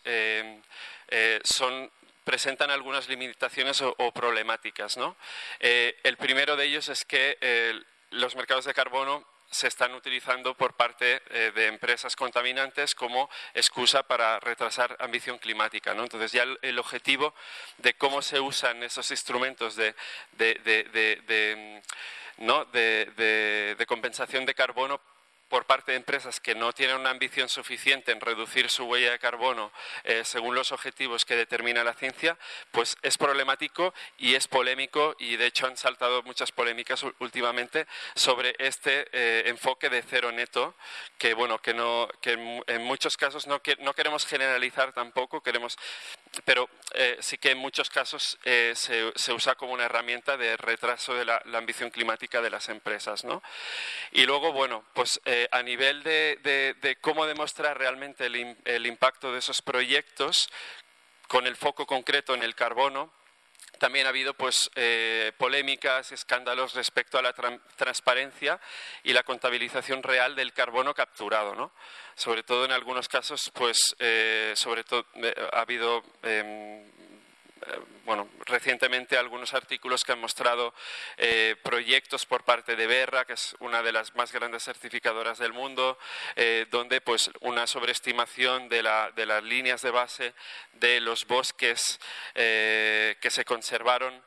son 1.44 1.92
presentan 2.24 2.70
algunas 2.70 3.10
limitaciones 3.10 3.82
o, 3.82 4.12
problemáticas. 4.12 4.98
¿no? 4.98 5.16
el 5.60 6.18
primero 6.18 6.56
de 6.56 6.66
ellos 6.66 6.90
es 6.90 7.06
que 7.06 7.40
los 8.12 8.36
mercados 8.36 8.66
de 8.66 8.74
carbono 8.74 9.26
se 9.52 9.68
están 9.68 9.94
utilizando 9.96 10.56
por 10.56 10.76
parte 10.76 11.22
eh, 11.30 11.52
de 11.56 11.68
empresas 11.68 12.16
contaminantes 12.16 12.94
como 12.94 13.30
excusa 13.54 14.04
para 14.04 14.40
retrasar 14.40 14.96
ambición 15.00 15.40
climática. 15.40 15.94
¿no? 15.94 16.04
Entonces 16.04 16.32
ya 16.32 16.46
el, 16.62 16.80
objetivo 16.80 17.34
de 17.78 17.96
cómo 17.96 18.22
se 18.22 18.40
usan 18.40 18.84
esos 18.84 19.10
instrumentos 19.10 19.76
de, 19.76 19.96
de, 20.34 20.54
de 23.78 23.86
compensación 23.88 24.46
de 24.46 24.54
carbono 24.54 25.02
por 25.50 25.66
parte 25.66 25.92
de 25.92 25.98
empresas 25.98 26.40
que 26.40 26.56
no 26.56 26.72
tienen 26.74 26.98
una 26.98 27.10
ambición 27.10 27.50
suficiente 27.50 28.12
en 28.12 28.22
reducir 28.22 28.70
su 28.70 28.86
huella 28.86 29.12
de 29.12 29.20
carbono 29.20 29.72
eh, 30.04 30.24
según 30.24 30.56
los 30.56 30.72
objetivos 30.72 31.26
que 31.26 31.36
determina 31.36 31.84
la 31.84 31.94
ciencia, 31.94 32.38
pues 32.72 32.96
es 33.02 33.18
problemático 33.18 33.94
y 34.18 34.36
es 34.36 34.48
polémico 34.48 35.16
y 35.20 35.36
de 35.36 35.48
hecho 35.48 35.68
han 35.68 35.78
saltado 35.78 36.24
muchas 36.24 36.52
polémicas 36.52 37.04
últimamente 37.20 37.88
sobre 38.16 38.56
este 38.60 39.08
eh, 39.12 39.44
enfoque 39.48 39.90
de 39.90 40.02
cero 40.02 40.32
neto 40.32 40.76
que 41.18 41.34
bueno 41.34 41.60
que 41.60 41.74
no 41.74 42.08
que 42.22 42.34
en, 42.68 42.84
muchos 42.84 43.18
casos 43.18 43.48
no, 43.48 43.62
no 43.80 43.94
queremos 43.94 44.26
generalizar 44.26 44.94
tampoco 44.94 45.42
queremos 45.42 45.78
pero 46.46 46.70
eh, 46.94 47.18
sí 47.20 47.38
que 47.38 47.52
en 47.52 47.58
muchos 47.58 47.90
casos 47.90 48.38
se, 48.44 49.34
usa 49.34 49.56
como 49.56 49.74
una 49.74 49.86
herramienta 49.86 50.38
de 50.38 50.58
retraso 50.58 51.14
de 51.14 51.26
la, 51.26 51.42
ambición 51.54 51.90
climática 51.90 52.42
de 52.42 52.50
las 52.50 52.70
empresas 52.70 53.24
¿no? 53.24 53.42
y 54.12 54.26
luego 54.26 54.52
bueno 54.52 54.84
pues 54.94 55.20
eh, 55.26 55.48
a 55.52 55.62
nivel 55.64 56.04
de, 56.04 56.98
cómo 57.02 57.26
demostrar 57.26 57.78
realmente 57.78 58.26
el, 58.26 58.86
impacto 58.86 59.32
de 59.32 59.40
esos 59.40 59.62
proyectos, 59.62 60.50
con 61.28 61.48
el 61.48 61.56
foco 61.56 61.86
concreto 61.86 62.34
en 62.34 62.44
el 62.44 62.56
carbono, 62.56 63.12
también 63.78 64.06
ha 64.06 64.10
habido 64.10 64.34
pues, 64.34 64.70
eh, 64.76 65.32
polémicas, 65.38 66.12
escándalos 66.12 66.74
respecto 66.74 67.18
a 67.18 67.22
la 67.22 67.34
transparencia 67.76 68.60
y 69.04 69.14
la 69.14 69.24
contabilización 69.24 70.04
real 70.04 70.36
del 70.36 70.54
carbono 70.54 70.94
capturado. 70.94 71.56
¿no? 71.56 71.72
Sobre 72.16 72.44
todo 72.44 72.66
en 72.66 72.72
algunos 72.72 73.08
casos, 73.08 73.52
pues, 73.54 73.96
eh, 74.00 74.54
sobre 74.56 74.84
todo, 74.84 75.06
ha 75.54 75.62
habido 75.62 76.04
em, 76.24 76.84
eh, 76.84 77.09
bueno, 78.06 78.30
recientemente 78.46 79.18
algunos 79.18 79.54
artículos 79.54 80.04
que 80.04 80.14
han 80.14 80.20
mostrado 80.20 80.74
eh, 81.18 81.56
proyectos 81.64 82.26
por 82.26 82.44
parte 82.44 82.76
de 82.76 82.88
Berra, 82.88 83.26
que 83.26 83.34
es 83.34 83.56
una 83.60 83.82
de 83.84 83.92
las 83.92 84.16
más 84.16 84.32
grandes 84.32 84.64
certificadoras 84.64 85.38
del 85.38 85.54
mundo, 85.54 85.98
eh, 86.36 86.66
donde 86.72 87.02
pues 87.02 87.30
una 87.42 87.68
sobreestimación 87.68 88.70
de, 88.70 88.84
la, 88.84 89.12
de, 89.12 89.26
las 89.26 89.44
líneas 89.44 89.82
de 89.82 89.92
base 89.92 90.34
de 90.74 91.02
los 91.02 91.26
bosques 91.28 92.00
que 92.34 93.30
se 93.30 93.46
conservaron, 93.46 94.24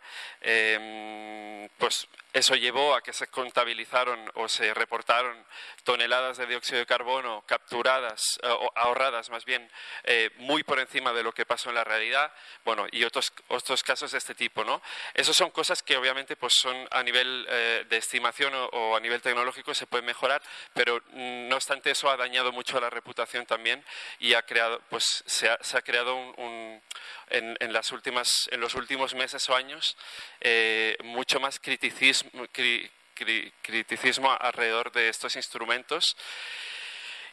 pues 1.78 2.08
eso 2.32 2.54
llevó 2.54 2.94
a 2.94 3.02
que 3.02 3.12
se 3.12 3.26
contabilizaron 3.26 4.30
o 4.34 4.48
se 4.48 4.72
reportaron 4.72 5.44
toneladas 5.84 6.38
de 6.38 6.46
dióxido 6.46 6.78
de 6.78 6.86
carbono 6.86 7.44
capturadas 7.46 8.22
eh, 8.42 8.48
o 8.48 8.72
ahorradas 8.74 9.28
más 9.28 9.44
bien 9.44 9.70
eh, 10.04 10.30
muy 10.36 10.62
por 10.62 10.78
encima 10.78 11.12
de 11.12 11.22
lo 11.22 11.32
que 11.32 11.44
pasó 11.44 11.68
en 11.68 11.74
la 11.74 11.84
realidad, 11.84 12.32
bueno, 12.64 12.86
y 12.90 13.04
otros, 13.04 13.32
otros 13.48 13.82
casos 13.82 14.12
de 14.12 14.18
este 14.18 14.34
tipo, 14.34 14.64
¿no? 14.64 14.80
Esas 15.12 15.36
son 15.36 15.50
cosas 15.50 15.82
que 15.82 15.96
obviamente 15.96 16.36
pues 16.36 16.54
son 16.54 16.88
a 16.90 17.02
nivel 17.02 17.46
eh, 17.50 17.84
de 17.88 17.96
estimación 17.98 18.52
o, 18.54 18.96
a 18.96 19.00
nivel 19.00 19.20
tecnológico 19.20 19.74
se 19.74 19.86
pueden 19.86 20.06
mejorar, 20.06 20.40
pero 20.72 21.02
mm, 21.10 21.48
no 21.48 21.56
obstante 21.56 21.90
eso 21.90 22.10
ha 22.10 22.16
dañado 22.16 22.50
mucho 22.50 22.80
la 22.80 22.88
reputación 22.88 23.44
también 23.44 23.84
y 24.20 24.32
ha 24.32 24.42
creado, 24.42 24.80
pues 24.88 25.22
se 25.26 25.50
ha, 25.50 25.58
se 25.62 25.76
ha 25.76 25.82
creado 25.82 26.16
un, 26.16 26.82
en, 27.28 27.56
en, 27.60 27.72
las 27.72 27.92
últimas, 27.92 28.48
en 28.50 28.60
los 28.60 28.74
últimos 28.74 29.14
meses 29.14 29.48
o 29.50 29.54
años 29.54 29.96
mucho 31.02 31.38
más 31.38 31.60
criticismo 31.60 32.21
criticismo 33.62 34.32
alrededor 34.32 34.92
de 34.92 35.08
estos 35.08 35.36
instrumentos. 35.36 36.16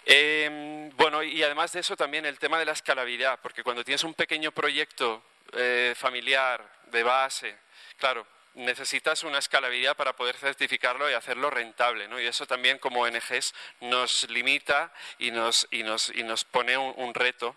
Em, 0.06 0.90
bueno, 0.96 1.22
y 1.22 1.44
además 1.44 1.72
de 1.72 1.82
eso 1.82 1.96
también 1.96 2.26
el 2.26 2.40
tema 2.40 2.58
de 2.58 2.66
la 2.66 2.72
escalabilidad, 2.72 3.40
porque 3.42 3.64
cuando 3.64 3.84
tienes 3.84 4.04
un 4.04 4.14
pequeño 4.14 4.52
proyecto 4.52 5.24
eh, 5.54 5.94
familiar 5.96 6.68
de 6.88 7.04
base, 7.04 7.58
claro, 7.98 8.26
necesitas 8.56 9.24
una 9.24 9.38
escalabilidad 9.38 9.96
para 9.96 10.16
poder 10.16 10.36
certificarlo 10.36 11.10
y 11.10 11.14
hacerlo 11.14 11.50
rentable, 11.50 12.08
¿no? 12.08 12.20
Y 12.20 12.26
eso 12.26 12.46
también 12.46 12.78
como 12.80 13.02
ONGs 13.02 13.54
nos 13.82 14.30
limita 14.30 14.92
y 15.18 15.32
nos, 15.32 15.68
y 15.72 15.84
nos, 15.84 16.10
y 16.16 16.24
nos 16.24 16.44
pone 16.44 16.78
un, 16.78 17.14
reto 17.14 17.56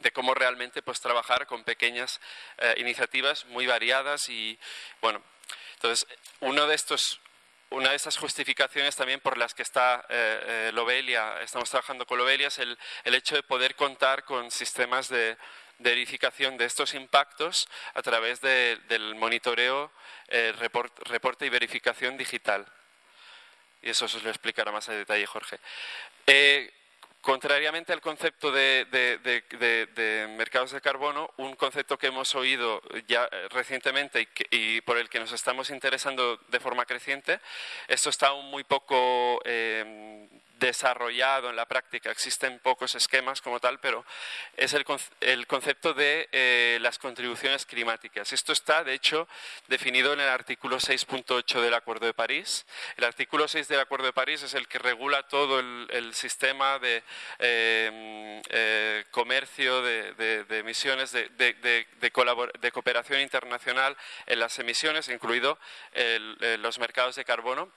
de 0.00 0.12
cómo 0.12 0.34
realmente 0.34 0.82
pues 0.82 1.00
trabajar 1.00 1.46
con 1.46 1.64
pequeñas 1.64 2.20
eh, 2.58 2.74
iniciativas 2.78 3.46
muy 3.46 3.66
variadas 3.66 4.28
y 4.28 4.58
bueno 5.00 5.22
entonces, 5.78 6.08
uno 6.40 6.66
de 6.66 6.74
estos, 6.74 7.20
una 7.70 7.90
de 7.90 7.96
esas 7.96 8.16
justificaciones 8.16 8.96
también 8.96 9.20
por 9.20 9.38
las 9.38 9.54
que 9.54 9.62
está 9.62 10.04
eh, 10.08 10.40
eh, 10.68 10.70
Lobelia, 10.74 11.40
estamos 11.40 11.70
trabajando 11.70 12.04
con 12.04 12.18
Lobelia, 12.18 12.48
es 12.48 12.58
el, 12.58 12.76
hecho 13.04 13.36
de 13.36 13.44
poder 13.44 13.76
contar 13.76 14.24
con 14.24 14.50
sistemas 14.50 15.08
de, 15.08 15.36
verificación 15.78 16.56
de 16.56 16.64
estos 16.64 16.94
impactos 16.94 17.68
a 17.94 18.02
través 18.02 18.40
del 18.40 19.14
monitoreo, 19.14 19.92
eh, 20.26 20.52
reporte 20.56 21.46
y 21.46 21.48
verificación 21.48 22.16
digital. 22.16 22.66
Y 23.80 23.90
eso 23.90 24.06
os 24.06 24.20
lo 24.24 24.30
explicará 24.30 24.72
más 24.72 24.88
a 24.88 24.94
detalle 24.94 25.26
Jorge. 25.26 25.60
Contrariamente 27.20 27.92
al 27.92 28.00
concepto 28.00 28.52
de, 28.52 28.86
mercados 30.36 30.70
de 30.70 30.80
carbono, 30.80 31.30
un 31.36 31.56
concepto 31.56 31.98
que 31.98 32.06
hemos 32.06 32.34
oído 32.34 32.80
ya 33.06 33.28
eh, 33.30 33.48
recientemente 33.50 34.28
y, 34.50 34.80
por 34.82 34.98
el 34.98 35.08
que 35.08 35.18
nos 35.18 35.32
estamos 35.32 35.70
interesando 35.70 36.36
de 36.48 36.60
forma 36.60 36.86
creciente, 36.86 37.40
esto 37.88 38.10
está 38.10 38.28
aún 38.28 38.46
muy 38.50 38.62
poco 38.62 39.40
eh, 39.44 40.28
desarrollado 40.58 41.50
en 41.50 41.56
la 41.56 41.66
práctica. 41.66 42.10
Existen 42.10 42.58
pocos 42.58 42.94
esquemas 42.94 43.40
como 43.40 43.60
tal, 43.60 43.78
pero 43.80 44.04
es 44.56 44.74
el, 44.74 44.84
concepto 45.46 45.94
de 45.94 46.28
eh, 46.32 46.78
las 46.80 46.98
contribuciones 46.98 47.64
climáticas. 47.64 48.32
Esto 48.32 48.52
está, 48.52 48.84
de 48.84 48.94
hecho, 48.94 49.28
definido 49.68 50.12
en 50.12 50.20
el 50.20 50.28
artículo 50.28 50.78
6.8 50.78 51.60
del 51.60 51.74
Acuerdo 51.74 52.06
de 52.06 52.14
París. 52.14 52.66
El 52.96 53.04
artículo 53.04 53.46
6 53.46 53.68
del 53.68 53.80
Acuerdo 53.80 54.06
de 54.06 54.12
París 54.12 54.42
es 54.42 54.54
el 54.54 54.68
que 54.68 54.78
regula 54.78 55.22
todo 55.28 55.60
el, 55.60 56.14
sistema 56.14 56.78
de 56.78 57.02
eh, 57.38 58.42
eh, 58.48 59.04
comercio, 59.10 59.82
de, 59.82 60.44
emisiones, 60.50 61.12
de, 61.12 62.70
cooperación 62.72 63.20
internacional 63.20 63.96
en 64.26 64.40
las 64.40 64.58
emisiones, 64.58 65.08
incluido 65.08 65.58
los 66.58 66.78
mercados 66.78 67.16
de 67.16 67.24
carbono 67.24 67.70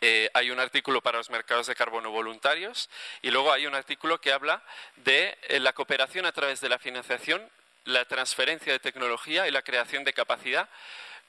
eh, 0.00 0.30
hay 0.34 0.50
un 0.50 0.60
artículo 0.60 1.00
para 1.00 1.18
los 1.18 1.30
mercados 1.30 1.66
de 1.66 1.74
carbono 1.74 2.10
voluntarios 2.10 2.88
y 3.20 3.30
luego 3.30 3.52
hay 3.52 3.66
un 3.66 3.74
artículo 3.74 4.20
que 4.20 4.32
habla 4.32 4.62
de 4.96 5.36
eh, 5.48 5.58
la 5.58 5.72
cooperación 5.72 6.24
a 6.24 6.32
través 6.32 6.60
de 6.60 6.68
la 6.68 6.78
financiación, 6.78 7.48
la 7.84 8.04
transferencia 8.04 8.72
de 8.72 8.78
tecnología 8.78 9.48
y 9.48 9.50
la 9.50 9.62
creación 9.62 10.04
de 10.04 10.12
capacidad 10.12 10.68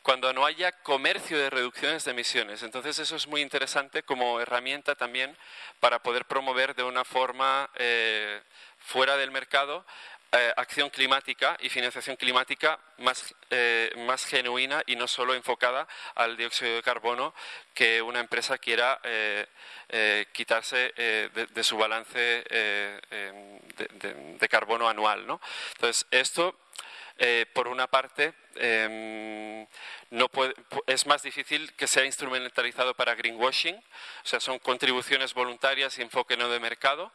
cuando 0.04 0.32
no 0.34 0.46
haya 0.46 0.72
comercio 0.72 1.38
de 1.38 1.50
reducciones 1.50 2.06
de 2.06 2.12
emisiones. 2.12 2.64
Entonces 2.64 3.00
eso 3.00 3.16
es 3.16 3.28
muy 3.28 3.42
interesante 3.42 4.04
como 4.04 4.40
herramienta 4.40 4.96
también 4.96 5.36
para 5.80 6.02
poder 6.02 6.26
promover 6.26 6.76
de 6.76 6.84
una 6.84 7.04
forma 7.04 7.70
eh, 7.76 8.42
fuera 8.78 9.18
del 9.18 9.32
mercado 9.32 9.86
eh, 10.32 10.54
acción 10.58 10.92
climática 10.92 11.58
y 11.60 11.70
financiación 11.70 12.16
climática 12.16 12.80
más, 13.00 13.34
eh, 13.50 13.92
más 14.08 14.26
genuina 14.26 14.84
y 14.86 14.96
no 14.96 15.08
solo 15.08 15.34
enfocada 15.34 15.88
al 16.14 16.38
dióxido 16.38 16.76
de 16.76 16.84
carbono 16.84 17.34
que 17.74 18.00
una 18.00 18.20
empresa 18.20 18.60
quiera 18.60 19.00
eh, 19.04 19.48
quitarse 20.32 20.94
de, 20.96 21.64
su 21.64 21.78
balance 21.78 22.20
de, 22.20 23.02
carbono 24.48 24.88
anual. 24.88 25.26
¿no? 25.26 25.42
Entonces, 25.74 26.06
esto 26.12 26.60
por 27.54 27.68
una 27.68 27.88
parte, 27.88 28.34
em, 28.56 29.68
es 30.88 31.06
más 31.06 31.22
difícil 31.22 31.74
que 31.74 31.88
sea 31.88 32.06
instrumentalizado 32.06 32.94
para 32.94 33.16
greenwashing, 33.16 33.76
o 33.76 34.28
sea, 34.28 34.40
son 34.40 34.60
contribuciones 34.60 35.34
voluntarias 35.34 35.98
y 35.98 36.02
enfoque 36.02 36.38
no 36.38 36.50
de 36.50 36.60
mercado, 36.60 37.12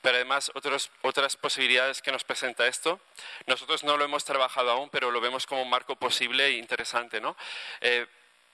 pero 0.00 0.16
además 0.16 0.50
otras 0.54 1.36
posibilidades 1.36 2.02
que 2.02 2.12
nos 2.12 2.24
presenta 2.24 2.66
esto. 2.66 3.00
Nosotros 3.46 3.84
no 3.84 3.96
lo 3.96 4.04
hemos 4.04 4.24
trabajado 4.24 4.70
aún, 4.70 4.90
pero 4.90 5.10
lo 5.10 5.20
vemos 5.20 5.46
como 5.46 5.62
un 5.62 5.70
marco 5.70 5.96
posible 5.96 6.46
e 6.46 6.52
interesante. 6.52 7.20
¿no? 7.20 7.36
Eh, 7.80 8.06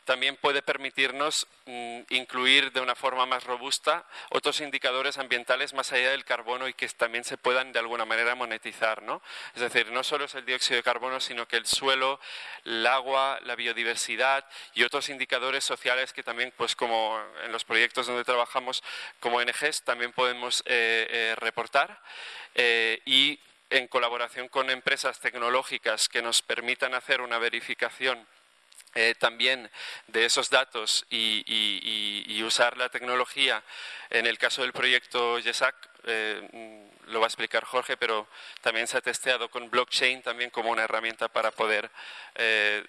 también 0.04 0.36
puede 0.36 0.62
permitirnos 0.62 1.46
mm, 1.66 2.00
incluir 2.10 2.72
de 2.72 2.80
una 2.80 2.94
forma 2.94 3.26
más 3.26 3.44
robusta 3.44 4.04
otros 4.30 4.60
indicadores 4.60 5.18
ambientales 5.18 5.74
más 5.74 5.92
allá 5.92 6.10
del 6.10 6.24
carbono 6.24 6.68
y 6.68 6.74
que 6.74 6.88
también 6.88 7.24
se 7.24 7.36
puedan 7.36 7.72
de 7.72 7.78
alguna 7.78 8.04
manera 8.04 8.34
monetizar. 8.34 9.02
¿no? 9.02 9.22
Es 9.54 9.62
decir, 9.62 9.90
no 9.90 10.04
solo 10.04 10.26
es 10.26 10.34
el 10.34 10.44
dióxido 10.44 10.76
de 10.76 10.82
carbono, 10.82 11.20
sino 11.20 11.46
que 11.46 11.56
el 11.56 11.66
suelo, 11.66 12.20
el 12.64 12.86
agua, 12.86 13.38
la 13.42 13.56
biodiversidad 13.56 14.44
y 14.74 14.82
otros 14.82 15.08
indicadores 15.08 15.64
sociales 15.64 16.12
que 16.12 16.22
también, 16.22 16.52
pues 16.56 16.76
como 16.76 17.20
en 17.42 17.52
los 17.52 17.64
proyectos 17.64 18.06
donde 18.06 18.24
trabajamos 18.24 18.82
como 19.20 19.38
ONGs, 19.38 19.82
también 19.84 20.12
podemos 20.12 20.62
eh, 20.66 21.06
eh, 21.10 21.34
reportar. 21.36 22.00
Eh, 22.54 23.00
y 23.04 23.40
en 23.70 23.88
colaboración 23.88 24.48
con 24.48 24.70
empresas 24.70 25.18
tecnológicas 25.18 26.08
que 26.08 26.22
nos 26.22 26.42
permitan 26.42 26.94
hacer 26.94 27.20
una 27.20 27.38
verificación 27.38 28.26
eh, 28.94 29.14
también 29.18 29.68
de 30.06 30.24
esos 30.24 30.50
datos 30.50 31.04
y, 31.10 32.42
usar 32.44 32.76
la 32.76 32.90
tecnología. 32.90 33.62
En 34.10 34.26
el 34.26 34.36
caso 34.36 34.62
del 34.62 34.72
proyecto 34.72 35.38
YESAC, 35.38 35.74
eh, 36.04 36.90
lo 37.06 37.20
va 37.20 37.26
a 37.26 37.28
explicar 37.28 37.64
Jorge, 37.64 37.96
pero 37.96 38.28
también 38.60 38.86
se 38.86 38.98
ha 38.98 39.00
testeado 39.00 39.48
con 39.48 39.70
blockchain 39.70 40.22
también 40.22 40.50
como 40.50 40.70
una 40.70 40.84
herramienta 40.84 41.28
para 41.28 41.50
poder 41.50 41.90
eh, 42.34 42.84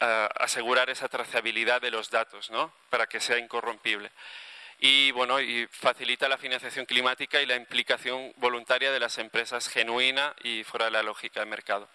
asegurar 0.00 0.90
esa 0.90 1.08
trazabilidad 1.08 1.80
de 1.80 1.92
los 1.92 2.10
datos, 2.10 2.50
¿no? 2.50 2.74
para 2.90 3.06
que 3.06 3.20
sea 3.20 3.38
incorrompible. 3.38 4.10
Y 4.80 5.12
bueno, 5.12 5.40
y 5.40 5.66
facilita 5.70 6.28
la 6.28 6.36
financiación 6.36 6.84
climática 6.84 7.40
y 7.40 7.46
la 7.46 7.54
implicación 7.54 8.34
voluntaria 8.36 8.90
de 8.90 9.00
las 9.00 9.16
empresas 9.18 9.68
genuina 9.68 10.34
y 10.42 10.64
fuera 10.64 10.86
de 10.86 10.90
la 10.90 11.02
lógica 11.02 11.40
de 11.40 11.46
mercado. 11.46 11.88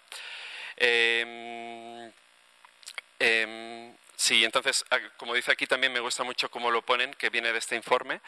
Em, 3.19 3.93
sí, 4.15 4.45
entonces, 4.45 4.85
como 5.17 5.33
dice 5.33 5.51
aquí 5.51 5.67
también 5.67 5.91
me 5.91 5.99
gusta 5.99 6.23
mucho 6.23 6.49
cómo 6.49 6.71
lo 6.71 6.81
ponen, 6.81 7.13
que 7.13 7.29
viene 7.29 7.51
de 7.51 7.59
este 7.59 7.75
informe, 7.75 8.21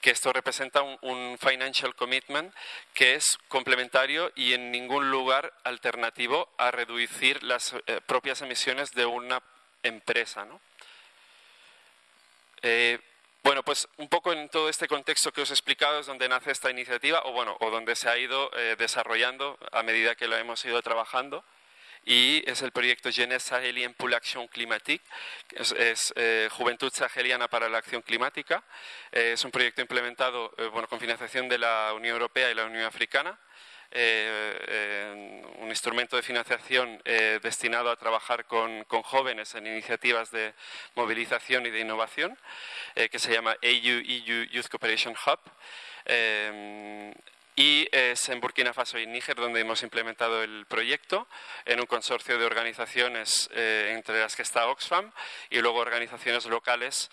que 0.00 0.10
esto 0.10 0.32
representa 0.32 0.82
un, 0.82 1.36
financial 1.38 1.94
commitment 1.96 2.54
que 2.94 3.16
es 3.16 3.38
complementario 3.48 4.32
y 4.36 4.54
en 4.54 4.70
ningún 4.70 5.10
lugar 5.10 5.52
alternativo 5.64 6.48
a 6.58 6.70
reducir 6.70 7.42
las 7.42 7.74
eh, 7.86 8.00
propias 8.06 8.40
emisiones 8.40 8.92
de 8.92 9.04
una 9.04 9.42
empresa. 9.82 10.44
¿no? 10.44 10.60
Eh, 12.62 12.98
bueno, 13.42 13.62
pues 13.62 13.88
un 13.98 14.08
poco 14.08 14.32
en 14.32 14.48
todo 14.48 14.68
este 14.68 14.88
contexto 14.88 15.32
que 15.32 15.42
os 15.42 15.50
he 15.50 15.54
explicado 15.54 16.00
es 16.00 16.06
donde 16.06 16.28
nace 16.28 16.50
esta 16.50 16.70
iniciativa, 16.70 17.22
o 17.24 17.32
bueno, 17.32 17.56
o 17.60 17.70
donde 17.70 17.94
se 17.94 18.08
ha 18.08 18.18
ido 18.18 18.50
eh, 18.56 18.76
desarrollando 18.78 19.58
a 19.72 19.82
medida 19.82 20.14
que 20.14 20.28
lo 20.28 20.36
hemos 20.36 20.64
ido 20.64 20.80
trabajando 20.82 21.44
y 22.06 22.48
es 22.48 22.62
el 22.62 22.70
proyecto 22.70 23.10
Jeunesse 23.10 23.42
Sahelienne 23.42 23.92
pour 23.92 24.08
l'Action 24.08 24.46
Climatique, 24.46 25.04
es, 25.56 26.14
eh, 26.16 26.48
Juventud 26.52 26.92
Saheliana 26.92 27.48
para 27.48 27.68
la 27.68 27.78
Acción 27.78 28.00
Climática. 28.00 28.62
Eh, 29.10 29.32
es 29.32 29.44
un 29.44 29.50
proyecto 29.50 29.80
implementado 29.82 30.54
eh, 30.56 30.66
bueno, 30.68 30.86
con 30.86 31.00
financiación 31.00 31.48
de 31.48 31.58
la 31.58 31.92
Unión 31.94 32.14
Europea 32.14 32.48
y 32.50 32.54
la 32.54 32.64
Unión 32.64 32.84
Africana. 32.84 33.38
un 35.58 35.68
instrumento 35.68 36.16
de 36.16 36.22
financiación 36.22 37.00
destinado 37.40 37.88
a 37.88 37.96
trabajar 37.96 38.44
con, 38.44 38.84
con, 38.84 39.02
jóvenes 39.02 39.54
en 39.54 39.66
iniciativas 39.66 40.30
de 40.32 40.54
movilización 40.96 41.66
y 41.66 41.70
de 41.70 41.80
innovación, 41.80 42.36
que 42.94 43.18
se 43.18 43.32
llama 43.32 43.52
AU 43.62 44.02
EU 44.04 44.44
Youth 44.50 44.68
Cooperation 44.68 45.14
Hub 45.14 45.40
y 47.56 47.88
es 47.90 48.28
en 48.28 48.40
Burkina 48.40 48.74
Faso 48.74 48.98
y 48.98 49.06
Níger 49.06 49.34
donde 49.34 49.60
hemos 49.60 49.82
implementado 49.82 50.42
el 50.42 50.66
proyecto 50.66 51.26
en 51.64 51.80
un 51.80 51.86
consorcio 51.86 52.38
de 52.38 52.44
organizaciones 52.44 53.48
eh, 53.54 53.92
entre 53.94 54.20
las 54.20 54.36
que 54.36 54.42
está 54.42 54.68
Oxfam 54.68 55.10
y 55.48 55.60
luego 55.60 55.78
organizaciones 55.78 56.44
locales, 56.44 57.10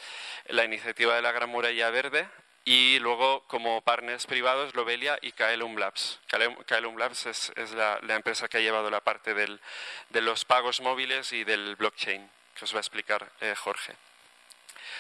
la 0.48 0.66
iniciativa 0.66 1.16
de 1.16 1.22
la 1.22 1.32
Gran 1.32 1.50
Muralla 1.50 1.90
Verde 1.92 2.28
y 2.66 3.00
luego 3.00 3.46
como 3.48 3.82
partners 3.82 4.26
privados 4.26 4.76
Lobelia 4.76 5.18
y 5.22 5.32
Kaelum 5.32 5.78
Labs. 5.78 6.20
Kaelum 6.66 6.98
Labs 6.98 7.26
es, 7.26 7.72
la, 7.72 8.00
empresa 8.10 8.50
que 8.50 8.58
ha 8.58 8.62
llevado 8.62 8.90
la 8.90 9.02
parte 9.02 9.34
del, 9.34 9.62
de 10.10 10.22
los 10.22 10.44
pagos 10.44 10.82
móviles 10.82 11.32
y 11.32 11.46
del 11.46 11.78
blockchain, 11.78 12.30
que 12.56 12.66
os 12.66 12.74
va 12.74 12.78
a 12.78 12.82
explicar 12.82 13.32
eh, 13.40 13.56
Jorge. 13.56 13.96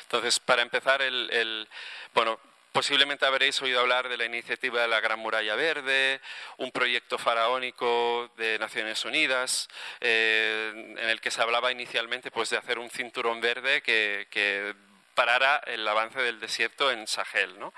Entonces, 0.03 0.39
para 0.39 0.61
empezar, 0.61 1.01
el, 1.01 1.29
el, 1.31 1.67
bueno, 2.13 2.39
Posiblemente 2.73 3.27
habréis 3.27 3.61
oído 3.61 3.81
hablar 3.81 4.09
de 4.09 4.17
la 4.17 4.25
iniciativa 4.25 4.81
de 4.81 4.87
la 4.87 4.99
Gran 4.99 5.19
Muralla 5.19 5.55
Verde, 5.55 6.19
un 6.57 6.71
proyecto 6.71 7.19
faraónico 7.19 8.31
de 8.35 8.57
Naciones 8.57 9.05
Unidas, 9.05 9.67
eh, 10.01 10.71
en 10.97 11.07
el 11.07 11.21
que 11.21 11.29
se 11.29 11.43
hablaba 11.43 11.71
inicialmente 11.71 12.31
pues, 12.31 12.49
de 12.49 12.57
hacer 12.57 12.79
un 12.79 12.89
cinturón 12.89 13.41
verde 13.41 13.83
que, 13.83 14.75
parara 15.13 15.61
el 15.67 15.87
avance 15.87 16.19
del 16.23 16.39
desierto 16.39 16.89
en 16.89 17.05
Sahel. 17.05 17.59
¿no? 17.59 17.71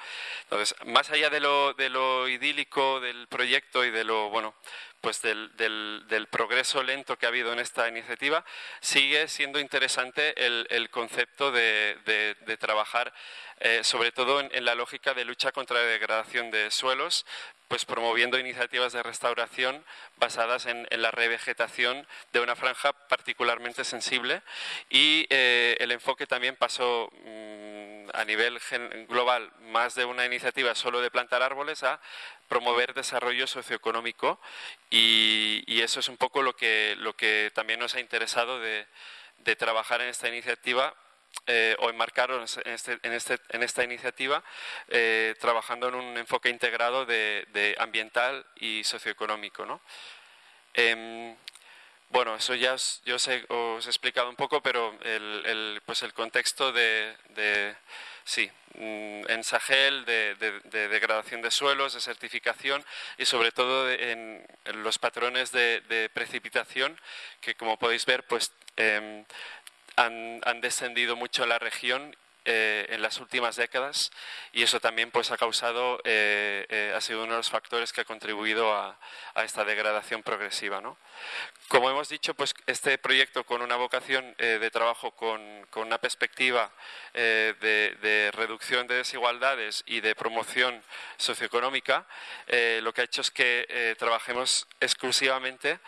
Entonces, 0.43 0.73
más 0.85 1.11
allá 1.11 1.29
de 1.29 1.41
lo, 1.41 1.73
de 1.73 1.89
lo 1.89 2.29
idílico 2.29 3.01
del 3.01 3.27
proyecto 3.27 3.83
y 3.83 3.91
de 3.91 4.05
lo, 4.05 4.29
bueno, 4.29 4.55
pues 5.05 5.21
del, 5.21 5.55
del, 5.55 6.27
progreso 6.31 6.81
lento 6.81 7.15
que 7.15 7.27
ha 7.27 7.29
habido 7.29 7.53
en 7.53 7.59
esta 7.59 7.87
iniciativa, 7.87 8.43
sigue 8.81 9.27
siendo 9.27 9.59
interesante 9.59 10.33
el, 10.43 10.89
concepto 10.89 11.51
de, 11.51 11.95
de, 12.05 12.57
trabajar 12.57 13.13
eh, 13.59 13.83
sobre 13.83 14.11
todo 14.11 14.41
en, 14.41 14.65
la 14.65 14.75
lógica 14.75 15.13
de 15.13 15.25
lucha 15.25 15.51
contra 15.51 15.77
la 15.77 15.85
degradación 15.85 16.51
de 16.51 16.71
suelos, 16.71 17.25
pues 17.67 17.85
promoviendo 17.85 18.37
iniciativas 18.37 18.93
de 18.93 19.01
restauración 19.01 19.83
basadas 20.17 20.65
en, 20.65 20.87
la 20.89 21.11
revegetación 21.11 22.05
de 22.31 22.41
una 22.41 22.55
franja 22.55 22.93
particularmente 22.93 23.83
sensible. 23.83 24.41
Y 24.89 25.25
eh, 25.29 25.77
el 25.79 25.91
enfoque 25.91 26.27
también 26.27 26.55
pasó 26.55 27.09
mm, 27.23 28.09
a 28.13 28.25
nivel 28.25 28.59
global 29.07 29.51
más 29.61 29.95
de 29.95 30.05
una 30.05 30.25
iniciativa 30.25 30.75
solo 30.75 31.01
de 31.01 31.11
plantar 31.11 31.41
árboles 31.41 31.83
a 31.83 31.99
promover 32.47 32.93
desarrollo 32.93 33.47
socioeconómico. 33.47 34.39
Y, 34.89 35.63
eso 35.81 35.99
es 35.99 36.09
un 36.09 36.17
poco 36.17 36.41
lo 36.41 36.55
que, 36.55 36.95
lo 36.97 37.15
que 37.15 37.51
también 37.53 37.79
nos 37.79 37.93
ha 37.95 37.99
interesado 37.99 38.59
de, 38.59 38.87
trabajar 39.57 40.01
en 40.01 40.09
esta 40.09 40.27
iniciativa 40.27 40.95
eh, 41.47 41.75
o 41.79 41.89
enmarcarnos 41.89 42.57
en, 42.57 42.73
este, 42.73 42.99
en, 43.03 43.13
este, 43.13 43.39
en 43.49 43.63
esta 43.63 43.83
iniciativa 43.83 44.43
eh, 44.87 45.35
trabajando 45.39 45.89
en 45.89 45.95
un 45.95 46.17
enfoque 46.17 46.49
integrado 46.49 47.05
de, 47.05 47.75
ambiental 47.79 48.45
y 48.55 48.83
socioeconómico. 48.83 49.65
¿no? 49.65 49.81
Em, 50.73 51.35
bueno, 52.09 52.35
eso 52.35 52.55
ya 52.55 52.73
os, 52.73 53.01
he, 53.27 53.45
explicado 53.85 54.29
un 54.29 54.35
poco, 54.35 54.61
pero 54.61 54.97
el, 55.03 55.43
el, 55.45 55.81
pues 55.85 56.03
el 56.03 56.13
contexto 56.13 56.71
de 56.71 57.15
Sí, 58.27 58.49
mm, 58.73 59.29
en 59.29 59.43
Sahel 59.43 60.03
de, 60.03 60.33
degradación 60.71 61.43
de 61.43 61.51
suelos, 61.51 61.93
de 61.93 62.01
certificación 62.01 62.83
y 63.19 63.25
sobre 63.25 63.51
todo 63.51 63.91
en, 63.91 64.43
los 64.73 64.97
patrones 64.97 65.51
de, 65.51 66.09
precipitación 66.11 66.99
que 67.39 67.53
como 67.53 67.77
podéis 67.77 68.05
ver 68.07 68.23
pues 68.25 68.51
em, 68.77 69.23
han, 69.95 70.41
han, 70.45 70.61
descendido 70.61 71.15
mucho 71.15 71.45
la 71.45 71.59
región 71.59 72.15
eh, 72.47 72.85
en 72.89 73.01
las 73.01 73.19
últimas 73.19 73.55
décadas 73.55 74.11
y 74.53 74.61
eso 74.61 74.79
también 74.79 75.09
pues 75.09 75.31
ha 75.31 75.37
causado 75.37 75.99
eh, 76.03 76.63
eh, 76.69 76.93
ha 76.95 77.01
sido 77.01 77.23
uno 77.23 77.31
de 77.31 77.37
los 77.37 77.49
factores 77.49 77.91
que 77.91 78.01
ha 78.01 78.05
contribuido 78.05 78.71
a, 78.71 78.99
esta 79.43 79.65
degradación 79.65 80.21
progresiva 80.21 80.79
¿no? 80.79 80.95
como 81.69 81.89
hemos 81.89 82.07
dicho 82.07 82.35
pues 82.35 82.53
este 82.67 82.99
proyecto 82.99 83.45
con 83.45 83.63
una 83.63 83.77
vocación 83.77 84.35
de 84.37 84.69
trabajo 84.69 85.09
con, 85.09 85.41
una 85.75 85.97
perspectiva 85.97 86.71
de, 87.13 88.31
reducción 88.31 88.85
de 88.85 88.97
desigualdades 88.97 89.83
y 89.87 90.01
de 90.01 90.13
promoción 90.13 90.83
socioeconómica 91.17 92.05
lo 92.81 92.93
que 92.93 93.01
ha 93.01 93.05
hecho 93.05 93.21
es 93.21 93.31
que 93.31 93.95
trabajemos 93.97 94.67
exclusivamente 94.79 95.79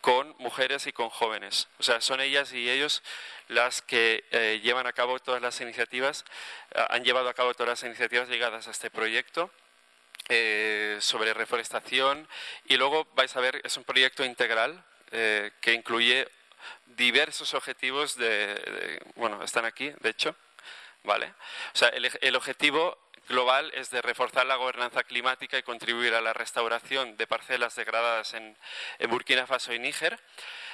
con 0.00 0.34
mujeres 0.38 0.86
y 0.86 0.92
con 0.92 1.10
jóvenes. 1.10 1.68
O 1.78 1.82
sea, 1.82 2.00
son 2.00 2.20
ellas 2.20 2.52
y 2.52 2.70
ellos 2.70 3.02
las 3.48 3.82
que 3.82 4.24
eh, 4.30 4.60
llevan 4.62 4.86
a 4.86 4.92
cabo 4.92 5.18
todas 5.18 5.42
las 5.42 5.60
iniciativas, 5.60 6.24
eh, 6.72 6.84
han 6.88 7.04
llevado 7.04 7.28
a 7.28 7.34
cabo 7.34 7.54
todas 7.54 7.68
las 7.68 7.82
iniciativas 7.82 8.28
ligadas 8.28 8.68
a 8.68 8.70
este 8.70 8.90
proyecto. 8.90 9.50
Eh, 10.28 10.98
sobre 11.00 11.34
reforestación 11.34 12.28
y 12.66 12.76
luego 12.76 13.08
vais 13.14 13.34
a 13.34 13.40
ver 13.40 13.60
es 13.64 13.76
un 13.78 13.84
proyecto 13.84 14.22
integral 14.22 14.84
que 15.10 15.72
incluye 15.72 16.28
diversos 16.86 17.52
objetivos 17.54 18.16
de, 18.16 19.02
bueno 19.16 19.42
están 19.42 19.64
aquí 19.64 19.90
de 19.98 20.10
hecho 20.10 20.36
vale 21.02 21.26
o 21.74 21.76
sea 21.76 21.88
el, 21.88 22.08
el 22.20 22.36
objetivo 22.36 23.09
global 23.30 23.70
es 23.74 23.90
de 23.90 24.02
reforzar 24.02 24.44
la 24.44 24.56
gobernanza 24.56 25.04
climática 25.04 25.56
y 25.56 25.62
contribuir 25.62 26.14
a 26.14 26.20
la 26.20 26.32
restauración 26.32 27.16
de 27.16 27.28
parcelas 27.28 27.76
degradadas 27.76 28.34
en, 28.34 28.56
Burkina 29.08 29.46
Faso 29.46 29.72
y 29.72 29.78
Níger 29.78 30.18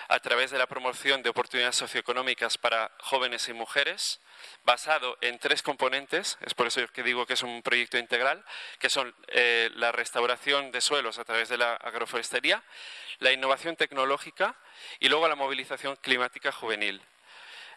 a 0.09 0.19
través 0.21 0.51
de 0.51 0.59
la 0.59 0.67
promoción 0.67 1.23
de 1.23 1.29
oportunidades 1.29 1.77
socioeconómicas 1.77 2.57
para 2.57 2.91
jóvenes 3.01 3.49
y 3.49 3.53
mujeres, 3.53 4.21
basado 4.65 5.19
en 5.21 5.39
tres 5.39 5.63
componentes, 5.63 6.39
es 6.41 6.55
por 6.55 6.67
eso 6.67 6.87
que 6.89 7.03
digo 7.03 7.27
que 7.27 7.35
es 7.35 7.43
un 7.43 7.61
proyecto 7.63 7.99
integral, 7.99 8.43
que 8.79 8.89
son 8.89 9.15
eh, 9.29 9.69
la 9.75 9.93
restauración 9.93 10.71
de 10.71 10.81
suelos 10.81 11.19
a 11.19 11.25
través 11.25 11.49
de 11.51 11.59
la 11.59 11.75
agroforestería, 11.75 12.63
la 13.19 13.33
innovación 13.33 13.77
tecnológica 13.77 14.57
y 14.99 15.09
luego 15.09 15.29
la 15.29 15.35
movilización 15.35 15.97
climática 15.97 16.53
juvenil. 16.53 17.03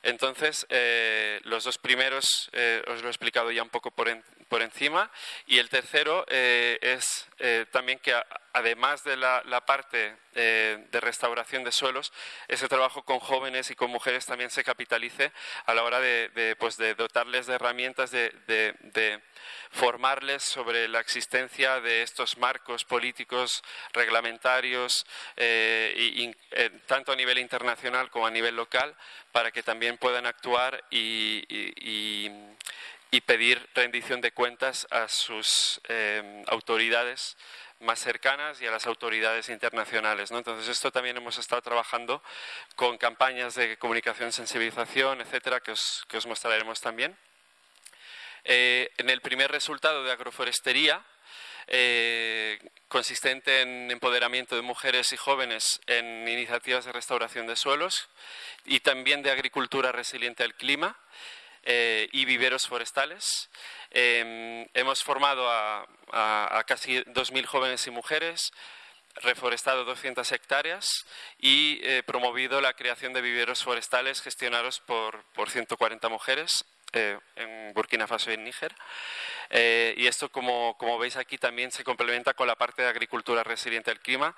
Entonces, 0.03 0.65
eh, 0.69 1.39
los 1.43 1.63
dos 1.63 1.77
primeros 1.77 2.49
eh, 2.53 2.81
os 2.87 3.01
lo 3.01 3.07
he 3.07 3.11
explicado 3.11 3.51
ya 3.51 3.63
un 3.63 3.69
poco 3.69 3.91
por, 3.91 4.07
por 4.47 4.61
encima 4.61 5.11
y 5.45 5.57
el 5.57 5.69
tercero 5.69 6.25
eh, 6.29 6.77
es 6.81 7.27
también 7.71 7.99
que 7.99 8.13
además 8.53 9.03
de 9.03 9.17
la, 9.17 9.63
parte 9.65 10.15
de 10.33 10.99
restauración 11.01 11.63
de 11.63 11.71
suelos, 11.71 12.13
ese 12.47 12.67
trabajo 12.67 13.03
con 13.03 13.19
jóvenes 13.19 13.71
y 13.71 13.75
con 13.75 13.91
mujeres 13.91 14.25
también 14.25 14.49
se 14.49 14.63
capitalice 14.63 15.31
a 15.65 15.73
la 15.73 15.83
hora 15.83 15.99
de, 15.99 16.55
pues 16.59 16.77
de 16.77 16.95
dotarles 16.95 17.47
de 17.47 17.55
herramientas, 17.55 18.11
de, 18.11 19.21
formarles 19.71 20.43
sobre 20.43 20.87
la 20.87 20.99
existencia 20.99 21.79
de 21.79 22.01
estos 22.01 22.37
marcos 22.37 22.85
políticos, 22.85 23.63
reglamentarios, 23.93 25.05
y, 25.37 26.33
tanto 26.87 27.11
a 27.11 27.15
nivel 27.15 27.37
internacional 27.37 28.09
como 28.09 28.27
a 28.27 28.31
nivel 28.31 28.55
local, 28.55 28.95
para 29.31 29.51
que 29.51 29.63
también 29.63 29.97
puedan 29.97 30.25
actuar 30.25 30.83
y, 30.89 32.29
pedir 33.25 33.69
rendición 33.75 34.21
de 34.21 34.31
cuentas 34.31 34.87
a 34.89 35.07
sus 35.07 35.81
eh, 35.87 36.43
autoridades 36.47 37.37
más 37.79 37.99
cercanas 37.99 38.61
y 38.61 38.67
a 38.67 38.71
las 38.71 38.85
autoridades 38.87 39.49
internacionales. 39.49 40.31
Entonces, 40.31 40.67
esto 40.67 40.91
también 40.91 41.17
hemos 41.17 41.37
estado 41.37 41.61
trabajando 41.61 42.21
con 42.75 42.97
campañas 42.97 43.55
de 43.55 43.77
comunicación, 43.77 44.31
sensibilización, 44.31 45.21
etcétera, 45.21 45.61
que 45.61 45.71
os, 45.71 46.27
mostraremos 46.27 46.81
también. 46.81 47.17
Eh, 48.43 48.91
en 48.97 49.09
el 49.09 49.21
primer 49.21 49.51
resultado 49.51 50.03
de 50.03 50.11
agroforestería, 50.11 51.03
eh, 51.67 52.59
consistente 52.87 53.61
en 53.61 53.91
empoderamiento 53.91 54.55
de 54.55 54.63
mujeres 54.63 55.13
y 55.13 55.17
jóvenes 55.17 55.79
en 55.85 56.27
iniciativas 56.27 56.85
de 56.85 56.91
restauración 56.91 57.45
de 57.45 57.55
suelos 57.55 58.09
y 58.65 58.79
también 58.79 59.21
de 59.21 59.29
agricultura 59.29 59.91
resiliente 59.91 60.43
al 60.43 60.55
clima 60.55 60.97
eh, 61.63 62.09
y 62.11 62.25
viveros 62.25 62.67
forestales. 62.67 63.49
Em, 63.91 64.67
hemos 64.73 65.03
formado 65.03 65.49
a, 65.49 65.85
casi 66.65 66.99
2.000 67.03 67.45
jóvenes 67.45 67.85
y 67.87 67.91
mujeres 67.91 68.51
reforestado 69.15 69.85
200 69.85 70.31
hectáreas 70.31 71.05
y 71.39 71.79
eh, 71.83 72.03
promovido 72.03 72.61
la 72.61 72.73
creación 72.73 73.13
de 73.13 73.21
viveros 73.21 73.63
forestales 73.63 74.21
gestionados 74.21 74.79
por, 74.79 75.23
por 75.33 75.49
140 75.49 76.09
mujeres 76.09 76.65
eh, 76.93 77.19
en 77.35 77.73
Burkina 77.73 78.07
Faso 78.07 78.31
y 78.31 78.33
en 78.33 78.43
Níger. 78.43 78.73
Eh, 79.51 79.93
y 79.97 80.07
esto, 80.07 80.29
como, 80.29 80.75
como, 80.77 80.97
veis 80.97 81.17
aquí, 81.17 81.37
también 81.37 81.71
se 81.71 81.83
complementa 81.83 82.33
con 82.33 82.47
la 82.47 82.55
parte 82.55 82.81
de 82.81 82.87
agricultura 82.87 83.43
resiliente 83.43 83.91
al 83.91 83.99
clima. 83.99 84.35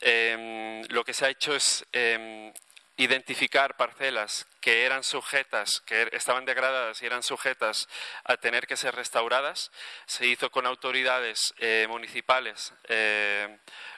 Em, 0.00 0.82
lo 0.88 1.04
que 1.04 1.12
se 1.12 1.26
ha 1.26 1.28
hecho 1.28 1.54
es 1.54 1.86
em, 1.92 2.52
identificar 2.96 3.76
parcelas 3.76 4.46
que 4.60 4.84
eran 4.84 5.02
sujetas, 5.02 5.80
que 5.80 6.08
estaban 6.12 6.44
degradadas 6.44 7.02
y 7.02 7.06
eran 7.06 7.22
sujetas 7.22 7.88
a 8.24 8.36
tener 8.36 8.66
que 8.66 8.76
ser 8.76 8.94
restauradas. 8.94 9.72
Se 10.06 10.26
hizo 10.26 10.50
con 10.50 10.66
autoridades 10.66 11.54
eh, 11.58 11.86
municipales, 11.88 12.72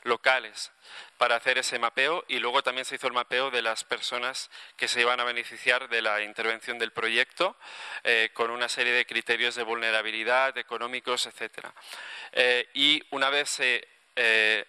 locales, 0.03 0.73
para 1.19 1.37
hacer 1.37 1.59
ese 1.59 1.79
mapeo 1.79 2.25
y 2.29 2.39
luego 2.39 2.63
también 2.63 2.85
se 2.85 2.97
hizo 2.97 3.07
el 3.07 3.13
mapeo 3.13 3.51
de 3.51 3.63
las 3.63 3.85
personas 3.85 4.51
que 4.77 4.89
se 4.89 5.01
iban 5.01 5.21
a 5.21 5.25
beneficiar 5.25 5.89
de 5.89 6.03
la 6.03 6.23
intervención 6.23 6.79
del 6.79 6.93
proyecto 6.93 7.57
eh, 8.03 8.31
con 8.35 8.51
una 8.51 8.69
serie 8.69 8.93
de 8.93 9.07
criterios 9.07 9.55
de 9.55 9.63
vulnerabilidad, 9.63 10.57
económicos, 10.59 11.27
etc. 11.27 11.69
Eh, 12.33 12.69
y 12.75 13.03
una 13.11 13.31
vez 13.31 13.49
se 13.49 13.89
eh, 14.17 14.65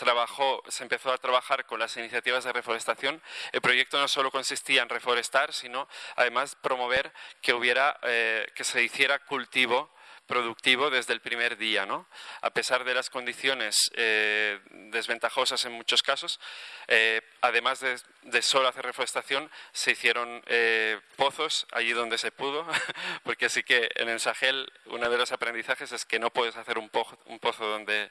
trabajó, 0.00 0.62
se 0.68 0.82
empezó 0.82 1.12
a 1.12 1.18
trabajar 1.18 1.66
con 1.66 1.78
las 1.78 1.96
iniciativas 1.96 2.44
de 2.44 2.52
reforestación, 2.52 3.22
el 3.52 3.60
proyecto 3.60 3.98
no 3.98 4.08
solo 4.08 4.30
consistía 4.30 4.82
en 4.82 4.88
reforestar, 4.88 5.52
sino 5.52 5.86
además 6.16 6.56
promover 6.56 7.12
que 7.42 7.52
hubiera, 7.52 7.98
que 8.02 8.64
se 8.64 8.82
hiciera 8.82 9.18
cultivo 9.18 9.90
productivo 10.30 10.90
desde 10.90 11.12
el 11.12 11.20
primer 11.20 11.58
día, 11.58 11.86
¿no? 11.86 12.06
A 12.40 12.50
pesar 12.50 12.84
de 12.84 12.94
las 12.94 13.10
condiciones 13.10 13.90
eh, 13.96 14.60
desventajosas 14.92 15.64
en 15.64 15.72
muchos 15.72 16.04
casos, 16.04 16.38
eh, 16.86 17.20
además 17.40 17.80
de, 17.80 18.40
solo 18.40 18.68
hacer 18.68 18.84
reforestación, 18.84 19.50
se 19.72 19.90
hicieron 19.90 20.40
eh, 20.46 21.00
pozos 21.16 21.66
allí 21.72 21.92
donde 21.92 22.16
se 22.16 22.30
pudo, 22.30 22.64
porque 23.24 23.48
sí 23.48 23.64
que 23.64 23.90
en 23.96 24.08
el 24.08 24.20
Sahel 24.20 24.72
uno 24.86 25.10
de 25.10 25.18
los 25.18 25.32
aprendizajes 25.32 25.90
es 25.90 26.04
que 26.04 26.20
no 26.20 26.30
puedes 26.30 26.56
hacer 26.56 26.78
un 26.78 26.88
pozo, 26.90 27.18
un 27.26 27.40
pozo 27.40 27.66
donde 27.66 28.08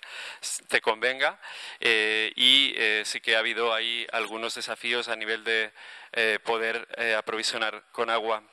te 0.68 0.82
convenga 0.82 1.40
y 1.80 2.76
sí 3.06 3.22
que 3.22 3.38
ha 3.38 3.40
habido 3.40 3.74
ahí 3.74 4.06
algunos 4.12 4.56
desafíos 4.56 5.08
a 5.08 5.16
nivel 5.16 5.46
de 5.46 5.72
poder 6.44 6.86
aprovisionar 7.18 7.86
con 7.94 8.10
agua 8.10 8.44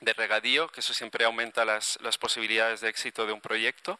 de 0.00 0.12
regadío, 0.12 0.68
que 0.68 0.80
eso 0.80 0.94
siempre 0.94 1.24
aumenta 1.24 1.64
las, 1.64 1.98
posibilidades 2.18 2.80
de 2.80 2.88
éxito 2.88 3.26
de 3.26 3.32
un 3.32 3.40
proyecto. 3.40 3.98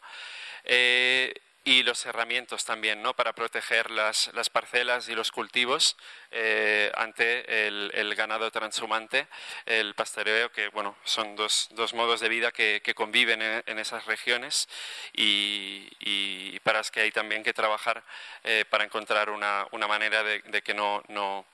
Eh, 0.64 1.34
y 1.66 1.82
los 1.82 2.06
herramientas 2.06 2.64
también, 2.64 3.02
¿no? 3.02 3.14
Para 3.14 3.32
proteger 3.32 3.90
las, 3.90 4.30
parcelas 4.52 5.08
y 5.08 5.16
los 5.16 5.32
cultivos 5.32 5.96
eh, 6.30 6.92
ante 6.94 7.66
el, 7.66 8.14
ganado 8.14 8.52
transhumante, 8.52 9.26
el 9.66 9.94
pastoreo, 9.94 10.52
que 10.52 10.68
bueno, 10.68 10.96
son 11.02 11.34
dos, 11.34 11.68
modos 11.92 12.20
de 12.20 12.28
vida 12.28 12.52
que, 12.52 12.80
conviven 12.94 13.42
en, 13.42 13.78
esas 13.80 14.06
regiones 14.06 14.68
y, 15.12 16.60
para 16.60 16.78
las 16.78 16.92
que 16.92 17.00
hay 17.00 17.10
también 17.10 17.42
que 17.42 17.52
trabajar 17.52 18.04
eh, 18.44 18.64
para 18.70 18.84
encontrar 18.84 19.28
una, 19.28 19.66
manera 19.88 20.22
de, 20.22 20.62
que 20.62 20.72
no, 20.72 21.02
no, 21.08 21.46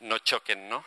no 0.00 0.18
choquen, 0.20 0.70
¿no? 0.70 0.82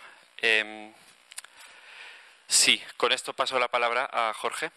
Sí, 2.48 2.82
con 2.96 3.12
esto 3.12 3.34
paso 3.34 3.60
la 3.60 3.68
palabra 3.68 4.10
a 4.12 4.34
Jorge. 4.34 4.72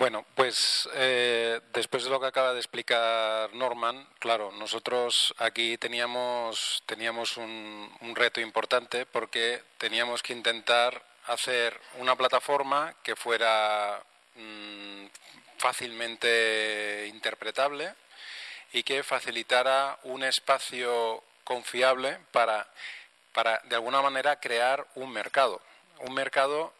Bueno, 0.00 0.24
pues 0.34 0.88
eh, 0.94 1.60
después 1.74 2.04
de 2.04 2.08
lo 2.08 2.18
que 2.18 2.26
acaba 2.26 2.54
de 2.54 2.58
explicar 2.58 3.52
Norman, 3.54 4.08
claro, 4.18 4.50
nosotros 4.52 5.34
aquí 5.36 5.76
teníamos, 5.76 6.82
teníamos 6.86 7.36
un, 7.36 7.90
reto 8.14 8.40
importante 8.40 9.04
porque 9.04 9.62
teníamos 9.76 10.22
que 10.22 10.32
intentar 10.32 11.02
hacer 11.26 11.78
una 11.98 12.16
plataforma 12.16 12.94
que 13.02 13.14
fuera 13.14 14.02
mm, 14.36 15.04
fácilmente 15.58 17.06
interpretable, 17.12 17.94
y 18.72 18.82
que 18.82 19.02
facilitara 19.02 19.98
un 20.04 20.22
espacio 20.22 21.22
confiable 21.44 22.18
para, 22.30 22.68
para, 23.32 23.58
de 23.64 23.74
alguna 23.74 24.02
manera, 24.02 24.38
crear 24.38 24.86
un 24.94 25.12
mercado. 25.12 25.60
Un 25.98 26.14
mercado 26.14 26.72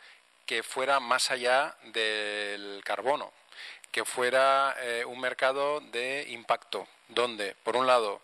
que 0.46 0.62
fuera 0.62 1.00
más 1.00 1.30
allá 1.30 1.74
del 1.92 2.82
carbono, 2.84 3.32
que 3.90 4.04
fuera 4.04 4.76
eh, 4.80 5.04
un 5.04 5.20
mercado 5.20 5.80
de 5.80 6.26
impacto, 6.30 6.86
donde, 7.08 7.54
por 7.62 7.76
un 7.76 7.86
lado, 7.86 8.20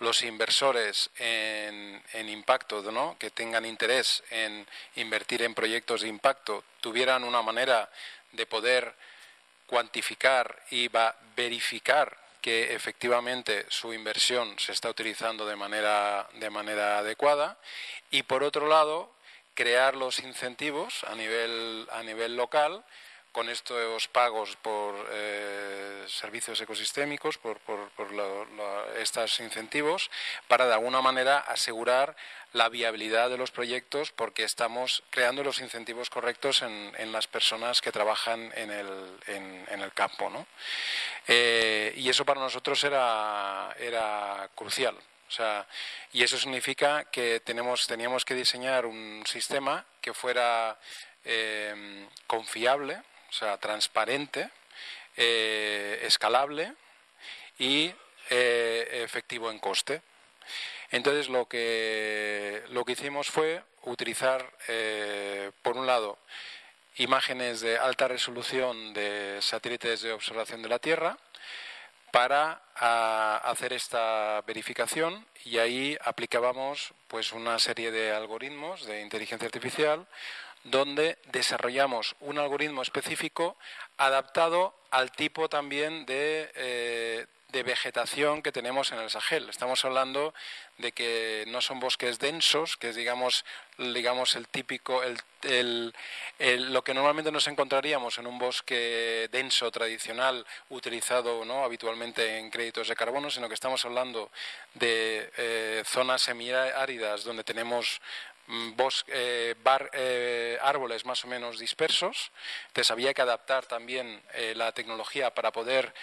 los 0.00 0.22
inversores 0.22 1.10
en, 1.18 2.02
en 2.12 2.28
impacto, 2.28 2.82
que 3.18 3.30
tengan 3.30 3.64
interés 3.64 4.24
en 4.30 4.66
invertir 4.96 5.42
en 5.42 5.54
proyectos 5.54 6.02
de 6.02 6.08
impacto, 6.08 6.64
tuvieran 6.80 7.22
una 7.24 7.42
manera 7.42 7.88
de 8.32 8.46
poder 8.46 8.94
cuantificar 9.66 10.62
y 10.70 10.88
va 10.88 11.16
verificar 11.36 12.23
que 12.44 12.74
efectivamente 12.74 13.64
su 13.70 13.94
inversión 13.94 14.58
se 14.58 14.72
está 14.72 14.90
utilizando 14.90 15.46
de 15.46 15.56
manera, 15.56 16.28
de 16.34 16.50
manera 16.50 16.98
adecuada 16.98 17.56
y, 18.10 18.24
por 18.24 18.44
otro 18.44 18.68
lado, 18.68 19.10
crear 19.54 19.96
los 19.96 20.18
incentivos 20.18 21.04
a 21.04 21.14
nivel, 21.14 21.88
a 21.90 22.02
nivel 22.02 22.36
local 22.36 22.84
con 23.32 23.48
estos 23.48 24.06
pagos 24.08 24.56
por 24.62 24.94
eh, 25.10 26.04
servicios 26.06 26.60
ecosistémicos, 26.60 27.36
por, 27.38 27.58
por, 27.60 27.90
estos 28.98 29.40
incentivos, 29.40 30.08
para 30.46 30.66
de 30.66 30.74
alguna 30.74 31.00
manera 31.00 31.38
asegurar 31.38 32.14
la 32.52 32.68
viabilidad 32.68 33.30
de 33.30 33.36
los 33.36 33.50
proyectos 33.50 34.12
porque 34.12 34.44
estamos 34.44 35.02
creando 35.10 35.42
los 35.42 35.58
incentivos 35.58 36.10
correctos 36.10 36.62
en, 36.62 36.92
en 36.96 37.10
las 37.10 37.26
personas 37.26 37.80
que 37.80 37.90
trabajan 37.90 38.52
en 38.54 38.70
el, 38.70 39.18
en, 39.26 39.80
el 39.80 39.92
campo. 39.92 40.30
¿no? 40.30 40.46
Eh, 41.26 41.94
y 41.96 42.08
eso 42.08 42.24
para 42.24 42.40
nosotros 42.40 42.82
era, 42.84 43.74
era 43.78 44.50
crucial. 44.54 44.96
O 45.28 45.30
sea, 45.30 45.66
y 46.12 46.22
eso 46.22 46.38
significa 46.38 47.04
que 47.10 47.40
tenemos, 47.40 47.86
teníamos 47.86 48.24
que 48.24 48.34
diseñar 48.34 48.86
un 48.86 49.24
sistema 49.26 49.84
que 50.00 50.14
fuera 50.14 50.78
eh, 51.24 52.06
confiable, 52.26 52.94
o 53.30 53.32
sea, 53.32 53.56
transparente, 53.56 54.50
eh, 55.16 56.00
escalable 56.02 56.74
y 57.58 57.92
eh, 58.30 59.02
efectivo 59.04 59.50
en 59.50 59.58
coste. 59.58 60.02
Entonces 60.90 61.28
lo 61.28 61.48
que, 61.48 62.62
lo 62.68 62.84
que 62.84 62.92
hicimos 62.92 63.28
fue 63.28 63.62
utilizar, 63.82 64.48
por 65.62 65.76
un 65.76 65.86
lado, 65.86 66.18
imágenes 66.96 67.60
de 67.60 67.78
alta 67.78 68.08
resolución 68.08 68.94
de 68.94 69.38
satélites 69.40 70.02
de 70.02 70.12
observación 70.12 70.62
de 70.62 70.68
la 70.68 70.78
Tierra, 70.78 71.18
para 72.14 72.62
hacer 73.42 73.72
esta 73.72 74.40
verificación 74.42 75.26
y 75.44 75.58
ahí 75.58 75.98
aplicábamos 76.00 76.94
pues 77.08 77.32
una 77.32 77.58
serie 77.58 77.90
de 77.90 78.12
algoritmos 78.12 78.86
de 78.86 79.00
inteligencia 79.00 79.46
artificial 79.46 80.06
donde 80.62 81.18
desarrollamos 81.32 82.14
un 82.20 82.38
algoritmo 82.38 82.82
específico 82.82 83.56
adaptado 83.96 84.74
al 84.92 85.10
tipo 85.10 85.48
también 85.48 86.06
de, 86.06 86.52
eh, 86.54 87.26
de 87.54 87.62
vegetación 87.62 88.42
que 88.42 88.50
tenemos 88.50 88.90
en 88.90 88.98
el 88.98 89.08
Sahel. 89.08 89.48
Estamos 89.48 89.84
hablando 89.84 90.34
de 90.78 90.90
que 90.90 91.44
no 91.46 91.60
son 91.60 91.78
bosques 91.78 92.18
densos, 92.18 92.76
que 92.76 92.88
es 92.88 92.96
digamos, 92.96 93.44
digamos 93.78 94.34
el 94.34 94.48
típico, 94.48 95.04
el, 95.04 95.94
lo 96.72 96.82
que 96.82 96.94
normalmente 96.94 97.30
nos 97.30 97.46
encontraríamos 97.46 98.18
en 98.18 98.26
un 98.26 98.40
bosque 98.40 99.28
denso 99.30 99.70
tradicional 99.70 100.44
utilizado 100.70 101.44
¿no? 101.44 101.62
habitualmente 101.62 102.38
en 102.38 102.50
créditos 102.50 102.88
de 102.88 102.96
carbono, 102.96 103.30
sino 103.30 103.46
que 103.46 103.54
estamos 103.54 103.84
hablando 103.84 104.32
de 104.74 105.30
eh, 105.36 105.82
zonas 105.86 106.22
semiáridas 106.22 107.22
donde 107.22 107.44
tenemos 107.44 108.00
mm, 108.48 108.72
eh, 109.06 109.54
eh, 109.92 110.58
árboles 110.60 111.06
más 111.06 111.24
o 111.24 111.28
menos 111.28 111.60
dispersos. 111.60 112.32
Entonces 112.66 112.90
había 112.90 113.14
que 113.14 113.22
adaptar 113.22 113.64
también 113.66 114.20
la 114.56 114.72
tecnología 114.72 115.32
para 115.32 115.52
poder 115.52 115.94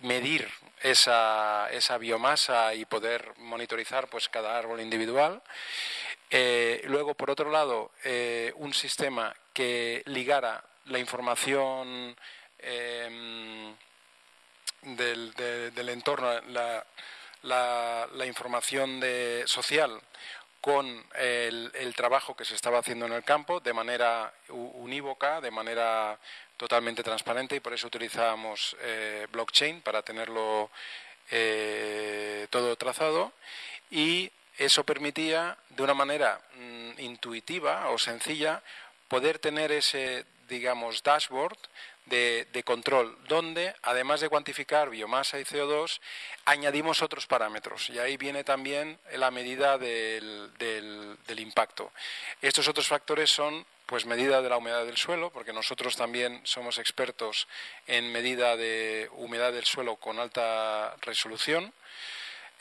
medir 0.00 0.48
esa, 0.82 1.68
esa 1.70 1.98
biomasa 1.98 2.74
y 2.74 2.84
poder 2.84 3.32
monitorizar 3.38 4.08
pues 4.08 4.28
cada 4.28 4.56
árbol 4.56 4.80
individual. 4.80 5.42
Eh, 6.30 6.82
luego, 6.84 7.14
por 7.14 7.30
otro 7.30 7.50
lado, 7.50 7.90
eh, 8.04 8.52
un 8.56 8.72
sistema 8.72 9.34
que 9.52 10.02
ligara 10.06 10.62
la 10.86 10.98
información 10.98 12.16
em, 12.58 13.74
del, 14.82 15.34
del, 15.34 15.88
entorno, 15.88 16.40
la, 16.48 16.84
la, 17.42 18.26
información 18.26 19.00
de, 19.00 19.42
social 19.46 20.00
con 20.60 21.04
el, 21.16 21.94
trabajo 21.96 22.36
que 22.36 22.44
se 22.44 22.54
estaba 22.54 22.78
haciendo 22.78 23.06
en 23.06 23.12
el 23.12 23.24
campo 23.24 23.60
de 23.60 23.72
manera 23.72 24.32
unívoca, 24.48 25.40
de 25.40 25.50
manera 25.50 26.18
totalmente 26.60 27.02
transparente 27.02 27.56
y 27.56 27.60
por 27.60 27.72
eso 27.72 27.86
utilizábamos 27.86 28.76
eh, 28.82 29.26
blockchain 29.32 29.80
para 29.80 30.02
tenerlo 30.02 30.70
eh, 31.30 32.46
todo 32.50 32.76
trazado 32.76 33.32
y 33.90 34.30
eso 34.58 34.84
permitía 34.84 35.56
de 35.70 35.82
una 35.82 35.94
manera 35.94 36.38
mm, 36.54 37.00
intuitiva 37.00 37.88
o 37.88 37.96
sencilla 37.96 38.62
poder 39.08 39.38
tener 39.38 39.72
ese 39.72 40.26
digamos 40.50 41.02
dashboard 41.02 41.56
de, 42.04 42.62
control, 42.62 43.16
donde 43.26 43.74
además 43.82 44.20
de 44.20 44.28
cuantificar 44.28 44.90
biomasa 44.90 45.38
y 45.38 45.44
CO2, 45.44 45.98
añadimos 46.44 47.00
otros 47.00 47.26
parámetros 47.26 47.88
y 47.88 47.98
ahí 47.98 48.18
viene 48.18 48.44
también 48.44 48.98
la 49.14 49.30
medida 49.30 49.78
del, 49.78 50.50
del 50.58 51.40
impacto. 51.40 51.90
Estos 52.42 52.68
otros 52.68 52.86
factores 52.86 53.30
son 53.30 53.64
pues 53.90 54.06
medida 54.06 54.40
de 54.40 54.48
la 54.48 54.56
humedad 54.56 54.86
del 54.86 54.96
suelo, 54.96 55.30
porque 55.30 55.52
nosotros 55.52 55.96
también 55.96 56.40
somos 56.44 56.78
expertos 56.78 57.48
en 57.88 58.12
medida 58.12 58.56
de 58.56 59.10
humedad 59.14 59.52
del 59.52 59.64
suelo 59.64 59.96
con 59.96 60.20
alta 60.20 60.94
resolución. 61.00 61.72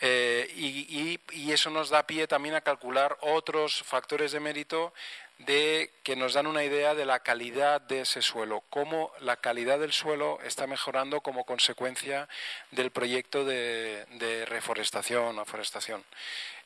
Eh, 0.02 0.52
y, 0.56 1.52
eso 1.52 1.70
nos 1.70 1.90
da 1.90 2.08
pie 2.08 2.26
también 2.26 2.56
a 2.56 2.62
calcular 2.62 3.16
otros 3.22 3.84
factores 3.84 4.32
de 4.32 4.40
mérito 4.40 4.92
de 5.38 5.92
que 6.02 6.16
nos 6.16 6.34
dan 6.34 6.48
una 6.48 6.64
idea 6.64 6.96
de 6.96 7.06
la 7.06 7.20
calidad 7.20 7.80
de 7.80 8.02
ese 8.02 8.24
suelo, 8.24 8.64
cómo 8.72 9.12
la 9.20 9.38
calidad 9.38 9.78
del 9.78 9.94
suelo 9.94 10.40
está 10.44 10.66
mejorando 10.66 11.22
como 11.22 11.46
consecuencia 11.46 12.28
del 12.72 12.90
proyecto 12.90 13.46
de, 13.46 14.06
de 14.18 14.46
reforestación 14.46 15.38
o 15.38 15.46
forestación. 15.46 16.04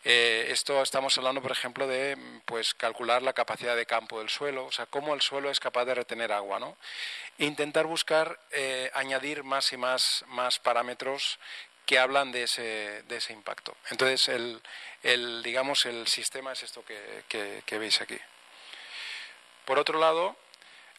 Eh, 0.05 0.47
esto 0.49 0.81
estamos 0.81 1.17
hablando, 1.17 1.41
por 1.41 1.51
ejemplo, 1.51 1.87
de 1.87 2.17
pues 2.45 2.73
calcular 2.73 3.21
la 3.21 3.31
capacidad 3.31 3.75
de 3.75 3.85
campo 3.85 4.19
del 4.19 4.29
suelo, 4.29 4.65
o 4.65 4.71
sea, 4.71 4.85
cómo 4.85 5.13
el 5.13 5.21
suelo 5.21 5.49
es 5.49 5.61
capaz 5.61 5.85
de 5.85 5.95
retener 5.95 6.33
agua, 6.33 6.59
¿no? 6.59 6.77
E 7.37 7.45
intentar 7.45 7.85
buscar 7.85 8.37
eh, 8.51 8.91
añadir 8.93 9.43
más 9.43 9.71
y 9.71 9.77
más, 9.77 10.25
más 10.27 10.59
parámetros 10.59 11.39
que 11.85 11.99
hablan 11.99 12.33
de 12.33 12.43
ese, 12.43 13.03
de 13.03 13.17
ese 13.17 13.31
impacto. 13.31 13.77
Entonces, 13.91 14.27
el, 14.27 14.61
el, 15.03 15.41
digamos, 15.41 15.85
el 15.85 16.07
sistema 16.07 16.51
es 16.51 16.63
esto 16.63 16.83
que, 16.83 17.61
que, 17.65 17.77
veis 17.77 18.01
aquí. 18.01 18.17
Por 19.65 19.79
otro 19.79 19.99
lado, 19.99 20.35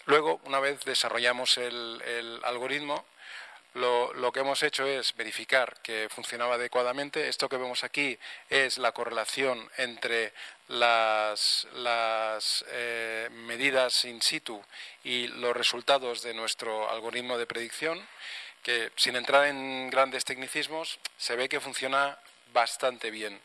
luego, 0.06 0.40
una 0.44 0.60
vez 0.60 0.80
desarrollamos 0.84 1.58
el, 1.58 2.02
el 2.06 2.40
algoritmo, 2.44 3.04
lo, 3.74 4.32
que 4.32 4.40
hemos 4.40 4.62
hecho 4.62 4.86
es 4.86 5.14
verificar 5.16 5.80
que 5.82 6.08
funcionaba 6.08 6.54
adecuadamente. 6.54 7.28
Esto 7.28 7.48
que 7.48 7.56
vemos 7.56 7.82
aquí 7.82 8.16
es 8.48 8.78
la 8.78 8.92
correlación 8.92 9.68
entre 9.76 10.32
las, 10.68 11.66
eh, 12.68 13.28
medidas 13.32 14.04
in 14.04 14.22
situ 14.22 14.62
y 15.02 15.26
los 15.26 15.56
resultados 15.56 16.22
de 16.22 16.34
nuestro 16.34 16.88
algoritmo 16.88 17.36
de 17.36 17.46
predicción, 17.46 18.06
que 18.62 18.92
sin 18.96 19.16
entrar 19.16 19.46
en 19.46 19.90
grandes 19.90 20.24
tecnicismos, 20.24 20.98
se 21.16 21.34
ve 21.34 21.48
que 21.48 21.60
funciona 21.60 22.18
bastante 22.52 23.10
bien. 23.10 23.40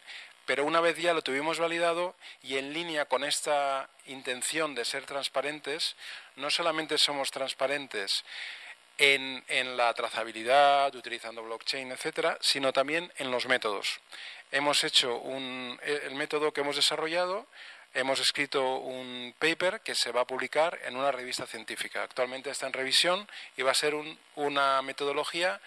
Pero 0.46 0.66
una 0.66 0.80
vez 0.80 0.98
ya 0.98 1.14
lo 1.14 1.22
tuvimos 1.22 1.60
validado 1.60 2.16
y 2.42 2.58
en 2.58 2.74
línea 2.74 3.06
con 3.06 3.24
esta 3.24 3.90
intención 4.08 4.74
de 4.74 4.86
ser 4.86 5.06
transparentes, 5.06 5.96
no 6.38 6.50
solamente 6.50 6.98
somos 6.98 7.30
transparentes 7.30 8.24
en, 9.00 9.78
la 9.78 9.94
trazabilidad, 9.94 10.94
utilizando 10.94 11.42
blockchain, 11.44 11.92
etcétera, 11.92 12.38
sino 12.42 12.74
también 12.74 13.12
en 13.18 13.32
los 13.32 13.48
métodos. 13.48 14.00
Hemos 14.52 14.84
hecho 14.84 15.18
un, 15.18 15.80
el 15.84 16.16
método 16.16 16.52
que 16.52 16.62
hemos 16.62 16.76
desarrollado, 16.76 17.48
hemos 17.94 18.20
escrito 18.20 18.78
un 18.78 19.34
paper 19.40 19.82
que 19.82 19.96
se 19.96 20.12
va 20.12 20.22
a 20.22 20.28
publicar 20.28 20.80
en 20.84 20.98
una 20.98 21.12
revista 21.12 21.48
científica. 21.48 22.04
Actualmente 22.04 22.50
está 22.50 22.68
en 22.68 22.74
revisión 22.74 23.28
y 23.56 23.62
va 23.62 23.72
a 23.72 23.76
ser 23.76 23.96
una 24.36 24.82
metodología 24.82 25.62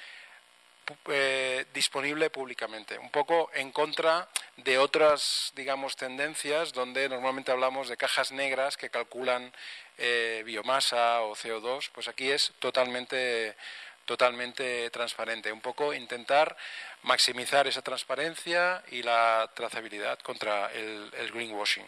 eh, 1.07 1.65
disponible 1.73 2.29
públicamente, 2.29 2.99
un 2.99 3.11
poco 3.11 3.51
en 3.55 3.71
contra 3.71 4.29
de 4.57 4.79
otras, 4.79 5.53
digamos, 5.55 5.97
tendencias 5.97 6.73
donde 6.73 7.09
normalmente 7.09 7.53
hablamos 7.53 7.89
de 7.89 7.97
cajas 7.97 8.33
negras 8.33 8.77
que 8.77 8.91
calculan 8.91 9.53
eh, 9.99 10.43
biomasa 10.45 11.23
o 11.23 11.35
CO2, 11.35 11.91
pues 11.93 12.09
aquí 12.09 12.31
es 12.31 12.53
totalmente 12.59 13.57
totalmente 14.05 14.91
transparente, 14.91 15.53
un 15.53 15.61
poco 15.61 15.95
intentar 15.95 16.57
maximizar 17.03 17.67
esa 17.67 17.83
transparencia 17.83 18.83
y 18.91 19.03
la 19.03 19.51
trazabilidad 19.55 20.19
contra 20.21 20.73
el, 20.73 21.11
greenwashing. 21.33 21.87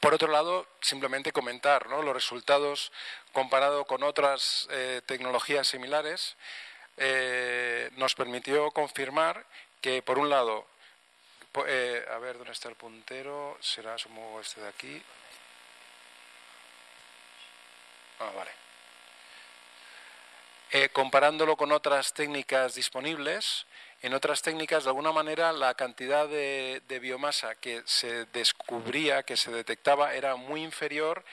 Por 0.00 0.12
otro 0.12 0.30
lado, 0.30 0.66
simplemente 0.80 1.32
comentar 1.32 1.86
los 1.86 2.12
resultados 2.12 2.92
comparado 3.32 3.84
con 3.84 4.02
otras 4.02 4.68
eh, 4.70 5.00
tecnologías 5.06 5.68
similares 5.68 6.36
eh, 6.96 7.90
nos 7.96 8.14
permitió 8.14 8.70
confirmar 8.72 9.46
que, 9.80 10.02
por 10.02 10.18
un 10.18 10.28
lado, 10.28 10.66
a 11.54 12.18
ver 12.18 12.36
dónde 12.36 12.52
está 12.52 12.68
el 12.68 12.74
puntero, 12.74 13.56
será 13.60 13.96
supongo 13.96 14.40
este 14.40 14.60
de 14.60 14.68
aquí. 14.68 15.02
Ah, 18.20 18.30
vale. 18.34 18.50
Eh, 20.70 20.88
comparándolo 20.88 21.56
con 21.56 21.70
otras 21.72 22.12
técnicas 22.14 22.74
disponibles, 22.74 23.66
en 24.02 24.12
otras 24.12 24.42
técnicas, 24.42 24.84
de 24.84 24.90
alguna 24.90 25.12
manera, 25.12 25.52
la 25.52 25.74
cantidad 25.74 26.28
de, 26.28 26.82
de, 26.88 26.98
biomasa 26.98 27.54
que 27.54 27.82
se 27.86 28.26
descubría, 28.26 29.22
que 29.22 29.36
se 29.36 29.50
detectaba, 29.50 30.14
era 30.14 30.36
muy 30.36 30.62
inferior 30.62 31.24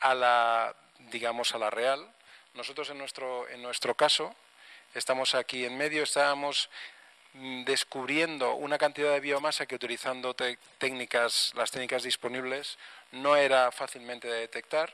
a 0.00 0.14
la, 0.14 0.76
digamos, 1.10 1.54
a 1.54 1.58
la 1.58 1.70
real. 1.70 2.06
Nosotros, 2.54 2.90
en 2.90 2.98
nuestro, 2.98 3.48
en 3.48 3.62
nuestro 3.62 3.94
caso, 3.94 4.34
estamos 4.94 5.34
aquí 5.34 5.64
en 5.64 5.76
medio, 5.76 6.02
estábamos 6.02 6.68
mm, 7.34 7.64
descubriendo 7.64 8.54
una 8.54 8.76
cantidad 8.76 9.12
de 9.12 9.20
biomasa 9.20 9.66
que 9.66 9.76
utilizando 9.76 10.34
técnicas, 10.78 11.52
las 11.54 11.70
técnicas 11.70 12.02
disponibles 12.02 12.76
no 13.12 13.36
era 13.36 13.70
fácilmente 13.72 14.28
de 14.28 14.40
detectar. 14.40 14.92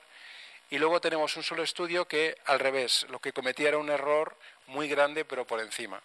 Y 0.71 0.79
luego 0.79 1.01
tenemos 1.01 1.37
un 1.37 1.43
solo 1.43 1.63
estudio 1.63 2.07
que, 2.07 2.37
al 2.47 2.59
revés, 2.59 3.07
lo 3.09 3.21
que 3.21 3.33
cometía 3.33 3.69
era 3.69 3.79
un 3.79 3.91
error 3.91 4.37
muy 4.67 4.89
grande, 4.89 5.25
pero 5.25 5.47
por 5.47 5.61
encima. 5.61 6.03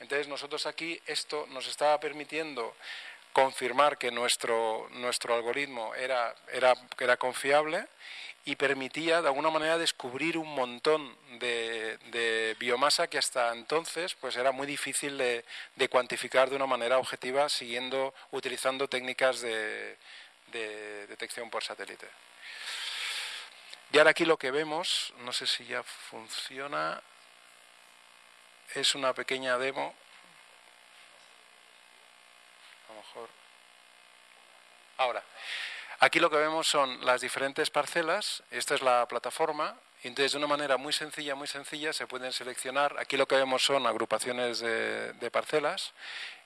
Entonces 0.00 0.28
nosotros 0.28 0.66
aquí 0.66 1.00
esto 1.06 1.46
nos 1.50 1.66
estaba 1.66 1.98
permitiendo 2.00 2.74
confirmar 3.32 3.96
que 3.96 4.10
nuestro, 4.10 4.88
nuestro 4.90 5.34
algoritmo 5.34 5.94
era, 5.94 6.34
era, 6.52 6.74
era 6.98 7.16
confiable 7.16 7.86
y 8.44 8.56
permitía 8.56 9.22
de 9.22 9.28
alguna 9.28 9.50
manera 9.50 9.78
descubrir 9.78 10.36
un 10.36 10.52
montón 10.54 11.16
de, 11.38 12.56
biomasa 12.58 13.06
que 13.06 13.18
hasta 13.18 13.52
entonces 13.52 14.14
pues 14.14 14.36
era 14.36 14.52
muy 14.52 14.66
difícil 14.66 15.16
de, 15.16 15.44
cuantificar 15.88 16.50
de 16.50 16.56
una 16.56 16.66
manera 16.66 16.98
objetiva 16.98 17.48
siguiendo 17.48 18.14
utilizando 18.32 18.88
técnicas 18.88 19.40
de, 19.40 19.96
detección 21.08 21.48
por 21.48 21.62
satélite. 21.62 22.06
Y 23.92 23.98
ahora 23.98 24.12
aquí 24.12 24.24
lo 24.24 24.38
que 24.38 24.50
vemos, 24.50 25.12
no 25.18 25.34
sé 25.34 25.46
si 25.46 25.66
ya 25.66 25.82
funciona, 25.82 27.02
es 28.74 28.94
una 28.94 29.12
pequeña 29.12 29.58
demo. 29.58 29.94
A 32.88 32.92
lo 32.92 32.98
mejor. 32.98 33.28
Ahora. 34.96 35.22
Aquí 36.00 36.20
lo 36.20 36.30
que 36.30 36.36
vemos 36.36 36.66
son 36.66 37.04
las 37.04 37.20
diferentes 37.20 37.70
parcelas, 37.70 38.42
esta 38.50 38.74
es 38.74 38.82
la 38.82 39.06
plataforma, 39.06 39.78
entonces 40.02 40.32
de 40.32 40.38
una 40.38 40.48
manera 40.48 40.76
muy 40.76 40.92
sencilla, 40.92 41.36
muy 41.36 41.46
sencilla, 41.46 41.92
se 41.92 42.08
pueden 42.08 42.32
seleccionar, 42.32 42.98
aquí 42.98 43.16
lo 43.16 43.28
que 43.28 43.36
vemos 43.36 43.62
son 43.62 43.86
agrupaciones 43.86 44.58
de, 44.58 45.12
de 45.12 45.30
parcelas, 45.30 45.92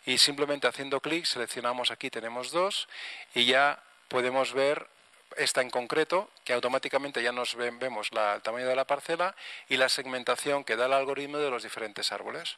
y 0.04 0.18
simplemente 0.18 0.66
haciendo 0.66 1.00
clic 1.00 1.24
seleccionamos 1.24 1.90
aquí, 1.90 2.10
tenemos 2.10 2.50
dos, 2.50 2.86
y 3.34 3.46
ya 3.46 3.82
podemos 4.08 4.52
ver 4.52 4.90
esta 5.36 5.60
en 5.60 5.70
concreto, 5.70 6.30
que 6.44 6.52
automáticamente 6.52 7.22
ya 7.22 7.32
nos 7.32 7.54
vemos 7.56 8.10
el 8.12 8.42
tamaño 8.42 8.66
de 8.66 8.76
la 8.76 8.86
parcela 8.86 9.34
y 9.68 9.76
la 9.76 9.88
segmentación 9.88 10.64
que 10.64 10.76
da 10.76 10.86
el 10.86 10.92
algoritmo 10.92 11.38
de 11.38 11.50
los 11.50 11.62
diferentes 11.62 12.12
árboles. 12.12 12.56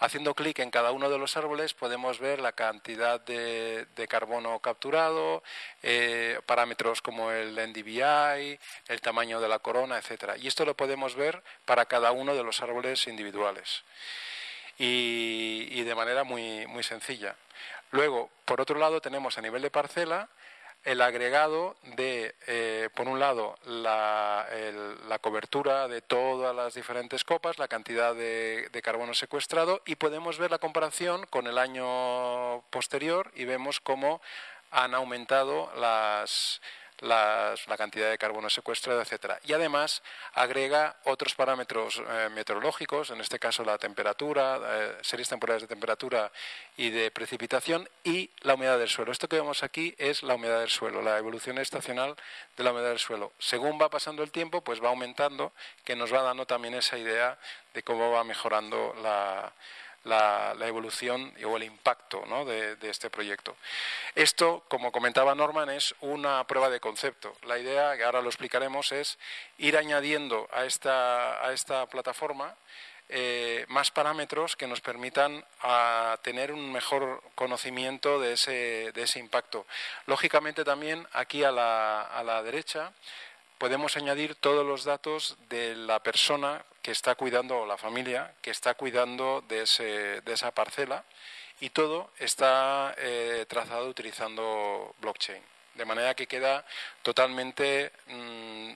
Haciendo 0.00 0.34
clic 0.34 0.60
en 0.60 0.70
cada 0.70 0.92
uno 0.92 1.10
de 1.10 1.18
los 1.18 1.36
árboles 1.36 1.74
podemos 1.74 2.20
ver 2.20 2.40
la 2.40 2.52
cantidad 2.52 3.20
de, 3.20 4.06
carbono 4.08 4.60
capturado, 4.60 5.42
eh, 5.82 6.40
parámetros 6.46 7.02
como 7.02 7.32
el 7.32 7.54
NDVI, 7.54 8.58
el 8.88 9.00
tamaño 9.00 9.40
de 9.40 9.48
la 9.48 9.58
corona, 9.58 9.98
etcétera. 9.98 10.36
Y 10.36 10.46
esto 10.46 10.64
lo 10.64 10.76
podemos 10.76 11.16
ver 11.16 11.42
para 11.64 11.86
cada 11.86 12.12
uno 12.12 12.34
de 12.34 12.44
los 12.44 12.62
árboles 12.62 13.06
individuales. 13.08 13.82
Y, 14.78 15.82
de 15.82 15.94
manera 15.96 16.22
muy, 16.22 16.66
muy 16.68 16.84
sencilla. 16.84 17.34
Luego, 17.90 18.30
por 18.44 18.60
otro 18.60 18.78
lado, 18.78 19.00
tenemos 19.00 19.36
a 19.38 19.42
nivel 19.42 19.62
de 19.62 19.70
parcela 19.70 20.28
el 20.88 21.02
agregado 21.02 21.76
de, 21.96 22.34
eh, 22.46 22.88
por 22.94 23.08
un 23.08 23.20
lado, 23.20 23.58
la, 23.66 24.46
cobertura 25.20 25.86
de 25.86 26.00
todas 26.00 26.56
las 26.56 26.72
diferentes 26.72 27.24
copas, 27.24 27.58
la 27.58 27.68
cantidad 27.68 28.14
de, 28.14 28.80
carbono 28.82 29.12
secuestrado 29.12 29.82
y 29.84 29.96
podemos 29.96 30.38
ver 30.38 30.50
la 30.50 30.58
comparación 30.58 31.26
con 31.28 31.46
el 31.46 31.58
año 31.58 32.62
posterior 32.70 33.30
y 33.34 33.44
vemos 33.44 33.80
cómo 33.80 34.22
han 34.70 34.94
aumentado 34.94 35.70
las, 35.76 36.62
la 37.00 37.54
cantidad 37.76 38.10
de 38.10 38.18
carbono 38.18 38.50
secuestrado, 38.50 39.00
etcétera. 39.00 39.38
Y 39.44 39.52
además 39.52 40.02
agrega 40.34 40.96
otros 41.04 41.34
parámetros 41.34 42.02
eh, 42.08 42.28
meteorológicos, 42.34 43.10
en 43.10 43.20
este 43.20 43.38
caso 43.38 43.64
la 43.64 43.78
temperatura, 43.78 44.58
eh, 44.64 44.96
series 45.02 45.28
temporales 45.28 45.62
de 45.62 45.68
temperatura 45.68 46.30
y 46.76 46.90
de 46.90 47.10
precipitación 47.10 47.88
y 48.04 48.30
la 48.40 48.54
humedad 48.54 48.78
del 48.78 48.88
suelo. 48.88 49.12
Esto 49.12 49.28
que 49.28 49.36
vemos 49.36 49.62
aquí 49.62 49.94
es 49.98 50.22
la 50.22 50.34
humedad 50.34 50.60
del 50.60 50.70
suelo, 50.70 51.02
la 51.02 51.18
evolución 51.18 51.58
estacional 51.58 52.16
de 52.56 52.64
la 52.64 52.72
humedad 52.72 52.88
del 52.90 52.98
suelo. 52.98 53.32
Según 53.38 53.80
va 53.80 53.88
pasando 53.88 54.22
el 54.22 54.30
tiempo, 54.30 54.60
pues 54.62 54.82
va 54.82 54.88
aumentando, 54.88 55.52
que 55.84 55.96
nos 55.96 56.12
va 56.12 56.22
dando 56.22 56.46
también 56.46 56.74
esa 56.74 56.98
idea 56.98 57.38
de 57.74 57.82
cómo 57.82 58.10
va 58.10 58.24
mejorando 58.24 58.94
la 59.02 59.52
la, 60.08 60.54
evolución 60.66 61.32
o 61.44 61.56
el 61.56 61.62
impacto 61.62 62.24
de, 62.44 62.76
este 62.82 63.10
proyecto. 63.10 63.56
Esto, 64.14 64.64
como 64.68 64.90
comentaba 64.90 65.34
Norman, 65.34 65.70
es 65.70 65.94
una 66.00 66.44
prueba 66.44 66.70
de 66.70 66.80
concepto. 66.80 67.36
La 67.46 67.58
idea, 67.58 67.96
que 67.96 68.04
ahora 68.04 68.22
lo 68.22 68.28
explicaremos, 68.28 68.92
es 68.92 69.18
ir 69.58 69.76
añadiendo 69.76 70.48
a 70.52 70.64
esta, 70.64 71.44
a 71.46 71.52
esta 71.52 71.86
plataforma 71.86 72.54
eh, 73.10 73.64
más 73.68 73.90
parámetros 73.90 74.54
que 74.54 74.66
nos 74.66 74.82
permitan 74.82 75.42
tener 76.20 76.52
un 76.52 76.70
mejor 76.70 77.22
conocimiento 77.34 78.20
de 78.20 78.34
ese, 78.34 78.92
de 78.92 79.02
ese 79.02 79.18
impacto. 79.18 79.66
Lógicamente 80.06 80.62
también 80.62 81.06
aquí 81.12 81.42
a 81.42 81.50
la, 81.50 82.02
a 82.02 82.22
la 82.22 82.42
derecha 82.42 82.92
podemos 83.58 83.96
añadir 83.96 84.36
todos 84.36 84.64
los 84.64 84.84
datos 84.84 85.36
de 85.48 85.74
la 85.74 86.00
persona 86.02 86.64
que 86.80 86.92
está 86.92 87.16
cuidando, 87.16 87.58
o 87.58 87.66
la 87.66 87.76
familia 87.76 88.32
que 88.40 88.50
está 88.50 88.74
cuidando 88.74 89.44
de, 89.48 89.62
esa 89.62 90.50
parcela 90.52 91.04
y 91.60 91.70
todo 91.70 92.12
está 92.18 92.94
eh, 92.96 93.44
trazado 93.48 93.88
utilizando 93.88 94.94
blockchain. 95.00 95.42
De 95.74 95.84
manera 95.84 96.14
que 96.14 96.26
queda 96.26 96.64
totalmente 97.02 97.92
mm, 98.06 98.72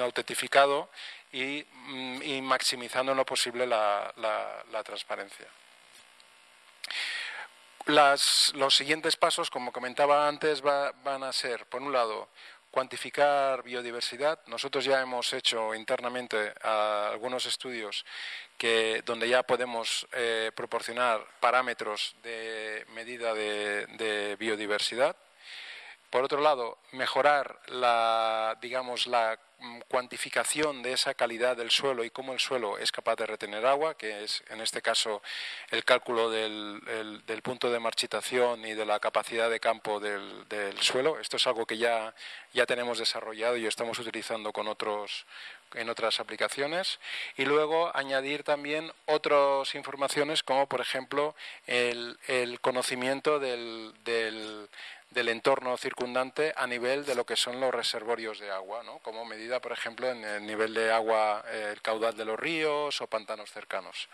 autentificado 0.00 0.90
mm, 1.32 2.22
y, 2.22 2.42
maximizando 2.42 3.12
en 3.12 3.18
lo 3.18 3.24
posible 3.24 3.66
la, 3.66 4.12
transparencia. 4.84 5.46
los 7.86 8.74
siguientes 8.74 9.16
pasos, 9.16 9.50
como 9.50 9.72
comentaba 9.72 10.26
antes, 10.26 10.62
van 10.62 11.22
a 11.22 11.32
ser, 11.32 11.66
por 11.66 11.80
un 11.80 11.92
lado, 11.92 12.28
cuantificar 12.76 13.62
biodiversidad. 13.62 14.38
Nosotros 14.48 14.84
ya 14.84 15.00
hemos 15.00 15.32
hecho 15.32 15.74
internamente 15.74 16.52
algunos 16.60 17.46
estudios 17.46 18.04
que, 18.58 19.02
donde 19.06 19.30
ya 19.30 19.42
podemos 19.44 20.06
eh, 20.12 20.50
proporcionar 20.54 21.24
parámetros 21.40 22.14
de 22.22 22.84
medida 22.94 23.32
de, 23.32 24.36
biodiversidad. 24.38 25.16
Por 26.16 26.24
otro 26.24 26.40
lado, 26.40 26.78
mejorar 26.92 27.60
la, 27.68 28.56
digamos, 28.62 29.06
la 29.06 29.38
Mm, 29.58 29.80
cuantificación 29.88 30.82
de 30.82 30.92
esa 30.92 31.14
calidad 31.14 31.56
del 31.56 31.70
suelo 31.70 32.04
y 32.04 32.10
cómo 32.10 32.34
el 32.34 32.38
suelo 32.38 32.76
es 32.76 32.92
capaz 32.92 33.16
de 33.16 33.24
retener 33.24 33.64
agua, 33.64 33.96
que 33.96 34.22
es 34.22 34.44
en 34.50 34.60
este 34.60 34.82
caso 34.82 35.22
el 35.70 35.82
cálculo 35.82 36.28
del, 36.30 36.82
punto 37.42 37.70
de 37.70 37.78
marchitación 37.80 38.66
y 38.66 38.74
de 38.74 38.84
la 38.84 39.00
capacidad 39.00 39.48
de 39.48 39.58
campo 39.58 39.98
del, 39.98 40.44
suelo. 40.80 41.18
Esto 41.20 41.38
es 41.38 41.46
algo 41.46 41.64
que 41.64 41.78
ya, 41.78 42.14
ya 42.52 42.66
tenemos 42.66 42.98
desarrollado 42.98 43.56
y 43.56 43.66
estamos 43.66 43.98
utilizando 43.98 44.52
con 44.52 44.68
otros, 44.68 45.24
en 45.72 45.88
otras 45.88 46.20
aplicaciones. 46.20 47.00
Y 47.38 47.46
luego 47.46 47.90
añadir 47.96 48.42
también 48.42 48.92
otras 49.06 49.74
informaciones 49.74 50.42
como, 50.42 50.66
por 50.66 50.82
ejemplo, 50.82 51.34
el, 51.66 52.18
conocimiento 52.60 53.38
del 53.38 53.94
del 54.04 54.68
entorno 55.28 55.76
circundante 55.76 56.52
a 56.56 56.66
nivel 56.66 57.04
de 57.04 57.14
lo 57.14 57.24
que 57.24 57.36
son 57.36 57.60
los 57.60 57.74
reservorios 57.74 58.38
de 58.38 58.50
agua, 58.50 58.82
¿no? 58.82 58.98
como 58.98 59.24
medida, 59.24 59.60
por 59.60 59.72
ejemplo, 59.72 60.08
en 60.10 60.24
el 60.24 60.46
nivel 60.46 60.74
de 60.74 60.92
agua, 60.92 61.44
eh, 61.48 61.70
el 61.72 61.82
caudal 61.82 62.16
de 62.16 62.24
los 62.24 62.38
ríos 62.38 63.00
o 63.00 63.06
pantanos 63.06 63.50
cercanos. 63.50 64.08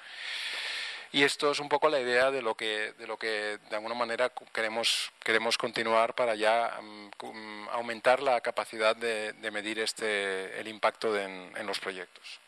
Y 1.11 1.24
esto 1.24 1.50
es 1.50 1.61
un 1.61 1.68
poco 1.68 1.90
la 1.90 2.00
idea 2.00 2.30
de 2.30 2.40
lo 2.40 2.55
que, 2.55 2.94
de, 2.98 3.07
lo 3.07 3.18
que 3.18 3.59
de 3.68 3.76
alguna 3.76 3.94
manera 3.94 4.32
queremos, 4.53 5.12
queremos 5.22 5.59
continuar 5.59 6.14
para 6.14 6.34
ya 6.34 6.78
mm, 6.80 7.68
aumentar 7.70 8.22
la 8.22 8.40
capacidad 8.40 8.96
de, 8.96 9.34
medir 9.53 9.78
este, 9.78 10.59
el 10.59 10.68
impacto 10.68 11.18
en 11.18 11.66
los 11.66 11.78
proyectos. 11.80 12.41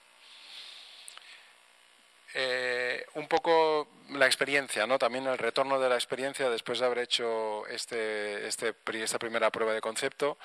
Eh, 2.36 3.06
un 3.14 3.28
poco 3.28 3.86
la 4.10 4.26
experiencia, 4.26 4.88
¿no? 4.88 4.98
También 4.98 5.26
el 5.28 5.38
retorno 5.38 5.78
de 5.78 5.88
la 5.88 5.94
experiencia 5.94 6.50
después 6.50 6.80
de 6.80 6.86
haber 6.86 6.98
hecho 6.98 7.64
este, 7.68 8.48
este, 8.48 8.74
esta 8.94 9.20
primera 9.20 9.50
prueba 9.50 9.72
de 9.72 9.80
concepto. 9.80 10.36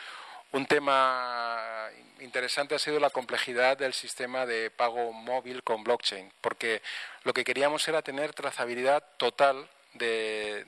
Un 0.52 0.68
tema 0.68 1.90
interesante 2.20 2.76
ha 2.76 2.80
sido 2.80 2.99
la 2.99 3.10
complejidad 3.10 3.76
del 3.78 3.94
sistema 3.94 4.45
de 4.45 4.70
pago 4.70 5.11
móvil 5.14 5.64
con 5.64 5.84
blockchain, 5.84 6.32
porque 6.41 6.82
lo 7.24 7.34
que 7.34 7.44
queríamos 7.44 7.88
era 7.88 8.03
tener 8.03 8.34
trazabilidad 8.34 9.03
total 9.18 9.68
de, 9.94 10.66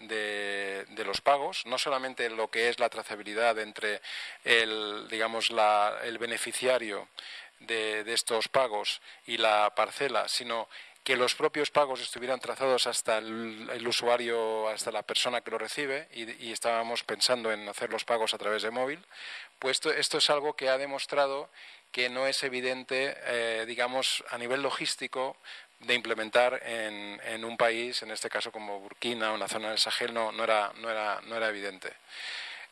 de, 0.89 1.06
los 1.06 1.22
pagos, 1.22 1.65
no 1.65 1.77
solamente 1.77 2.30
lo 2.30 2.49
que 2.49 2.69
es 2.69 2.80
la 2.80 2.89
trazabilidad 2.89 3.57
entre 3.60 4.02
el, 4.43 5.07
digamos, 5.10 5.52
la, 5.52 5.99
el 6.03 6.18
beneficiario 6.18 7.07
de, 7.60 8.03
de, 8.03 8.14
estos 8.14 8.48
pagos 8.48 9.02
y 9.26 9.38
la 9.38 9.73
parcela, 9.76 10.27
sino 10.27 10.68
que 11.03 11.15
los 11.15 11.34
propios 11.36 11.72
pagos 11.72 12.02
estuvieran 12.02 12.40
trazados 12.40 12.86
hasta 12.86 13.18
el, 13.18 13.88
usuario, 13.88 14.68
hasta 14.69 14.91
la 14.91 15.02
persona 15.02 15.41
que 15.41 15.52
lo 15.52 15.57
recibe, 15.57 16.07
y, 16.14 16.52
estábamos 16.52 17.03
pensando 17.03 17.52
en 17.52 17.68
hacer 17.68 17.90
los 17.90 18.06
pagos 18.06 18.34
a 18.34 18.38
través 18.38 18.61
de 18.61 18.72
móvil, 18.72 19.03
pues 19.57 19.82
esto, 19.98 20.18
es 20.18 20.30
algo 20.30 20.56
que 20.56 20.69
ha 20.69 20.78
demostrado 20.78 21.49
que 21.91 22.10
no 22.10 22.28
es 22.28 22.44
evidente, 22.44 23.18
eh, 23.26 23.65
digamos, 23.68 24.23
a 24.30 24.38
nivel 24.38 24.61
logístico, 24.61 25.36
de 25.80 25.95
implementar 25.95 26.61
en, 26.64 27.44
un 27.44 27.57
país, 27.57 28.03
en 28.03 28.11
este 28.11 28.30
caso 28.30 28.52
como 28.52 28.80
Burkina 28.80 29.32
o 29.32 29.36
una 29.36 29.48
zona 29.48 29.69
del 29.69 29.80
Sahel, 29.80 30.14
no, 30.14 30.32
no, 30.32 30.44
era, 30.44 30.72
no, 30.78 30.90
era, 30.90 31.19
no 31.23 31.36
era 31.36 31.49
evidente. 31.49 31.91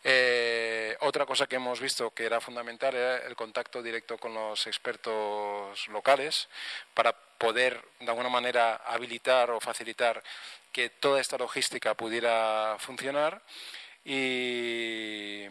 Eh, 0.04 0.96
otra 1.02 1.26
cosa 1.26 1.48
que 1.48 1.58
hemos 1.58 1.82
visto 1.82 2.12
que 2.12 2.26
era 2.26 2.40
fundamental 2.40 2.96
era 2.96 3.18
el 3.18 3.36
contacto 3.36 3.84
directo 3.84 4.18
con 4.18 4.34
los 4.34 4.66
expertos 4.68 5.88
locales 5.90 6.48
para 6.94 7.12
poder 7.12 7.84
de 8.00 8.10
alguna 8.10 8.30
manera 8.30 8.76
habilitar 8.76 9.52
o 9.52 9.60
facilitar 9.60 10.24
que 10.72 10.90
toda 10.90 11.20
esta 11.20 11.38
logística 11.38 11.96
pudiera 11.96 12.78
funcionar. 12.80 13.42
Y, 14.06 15.46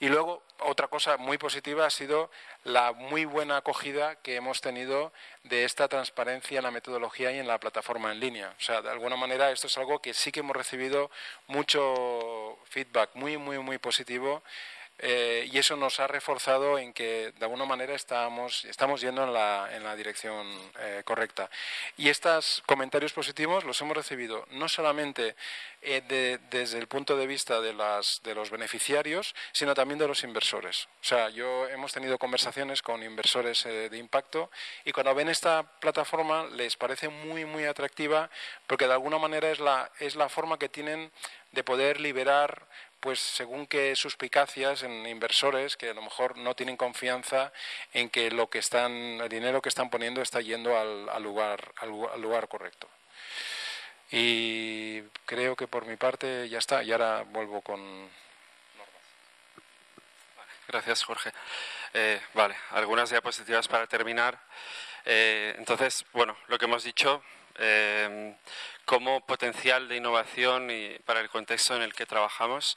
y 0.00 0.08
luego 0.08 0.43
otra 0.64 0.88
cosa 0.88 1.16
muy 1.16 1.38
positiva 1.38 1.86
ha 1.86 1.90
sido 1.90 2.30
la 2.64 2.92
muy 2.92 3.24
buena 3.24 3.58
acogida 3.58 4.16
que 4.16 4.36
hemos 4.36 4.60
tenido 4.60 5.12
de 5.44 5.64
esta 5.64 5.88
transparencia 5.88 6.58
en 6.58 6.64
la 6.64 6.70
metodología 6.70 7.32
y 7.32 7.38
en 7.38 7.46
la 7.46 7.58
plataforma 7.58 8.12
en 8.12 8.20
línea. 8.20 8.54
O 8.58 8.62
sea, 8.62 8.82
de 8.82 8.90
alguna 8.90 9.16
manera 9.16 9.50
esto 9.50 9.66
es 9.66 9.78
algo 9.78 10.00
que 10.00 10.14
sí 10.14 10.32
que 10.32 10.40
hemos 10.40 10.56
recibido 10.56 11.10
mucho 11.46 12.58
feedback 12.64 13.10
muy, 13.14 13.36
muy, 13.36 13.58
muy 13.58 13.78
positivo 13.78 14.42
eh, 14.98 15.48
y 15.52 15.58
eso 15.58 15.76
nos 15.76 15.98
ha 15.98 16.06
reforzado 16.06 16.78
en 16.78 16.92
que 16.92 17.32
de 17.36 17.44
alguna 17.44 17.64
manera 17.64 17.94
estamos, 17.94 18.64
estamos 18.64 19.00
yendo 19.00 19.24
en 19.24 19.32
la, 19.32 19.68
en 19.72 19.82
la 19.82 19.96
dirección 19.96 20.46
eh, 20.78 21.02
correcta. 21.04 21.50
Y 21.96 22.08
estos 22.08 22.62
comentarios 22.66 23.12
positivos 23.12 23.64
los 23.64 23.80
hemos 23.80 23.96
recibido 23.96 24.46
no 24.50 24.68
solamente 24.68 25.34
eh, 25.82 26.38
desde 26.50 26.78
el 26.78 26.86
punto 26.86 27.16
de 27.16 27.26
vista 27.26 27.60
de, 27.60 27.74
las, 27.74 28.20
de 28.22 28.34
los 28.34 28.50
beneficiarios, 28.50 29.34
sino 29.52 29.74
también 29.74 29.98
de 29.98 30.06
los 30.06 30.22
inversores. 30.22 30.88
O 31.00 31.04
sea, 31.04 31.28
yo 31.28 31.68
hemos 31.68 31.92
tenido 31.92 32.16
conversaciones 32.16 32.80
con 32.80 33.02
inversores 33.02 33.64
de 33.64 33.98
impacto 33.98 34.50
y 34.84 34.92
cuando 34.92 35.14
ven 35.14 35.28
esta 35.28 35.62
plataforma 35.80 36.44
les 36.52 36.76
parece 36.76 37.08
muy, 37.08 37.44
muy 37.44 37.64
atractiva 37.64 38.30
porque 38.66 38.86
de 38.86 38.92
alguna 38.92 39.18
manera 39.18 39.50
es 39.50 39.58
la, 39.58 39.90
es 39.98 40.14
la 40.14 40.28
forma 40.28 40.58
que 40.58 40.68
tienen 40.68 41.10
de 41.52 41.64
poder 41.64 42.00
liberar 42.00 42.66
pues 43.04 43.20
según 43.20 43.66
qué 43.66 43.94
suspicacias 43.96 44.82
en 44.82 45.06
inversores 45.06 45.76
que 45.76 45.90
a 45.90 45.92
lo 45.92 46.00
mejor 46.00 46.38
no 46.38 46.56
tienen 46.56 46.78
confianza 46.78 47.52
en 47.92 48.08
que 48.08 48.30
lo 48.30 48.48
que 48.48 48.58
están, 48.58 48.92
el 49.20 49.28
dinero 49.28 49.60
que 49.60 49.68
están 49.68 49.90
poniendo 49.90 50.22
está 50.22 50.40
yendo 50.40 50.78
al, 50.78 51.22
lugar, 51.22 51.74
al, 51.76 51.90
lugar 52.22 52.48
correcto. 52.48 52.88
Y 54.10 55.02
creo 55.26 55.54
que 55.54 55.68
por 55.68 55.84
mi 55.84 55.96
parte 55.96 56.48
ya 56.48 56.56
está. 56.56 56.82
Y 56.82 56.92
ahora 56.92 57.24
vuelvo 57.24 57.60
con 57.60 58.08
Gracias, 60.66 61.04
Jorge. 61.04 61.30
Eh, 61.92 62.22
vale, 62.32 62.56
algunas 62.70 63.10
diapositivas 63.10 63.68
para 63.68 63.86
terminar. 63.86 64.40
Eh, 65.04 65.54
entonces, 65.58 66.06
bueno, 66.14 66.38
lo 66.48 66.56
que 66.56 66.64
hemos 66.64 66.84
dicho, 66.84 67.22
eh, 67.58 68.34
como 68.84 69.24
potencial 69.24 69.88
de 69.88 69.96
innovación 69.96 70.70
y 70.70 70.98
para 71.00 71.20
el 71.20 71.28
contexto 71.28 71.74
en 71.76 71.82
el 71.82 71.94
que 71.94 72.06
trabajamos. 72.06 72.76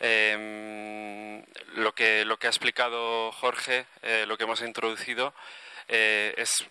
Em, 0.00 1.42
lo, 1.74 1.92
que, 1.92 2.24
lo 2.24 2.38
que 2.38 2.46
ha 2.46 2.50
explicado 2.50 3.32
Jorge, 3.32 3.86
eh, 4.02 4.24
lo 4.28 4.38
que 4.38 4.44
hemos 4.44 4.62
introducido, 4.62 5.34
eh, 5.88 6.34
es, 6.36 6.64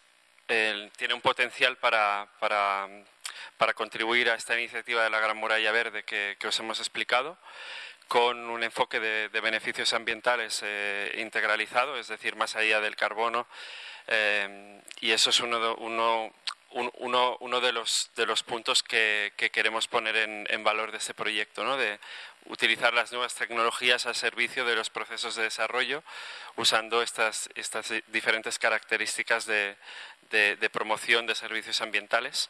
tiene 0.47 1.13
un 1.13 1.21
potencial 1.21 1.75
para, 1.77 2.29
para, 2.39 2.87
para, 3.57 3.73
contribuir 3.73 4.29
a 4.29 4.35
esta 4.35 4.57
iniciativa 4.57 5.03
de 5.03 5.09
la 5.09 5.19
Gran 5.19 5.35
Muralla 5.35 5.71
Verde 5.73 6.03
que, 6.03 6.37
os 6.47 6.59
hemos 6.59 6.79
explicado 6.79 7.37
con 8.07 8.49
un 8.49 8.63
enfoque 8.63 9.01
de, 9.01 9.41
beneficios 9.41 9.91
ambientales 9.91 10.61
eh, 10.63 11.17
integralizado, 11.17 11.97
es 11.97 12.07
decir, 12.07 12.37
más 12.37 12.55
allá 12.55 12.79
del 12.79 12.95
carbono. 12.95 13.45
Em, 14.07 14.81
y 15.01 15.11
eso 15.11 15.31
es 15.31 15.41
uno, 15.41 15.75
uno, 15.75 16.31
uno, 16.71 17.37
uno 17.39 17.61
de, 17.61 17.71
los, 17.71 18.09
de 18.15 18.25
los 18.25 18.43
puntos 18.43 18.83
que, 18.83 19.31
queremos 19.51 19.87
poner 19.87 20.15
en, 20.15 20.63
valor 20.63 20.91
de 20.91 20.97
este 20.97 21.13
proyecto, 21.13 21.63
¿no? 21.63 21.77
de 21.77 21.99
utilizar 22.45 22.93
las 22.93 23.11
nuevas 23.11 23.35
tecnologías 23.35 24.05
al 24.05 24.15
servicio 24.15 24.65
de 24.65 24.75
los 24.75 24.89
procesos 24.89 25.35
de 25.35 25.43
desarrollo, 25.43 26.03
usando 26.55 27.01
estas, 27.01 27.49
estas 27.55 27.93
diferentes 28.07 28.59
características 28.59 29.45
de, 29.45 29.75
de, 30.29 30.69
promoción 30.69 31.25
de 31.25 31.35
servicios 31.35 31.81
ambientales. 31.81 32.49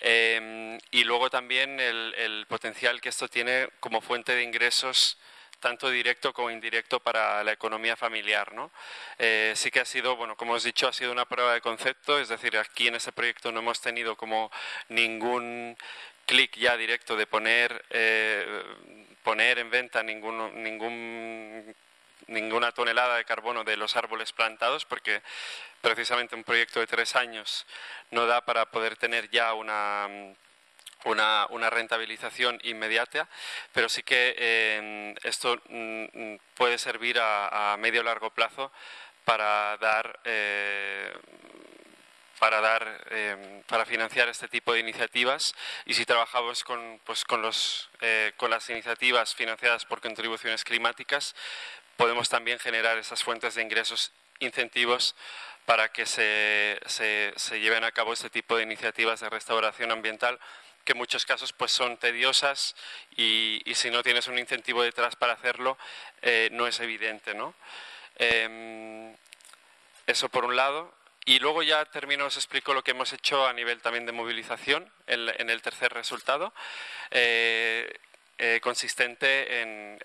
Eh, 0.00 0.78
y 0.92 1.04
luego 1.04 1.28
también 1.28 1.80
el, 1.80 2.14
el 2.16 2.46
potencial 2.46 3.00
que 3.00 3.08
esto 3.08 3.28
tiene 3.28 3.68
como 3.80 4.00
fuente 4.00 4.34
de 4.34 4.44
ingresos 4.44 5.18
tanto 5.60 5.90
directo 5.90 6.32
como 6.32 6.50
indirecto 6.50 7.00
para 7.00 7.42
la 7.44 7.52
economía 7.52 7.96
familiar. 7.96 8.52
¿no? 8.52 8.70
Eh, 9.18 9.52
sí 9.56 9.70
que 9.70 9.80
ha 9.80 9.84
sido, 9.84 10.16
bueno, 10.16 10.36
como 10.36 10.54
os 10.54 10.64
he 10.64 10.68
dicho, 10.68 10.88
ha 10.88 10.92
sido 10.92 11.12
una 11.12 11.26
prueba 11.26 11.54
de 11.54 11.60
concepto, 11.60 12.18
es 12.18 12.28
decir, 12.28 12.56
aquí 12.56 12.88
en 12.88 12.94
este 12.94 13.12
proyecto 13.12 13.52
no 13.52 13.60
hemos 13.60 13.80
tenido 13.80 14.16
como 14.16 14.50
ningún 14.88 15.76
clic 16.26 16.56
ya 16.56 16.76
directo 16.76 17.16
de 17.16 17.26
poner, 17.26 17.84
eh, 17.90 18.62
poner 19.22 19.58
en 19.58 19.70
venta 19.70 20.02
ningún, 20.02 21.74
ninguna 22.26 22.72
tonelada 22.72 23.16
de 23.16 23.24
carbono 23.24 23.64
de 23.64 23.76
los 23.76 23.96
árboles 23.96 24.32
plantados, 24.32 24.84
porque 24.84 25.22
precisamente 25.80 26.34
un 26.34 26.44
proyecto 26.44 26.80
de 26.80 26.86
tres 26.86 27.16
años 27.16 27.66
no 28.10 28.26
da 28.26 28.44
para 28.44 28.66
poder 28.66 28.96
tener 28.96 29.30
ya 29.30 29.54
una 29.54 30.34
una, 31.04 31.46
una, 31.50 31.70
rentabilización 31.70 32.58
inmediata, 32.64 33.28
pero 33.72 33.88
sí 33.88 34.02
que 34.02 34.34
eh, 34.36 35.14
esto 35.22 35.60
mm, 35.68 36.36
puede 36.54 36.78
servir 36.78 37.18
a, 37.20 37.76
medio 37.78 38.02
largo 38.02 38.30
plazo 38.30 38.72
para 39.24 39.76
dar 39.78 40.20
eh, 40.24 41.12
para 42.38 42.60
dar 42.60 43.06
eh, 43.10 43.62
para 43.66 43.84
financiar 43.84 44.28
este 44.28 44.48
tipo 44.48 44.72
de 44.72 44.80
iniciativas. 44.80 45.54
Y 45.86 45.94
si 45.94 46.04
trabajamos 46.04 46.64
con 46.64 47.00
pues 47.04 47.24
con 47.24 47.42
los 47.42 47.90
con 48.36 48.50
las 48.50 48.68
iniciativas 48.70 49.34
financiadas 49.34 49.84
por 49.84 50.00
contribuciones 50.00 50.64
climáticas 50.64 51.34
podemos 51.96 52.28
también 52.28 52.60
generar 52.60 52.96
esas 52.96 53.24
fuentes 53.24 53.56
de 53.56 53.62
ingresos 53.62 54.12
incentivos 54.38 55.16
para 55.66 55.90
que 55.90 56.06
se, 56.06 56.80
se, 56.86 57.32
se 57.36 57.60
lleven 57.60 57.82
a 57.84 57.90
cabo 57.90 58.12
este 58.12 58.30
tipo 58.30 58.56
de 58.56 58.62
iniciativas 58.62 59.20
de 59.20 59.28
restauración 59.28 59.90
ambiental 59.90 60.38
que 60.88 60.94
muchos 60.94 61.26
casos 61.26 61.52
pues 61.52 61.70
son 61.70 61.98
tediosas 61.98 62.74
y, 63.14 63.60
si 63.74 63.90
no 63.90 64.02
tienes 64.02 64.26
un 64.26 64.38
incentivo 64.38 64.82
detrás 64.82 65.16
para 65.16 65.34
hacerlo 65.34 65.76
eh, 66.22 66.48
no 66.52 66.66
es 66.66 66.80
evidente 66.80 67.34
¿no? 67.34 67.54
Em, 68.16 69.14
eso 70.06 70.30
por 70.30 70.46
un 70.46 70.56
lado 70.56 70.94
y 71.26 71.40
luego 71.40 71.62
ya 71.62 71.84
termino 71.84 72.24
os 72.24 72.38
explico 72.38 72.72
lo 72.72 72.82
que 72.82 72.92
hemos 72.92 73.12
hecho 73.12 73.46
a 73.46 73.52
nivel 73.52 73.82
también 73.82 74.06
de 74.06 74.12
movilización 74.12 74.90
en, 75.06 75.50
el 75.50 75.60
tercer 75.60 75.92
resultado 75.92 76.54
eh, 77.10 77.92
eh, 78.38 78.60
consistente 78.62 79.60
en, 79.60 79.98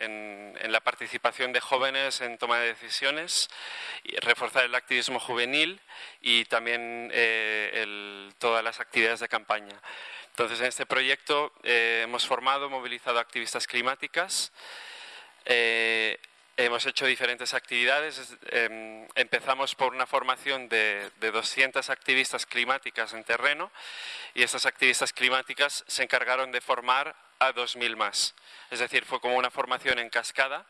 la 0.69 0.81
participación 0.81 1.53
de 1.53 1.61
jóvenes 1.61 2.19
en 2.21 2.37
toma 2.39 2.57
de 2.59 2.73
decisiones, 2.73 3.47
reforzar 4.21 4.63
el 4.63 4.73
activismo 4.73 5.19
juvenil 5.19 5.79
y 6.19 6.45
también 6.45 7.11
todas 8.39 8.63
las 8.63 8.79
actividades 8.79 9.19
de 9.19 9.29
campaña. 9.29 9.79
Entonces, 10.33 10.61
en 10.61 10.65
este 10.65 10.87
proyecto 10.87 11.53
eh, 11.61 12.01
hemos 12.05 12.25
formado, 12.25 12.67
movilizado 12.67 13.19
activistas 13.19 13.67
climáticas, 13.67 14.51
eh, 15.45 16.19
hemos 16.57 16.83
hecho 16.87 17.05
diferentes 17.05 17.53
actividades. 17.53 18.35
Em, 18.47 19.07
empezamos 19.13 19.75
por 19.75 19.93
una 19.93 20.07
formación 20.07 20.69
de, 20.69 21.11
de 21.19 21.29
200 21.29 21.87
activistas 21.91 22.47
climáticas 22.47 23.13
en 23.13 23.23
terreno 23.23 23.71
y 24.33 24.41
estas 24.41 24.65
activistas 24.65 25.13
climáticas 25.13 25.83
se 25.85 26.01
encargaron 26.01 26.51
de 26.51 26.61
formar 26.61 27.15
a 27.37 27.53
2.000 27.53 27.95
más. 27.95 28.33
Es 28.71 28.79
decir, 28.79 29.05
fue 29.05 29.19
como 29.19 29.35
una 29.35 29.51
formación 29.51 29.99
en 29.99 30.09
cascada 30.09 30.65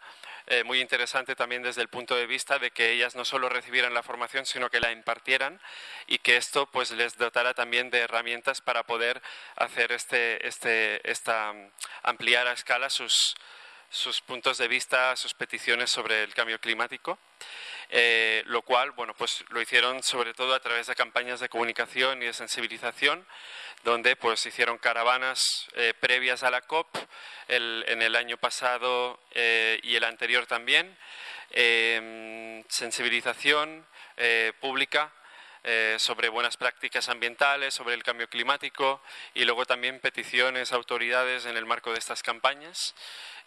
eh, 0.47 0.63
muy 0.63 0.81
interesante 0.81 1.35
también 1.35 1.63
desde 1.63 1.81
el 1.81 1.87
punto 1.87 2.15
de 2.15 2.27
vista 2.27 2.59
de 2.59 2.71
que 2.71 2.91
ellas 2.91 3.15
no 3.15 3.25
solo 3.25 3.49
recibieran 3.49 3.93
la 3.93 4.03
formación, 4.03 4.45
sino 4.45 4.69
que 4.69 4.79
la 4.79 4.91
impartieran 4.91 5.61
y 6.07 6.17
que 6.19 6.37
esto 6.37 6.69
pues 6.69 6.91
les 6.91 7.17
dotara 7.17 7.53
también 7.53 7.89
de 7.89 7.99
herramientas 7.99 8.61
para 8.61 8.83
poder 8.83 9.21
hacer 9.55 9.91
este, 9.91 10.45
este, 10.47 11.09
esta, 11.09 11.53
ampliar 12.03 12.47
a 12.47 12.53
escala 12.53 12.89
sus, 12.89 13.35
sus 13.89 14.21
puntos 14.21 14.57
de 14.57 14.67
vista, 14.67 15.15
sus 15.15 15.33
peticiones 15.33 15.89
sobre 15.89 16.23
el 16.23 16.33
cambio 16.33 16.59
climático. 16.59 17.19
Eh, 17.89 18.41
lo 18.47 18.63
cual, 18.63 18.91
bueno, 18.91 19.13
pues 19.13 19.45
lo 19.49 19.61
hicieron 19.61 20.01
sobre 20.01 20.33
todo 20.33 20.55
a 20.55 20.59
través 20.59 20.87
de 20.87 20.95
campañas 20.95 21.39
de 21.39 21.49
comunicación 21.49 22.23
y 22.23 22.25
de 22.25 22.33
sensibilización, 22.33 23.23
donde 23.83 24.15
pues 24.15 24.45
hicieron 24.45 24.77
caravanas 24.77 25.67
eh, 25.75 25.93
previas 25.99 26.43
a 26.43 26.51
la 26.51 26.61
COP 26.61 26.87
en 27.47 28.01
el 28.01 28.15
año 28.15 28.37
pasado 28.37 29.19
eh, 29.31 29.79
y 29.83 29.95
el 29.95 30.03
anterior 30.05 30.45
también, 30.45 30.97
em, 31.51 32.63
sensibilización 32.69 33.85
pública 34.59 35.11
sobre 35.97 36.29
buenas 36.29 36.55
prácticas 36.55 37.09
ambientales, 37.09 37.73
sobre 37.73 37.95
el 37.95 38.03
cambio 38.03 38.29
climático 38.29 39.01
y 39.33 39.43
luego 39.43 39.65
también 39.65 39.99
peticiones 39.99 40.71
a 40.71 40.75
autoridades 40.75 41.45
en 41.47 41.57
el 41.57 41.65
marco 41.65 41.91
de 41.91 41.97
estas 41.97 42.21
campañas. 42.21 42.93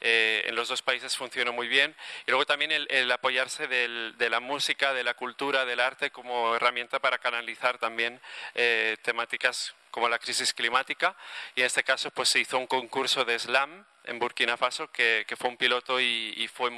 Eh, 0.00 0.42
en 0.46 0.54
los 0.54 0.68
dos 0.68 0.82
países 0.82 1.16
funcionó 1.16 1.52
muy 1.52 1.68
bien. 1.68 1.94
Y 2.26 2.30
luego 2.30 2.46
también 2.46 2.72
el, 2.72 3.12
apoyarse 3.12 3.66
de 3.66 4.30
la 4.30 4.40
música, 4.40 4.92
de 4.92 5.04
la 5.04 5.14
cultura, 5.14 5.64
del 5.64 5.80
arte 5.80 6.10
como 6.10 6.54
herramienta 6.54 6.98
para 6.98 7.18
canalizar 7.18 7.78
también 7.78 8.20
eh, 8.54 8.96
temáticas 9.02 9.74
como 9.96 10.10
la 10.10 10.18
crisis 10.18 10.52
climática 10.52 11.16
y 11.54 11.60
en 11.60 11.66
este 11.68 11.82
caso 11.82 12.10
pues 12.10 12.28
se 12.28 12.38
hizo 12.38 12.58
un 12.58 12.66
concurso 12.66 13.24
de 13.24 13.38
slam 13.38 13.86
en 14.04 14.18
Burkina 14.18 14.56
Faso 14.56 14.90
que, 14.90 15.24
fue 15.38 15.50
un 15.50 15.56
piloto 15.56 16.00
y, 16.00 16.48
fue, 16.52 16.70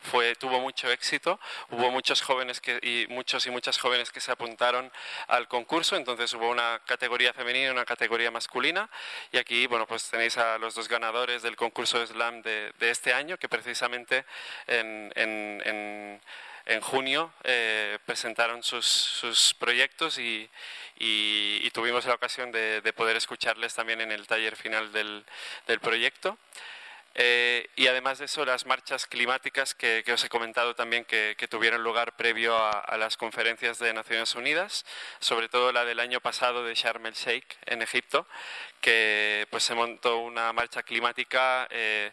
fue, 0.00 0.34
tuvo 0.36 0.60
mucho 0.60 0.90
éxito. 0.90 1.38
Hubo 1.70 1.90
muchos 1.90 2.22
jóvenes 2.22 2.60
que, 2.60 2.78
y 2.80 3.06
muchos 3.12 3.44
y 3.46 3.50
muchas 3.50 3.78
jóvenes 3.78 4.10
que 4.10 4.20
se 4.20 4.32
apuntaron 4.32 4.90
al 5.28 5.46
concurso, 5.46 5.96
entonces 5.96 6.32
hubo 6.32 6.48
una 6.48 6.80
categoría 6.86 7.32
femenina 7.32 7.66
y 7.66 7.70
una 7.70 7.84
categoría 7.84 8.30
masculina 8.30 8.88
y 9.30 9.38
aquí 9.38 9.66
bueno 9.66 9.86
pues 9.86 10.08
tenéis 10.08 10.38
a 10.38 10.58
los 10.58 10.74
dos 10.74 10.88
ganadores 10.88 11.42
del 11.42 11.56
concurso 11.56 11.98
de 11.98 12.06
slam 12.06 12.40
de, 12.44 12.72
este 12.78 13.12
año 13.12 13.36
que 13.38 13.48
precisamente 13.48 14.24
en 14.66 16.20
en 16.66 16.80
junio 16.80 17.32
eh, 17.44 17.98
presentaron 18.06 18.62
sus, 18.62 19.54
proyectos 19.58 20.18
y, 20.18 20.48
tuvimos 21.72 22.06
la 22.06 22.14
ocasión 22.14 22.52
de, 22.52 22.92
poder 22.96 23.16
escucharles 23.16 23.74
también 23.74 24.00
en 24.00 24.12
el 24.12 24.26
taller 24.26 24.56
final 24.56 24.92
del, 24.92 25.24
proyecto. 25.80 26.38
Eh, 27.16 27.68
y 27.76 27.86
además 27.86 28.18
de 28.18 28.24
eso, 28.24 28.44
las 28.44 28.66
marchas 28.66 29.06
climáticas 29.06 29.74
que, 29.74 30.04
os 30.12 30.24
he 30.24 30.28
comentado 30.28 30.74
también 30.74 31.04
que, 31.04 31.36
tuvieron 31.48 31.82
lugar 31.82 32.16
previo 32.16 32.56
a, 32.56 32.96
las 32.98 33.16
conferencias 33.16 33.78
de 33.78 33.92
Naciones 33.92 34.34
Unidas, 34.34 34.84
sobre 35.20 35.48
todo 35.48 35.70
la 35.70 35.84
del 35.84 36.00
año 36.00 36.20
pasado 36.20 36.64
de 36.64 36.74
Sharm 36.74 37.06
el 37.06 37.14
Sheikh 37.14 37.56
en 37.66 37.82
Egipto, 37.82 38.26
que 38.80 39.46
pues 39.50 39.62
se 39.62 39.74
montó 39.74 40.18
una 40.18 40.52
marcha 40.52 40.82
climática 40.82 41.68
eh, 41.70 42.12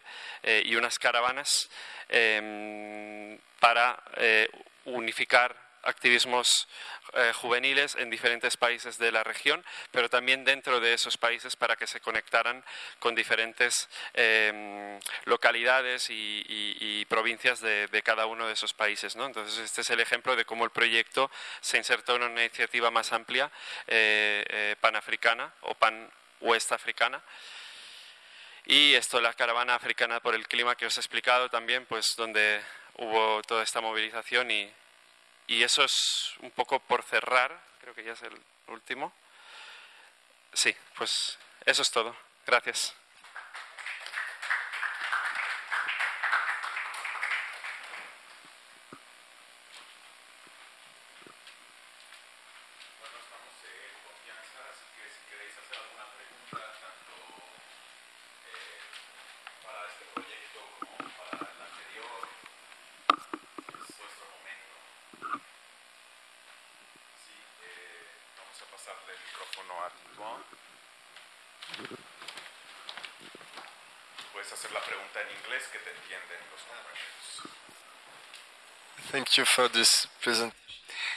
y 0.64 0.76
unas 0.76 0.98
caravanas 0.98 1.68
em, 2.08 3.38
para 3.58 4.02
eh, 4.16 4.48
unificar 4.84 5.61
activismos 5.82 6.68
eh, 7.14 7.32
juveniles 7.34 7.94
en 7.96 8.10
diferentes 8.10 8.56
países 8.56 8.98
de 8.98 9.12
la 9.12 9.24
región, 9.24 9.64
pero 9.90 10.08
también 10.08 10.44
dentro 10.44 10.80
de 10.80 10.94
esos 10.94 11.16
países 11.16 11.56
para 11.56 11.76
que 11.76 11.86
se 11.86 12.00
conectaran 12.00 12.64
con 12.98 13.14
diferentes 13.14 13.88
em, 14.14 14.98
localidades 15.24 16.06
y, 16.08 17.04
provincias 17.08 17.60
de, 17.60 18.02
cada 18.02 18.26
uno 18.26 18.46
de 18.46 18.54
esos 18.54 18.72
países. 18.72 19.16
Entonces, 19.16 19.58
este 19.58 19.82
es 19.82 19.90
el 19.90 20.00
ejemplo 20.00 20.34
de 20.34 20.44
cómo 20.44 20.64
el 20.64 20.70
proyecto 20.70 21.30
se 21.60 21.76
insertó 21.76 22.16
en 22.16 22.22
una 22.22 22.40
iniciativa 22.44 22.90
más 22.90 23.12
amplia 23.12 23.50
eh, 23.86 24.76
panafricana 24.80 25.52
o 25.62 25.74
pan-west 25.74 26.72
africana. 26.72 27.20
Y 28.64 28.94
esto, 28.94 29.20
la 29.20 29.34
caravana 29.34 29.74
africana 29.74 30.20
por 30.20 30.34
el 30.34 30.46
clima 30.46 30.76
que 30.76 30.86
os 30.86 30.96
he 30.96 31.00
explicado 31.00 31.50
también, 31.50 31.84
pues 31.86 32.06
donde 32.16 32.62
hubo 32.94 33.42
toda 33.42 33.64
esta 33.64 33.80
movilización 33.80 34.50
y, 34.50 34.72
y 35.46 35.62
eso 35.62 35.84
es 35.84 36.34
un 36.40 36.50
poco 36.50 36.80
por 36.80 37.02
cerrar, 37.02 37.60
creo 37.80 37.94
que 37.94 38.04
ya 38.04 38.12
es 38.12 38.22
el 38.22 38.38
último. 38.68 39.12
Sí, 40.52 40.74
pues 40.96 41.38
eso 41.64 41.82
es 41.82 41.90
todo. 41.90 42.14
Gracias. 42.46 42.94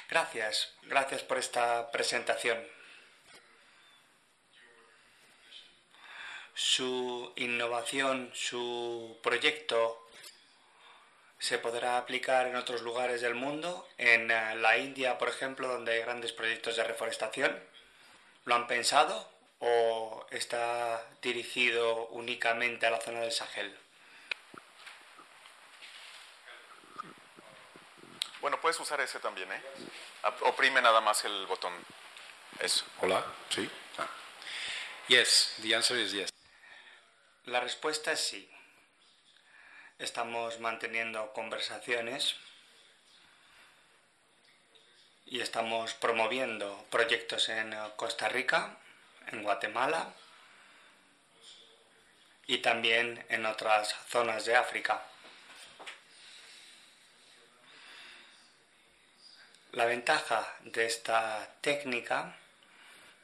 Gracias, 0.09 0.73
gracias 0.83 1.21
por 1.23 1.37
esta 1.37 1.91
presentación. 1.91 2.65
Su 6.53 7.33
innovación, 7.35 8.31
su 8.33 9.19
proyecto 9.21 10.07
se 11.39 11.57
podrá 11.57 11.97
aplicar 11.97 12.47
en 12.47 12.55
otros 12.55 12.83
lugares 12.83 13.19
del 13.19 13.35
mundo, 13.35 13.85
en 13.97 14.31
eh, 14.31 14.55
la 14.55 14.77
India, 14.77 15.17
por 15.17 15.27
ejemplo, 15.27 15.67
donde 15.67 15.91
hay 15.91 15.99
grandes 15.99 16.31
proyectos 16.31 16.77
de 16.77 16.85
reforestación. 16.85 17.61
¿Lo 18.45 18.55
han 18.55 18.67
pensado 18.67 19.29
o 19.59 20.25
está 20.31 21.05
dirigido 21.21 22.07
únicamente 22.07 22.85
a 22.85 22.91
la 22.91 23.01
zona 23.01 23.19
del 23.19 23.33
Sahel? 23.33 23.75
Bueno, 28.45 28.54
puedes 28.65 28.79
usar 28.79 28.99
ese 28.99 29.19
también, 29.19 29.51
¿eh? 29.51 29.61
Oprime 30.41 30.81
nada 30.81 30.99
más 30.99 31.23
el 31.23 31.45
botón. 31.45 31.71
Eso. 32.59 32.83
Hola, 32.99 33.23
sí. 33.47 33.69
Ah. 33.99 34.07
Yes, 35.07 35.53
the 35.61 35.75
answer 35.75 35.95
is 35.99 36.13
yes. 36.13 36.31
La 37.43 37.59
respuesta 37.59 38.11
es 38.11 38.27
sí. 38.27 38.49
Estamos 39.99 40.59
manteniendo 40.59 41.31
conversaciones 41.33 42.37
y 45.27 45.41
estamos 45.41 45.93
promoviendo 45.93 46.87
proyectos 46.89 47.49
en 47.49 47.71
Costa 47.95 48.29
Rica, 48.29 48.77
en 49.27 49.43
Guatemala 49.43 50.11
y 52.47 52.57
también 52.63 53.23
en 53.29 53.45
otras 53.45 53.95
zonas 54.09 54.45
de 54.45 54.55
África. 54.55 55.03
La 59.75 59.83
ventaja 59.83 60.47
de 60.61 60.85
esta 60.85 61.49
técnica 61.59 62.33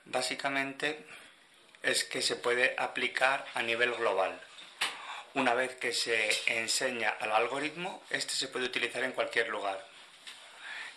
básicamente 0.03 1.05
es 1.81 2.03
que 2.03 2.21
se 2.21 2.35
puede 2.35 2.75
aplicar 2.77 3.45
a 3.53 3.61
nivel 3.61 3.93
global. 3.93 4.37
Una 5.33 5.53
vez 5.53 5.75
que 5.75 5.93
se 5.93 6.29
enseña 6.47 7.11
al 7.21 7.31
algoritmo, 7.31 8.03
este 8.09 8.33
se 8.33 8.49
puede 8.49 8.65
utilizar 8.65 9.01
en 9.05 9.13
cualquier 9.13 9.47
lugar. 9.47 9.81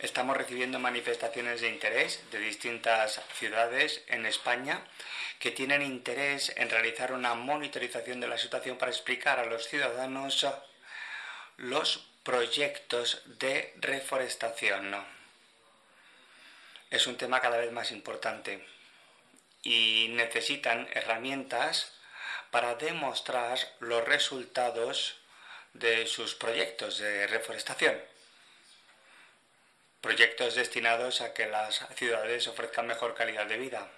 Estamos 0.01 0.37
recibiendo 0.37 0.81
manifestaciones 0.81 1.61
de 1.61 1.69
interés 1.69 2.29
de 2.33 2.41
distintas 2.41 3.21
ciudades 3.39 4.03
en 4.09 4.27
España 4.27 4.85
que 5.39 5.53
tienen 5.53 5.83
interés 5.83 6.53
en 6.57 6.69
realizar 6.69 7.13
una 7.13 7.35
monitorización 7.35 8.19
de 8.19 8.27
la 8.27 8.39
situación 8.39 8.77
para 8.77 8.91
explicar 8.91 9.39
a 9.39 9.47
los 9.47 9.69
ciudadanos 9.69 10.49
los 11.59 12.09
proyectos 12.25 13.23
de 13.39 13.73
reforestación 13.77 15.14
es 16.95 17.09
un 17.09 17.17
tema 17.17 17.41
cada 17.41 17.57
vez 17.59 17.73
más 17.73 17.91
importante 17.91 18.65
y 19.63 20.09
necesitan 20.11 20.89
herramientas 20.93 21.93
para 22.51 22.77
demostrar 22.77 23.59
los 23.81 24.05
resultados 24.05 25.17
de 25.73 26.07
sus 26.07 26.37
proyectos 26.37 26.99
de 26.99 27.27
reforestación. 27.27 28.01
Proyectos 30.01 30.55
destinados 30.55 31.21
a 31.21 31.35
que 31.35 31.47
las 31.47 31.85
ciudades 31.97 32.47
ofrezcan 32.47 32.87
mejor 32.87 33.15
calidad 33.15 33.47
de 33.47 33.59
vida. 33.59 33.89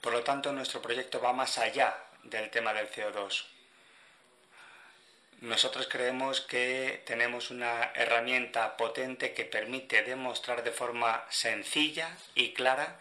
Por 0.00 0.14
lo 0.14 0.22
tanto, 0.22 0.52
nuestro 0.52 0.80
proyecto 0.80 1.20
va 1.20 1.34
más 1.34 1.58
allá 1.58 1.94
del 2.22 2.48
tema 2.50 2.72
del 2.72 2.90
CO2. 2.90 3.44
Nosotros 5.40 5.86
creemos 5.86 6.40
que 6.40 7.00
tenemos 7.06 7.50
una 7.50 7.92
herramienta 7.94 8.76
potente 8.76 9.34
que 9.34 9.44
permite 9.44 10.02
demostrar 10.02 10.64
de 10.64 10.72
forma 10.72 11.24
sencilla 11.30 12.10
y 12.34 12.54
clara 12.54 12.98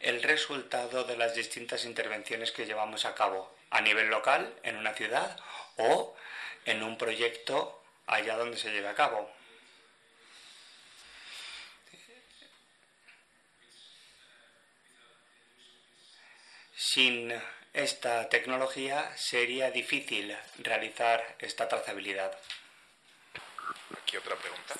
el 0.00 0.20
resultado 0.24 1.04
de 1.04 1.16
las 1.16 1.36
distintas 1.36 1.84
intervenciones 1.84 2.50
que 2.50 2.66
llevamos 2.66 3.04
a 3.04 3.14
cabo 3.14 3.54
a 3.70 3.80
nivel 3.80 4.08
local, 4.08 4.52
en 4.64 4.76
una 4.76 4.92
ciudad 4.92 5.38
o 5.76 6.16
en 6.64 6.82
un 6.82 6.98
proyecto 6.98 7.80
allá 8.06 8.36
donde 8.36 8.56
se 8.56 8.72
lleve 8.72 8.88
a 8.88 8.94
cabo. 8.94 9.30
Sin 16.74 17.32
esta 17.78 18.28
tecnología 18.28 19.16
sería 19.16 19.70
difícil 19.70 20.36
realizar 20.58 21.36
esta 21.38 21.68
trazabilidad. 21.68 22.36
Aquí 24.02 24.16
otra 24.16 24.36
pregunta. 24.36 24.74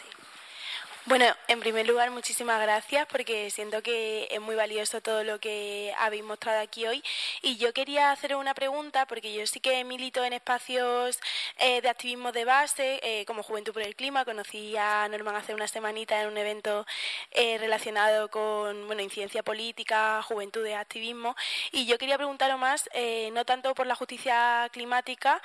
Bueno, 1.09 1.25
en 1.47 1.59
primer 1.61 1.87
lugar, 1.87 2.11
muchísimas 2.11 2.61
gracias 2.61 3.07
porque 3.07 3.49
siento 3.49 3.83
que 3.83 4.29
es 4.31 4.43
muy 4.43 4.55
valioso 4.55 5.01
todo 5.01 5.25
lo 5.25 5.41
que 5.41 5.95
habéis 5.97 6.23
mostrado 6.23 6.61
aquí 6.61 6.87
hoy. 6.87 7.03
Y 7.41 7.57
yo 7.57 7.73
quería 7.73 8.11
hacer 8.11 8.37
una 8.37 8.53
pregunta 8.53 9.07
porque 9.07 9.33
yo 9.33 9.47
sí 9.47 9.59
que 9.59 9.83
milito 9.85 10.23
en 10.23 10.35
espacios 10.35 11.19
eh, 11.57 11.81
de 11.81 11.89
activismo 11.89 12.31
de 12.31 12.45
base, 12.45 13.01
eh, 13.03 13.25
como 13.25 13.43
Juventud 13.43 13.73
por 13.73 13.81
el 13.81 13.97
Clima. 13.97 14.27
Conocí 14.27 14.77
a 14.77 15.09
Norman 15.09 15.35
hace 15.37 15.55
una 15.55 15.67
semanita 15.67 16.21
en 16.21 16.29
un 16.29 16.37
evento 16.37 16.85
eh, 17.31 17.57
relacionado 17.57 18.29
con 18.29 18.87
bueno, 18.87 19.01
incidencia 19.01 19.43
política, 19.43 20.21
juventud 20.23 20.63
de 20.63 20.75
activismo. 20.75 21.35
Y 21.73 21.87
yo 21.87 21.97
quería 21.97 22.19
preguntaros 22.19 22.59
más, 22.59 22.91
no 23.33 23.47
tanto 23.47 23.75
por 23.75 23.87
la 23.87 23.95
justicia 23.95 24.69
climática, 24.73 25.41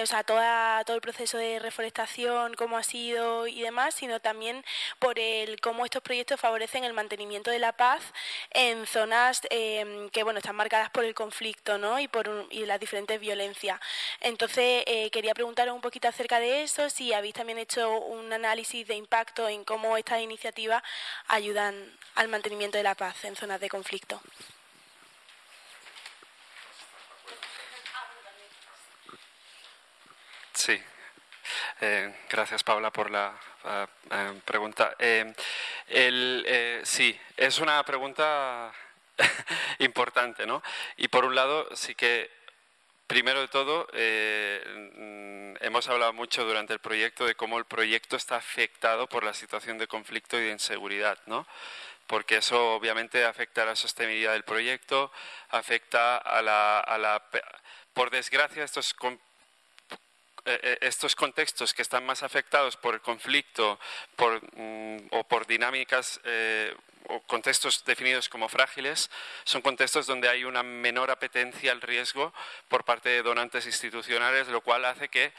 o 0.00 0.06
sea, 0.06 0.22
toda, 0.22 0.84
todo 0.84 0.94
el 0.94 1.02
proceso 1.02 1.38
de 1.38 1.58
reforestación, 1.58 2.54
cómo 2.54 2.76
ha 2.76 2.84
sido 2.84 3.48
y 3.48 3.62
demás, 3.62 3.96
sino 3.96 4.20
también 4.20 4.64
por 5.00 5.07
por 5.08 5.18
el 5.18 5.58
cómo 5.62 5.86
estos 5.86 6.02
proyectos 6.02 6.38
favorecen 6.38 6.84
el 6.84 6.92
mantenimiento 6.92 7.50
de 7.50 7.58
la 7.58 7.72
paz 7.72 8.02
en 8.50 8.86
zonas 8.86 9.40
em, 9.48 10.10
que 10.10 10.22
bueno 10.22 10.40
están 10.40 10.54
marcadas 10.54 10.90
por 10.90 11.02
el 11.02 11.14
conflicto 11.14 11.78
¿no? 11.78 11.98
y 11.98 12.08
por 12.08 12.46
y 12.50 12.66
las 12.66 12.78
diferentes 12.78 13.18
violencias. 13.18 13.80
Entonces 14.20 14.84
eh, 14.86 15.08
quería 15.10 15.32
preguntaros 15.32 15.74
un 15.74 15.80
poquito 15.80 16.08
acerca 16.08 16.40
de 16.40 16.62
eso, 16.62 16.90
si 16.90 17.14
habéis 17.14 17.32
también 17.32 17.56
hecho 17.56 17.90
un 17.90 18.30
análisis 18.30 18.86
de 18.86 18.96
impacto 18.96 19.48
en 19.48 19.64
cómo 19.64 19.96
estas 19.96 20.20
iniciativas 20.20 20.82
ayudan 21.28 21.74
al 22.16 22.28
mantenimiento 22.28 22.76
de 22.76 22.84
la 22.84 22.94
paz 22.94 23.24
en 23.24 23.34
zonas 23.34 23.60
de 23.60 23.70
conflicto. 23.70 24.20
Sí, 30.52 30.78
eh, 31.80 32.14
gracias 32.28 32.62
Paula 32.62 32.90
por 32.90 33.10
la 33.10 33.32
eh, 33.68 34.40
pregunta. 34.44 34.94
Eh, 34.98 35.32
el, 35.88 36.80
sí, 36.84 37.18
es 37.36 37.58
una 37.58 37.82
pregunta 37.84 38.72
importante, 39.78 40.46
¿no? 40.46 40.62
Y 40.96 41.08
por 41.08 41.24
un 41.24 41.34
lado, 41.34 41.68
sí 41.74 41.94
que 41.94 42.36
Primero 43.08 43.40
de 43.40 43.48
todo, 43.48 43.88
hemos 43.94 45.88
hablado 45.88 46.12
mucho 46.12 46.44
durante 46.44 46.74
el 46.74 46.78
proyecto 46.78 47.24
de 47.24 47.36
cómo 47.36 47.56
el 47.56 47.64
proyecto 47.64 48.16
está 48.16 48.36
afectado 48.36 49.08
por 49.08 49.24
la 49.24 49.32
situación 49.32 49.78
de 49.78 49.86
conflicto 49.86 50.38
y 50.38 50.42
de 50.42 50.50
inseguridad, 50.50 51.18
¿no? 51.24 51.46
Porque 52.06 52.36
eso 52.36 52.74
obviamente 52.74 53.24
afecta 53.24 53.62
a 53.62 53.64
la 53.64 53.76
sostenibilidad 53.76 54.32
del 54.32 54.44
proyecto, 54.44 55.10
afecta 55.48 56.18
a 56.18 56.42
la, 56.42 56.80
a 56.80 56.98
la 56.98 57.22
por 57.98 58.10
desgracia, 58.10 58.62
estos 58.62 58.94
eh, 59.02 59.08
eh, 59.08 59.27
estos 60.80 61.14
contextos 61.14 61.74
que 61.74 61.82
están 61.82 62.04
más 62.06 62.22
afectados 62.22 62.76
por 62.76 62.94
el 62.94 63.00
conflicto 63.00 63.78
mm, 64.56 64.98
o 65.10 65.24
por 65.24 65.46
dinámicas 65.46 66.20
eh, 66.24 66.74
o 67.08 67.20
contextos 67.22 67.84
definidos 67.84 68.28
como 68.28 68.48
frágiles 68.48 69.10
son 69.44 69.62
contextos 69.62 70.06
donde 70.06 70.28
hay 70.28 70.44
una 70.44 70.62
menor 70.62 71.10
apetencia 71.10 71.72
al 71.72 71.80
riesgo 71.80 72.34
por 72.68 72.84
parte 72.84 73.08
de 73.08 73.22
donantes 73.22 73.66
institucionales, 73.66 74.48
lo 74.48 74.60
cual 74.60 74.84
hace 74.84 75.08
que 75.08 75.32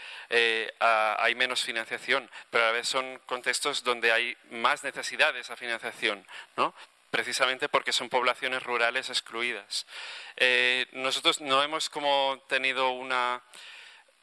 hay 0.79 1.35
menos 1.35 1.63
financiación, 1.63 2.29
pero 2.49 2.63
a 2.63 2.67
la 2.67 2.73
vez 2.73 2.87
son 2.87 3.19
contextos 3.27 3.83
donde 3.83 4.11
hay 4.11 4.35
más 4.49 4.83
necesidad 4.83 5.33
de 5.33 5.41
esa 5.41 5.55
financiación, 5.55 6.25
¿no? 6.57 6.73
precisamente 7.11 7.69
porque 7.69 7.91
son 7.91 8.09
poblaciones 8.09 8.63
rurales 8.63 9.09
excluidas. 9.09 9.85
nosotros 10.93 11.41
no 11.41 11.61
hemos 11.61 11.89
como 11.89 12.41
tenido 12.47 12.89
una 12.91 13.41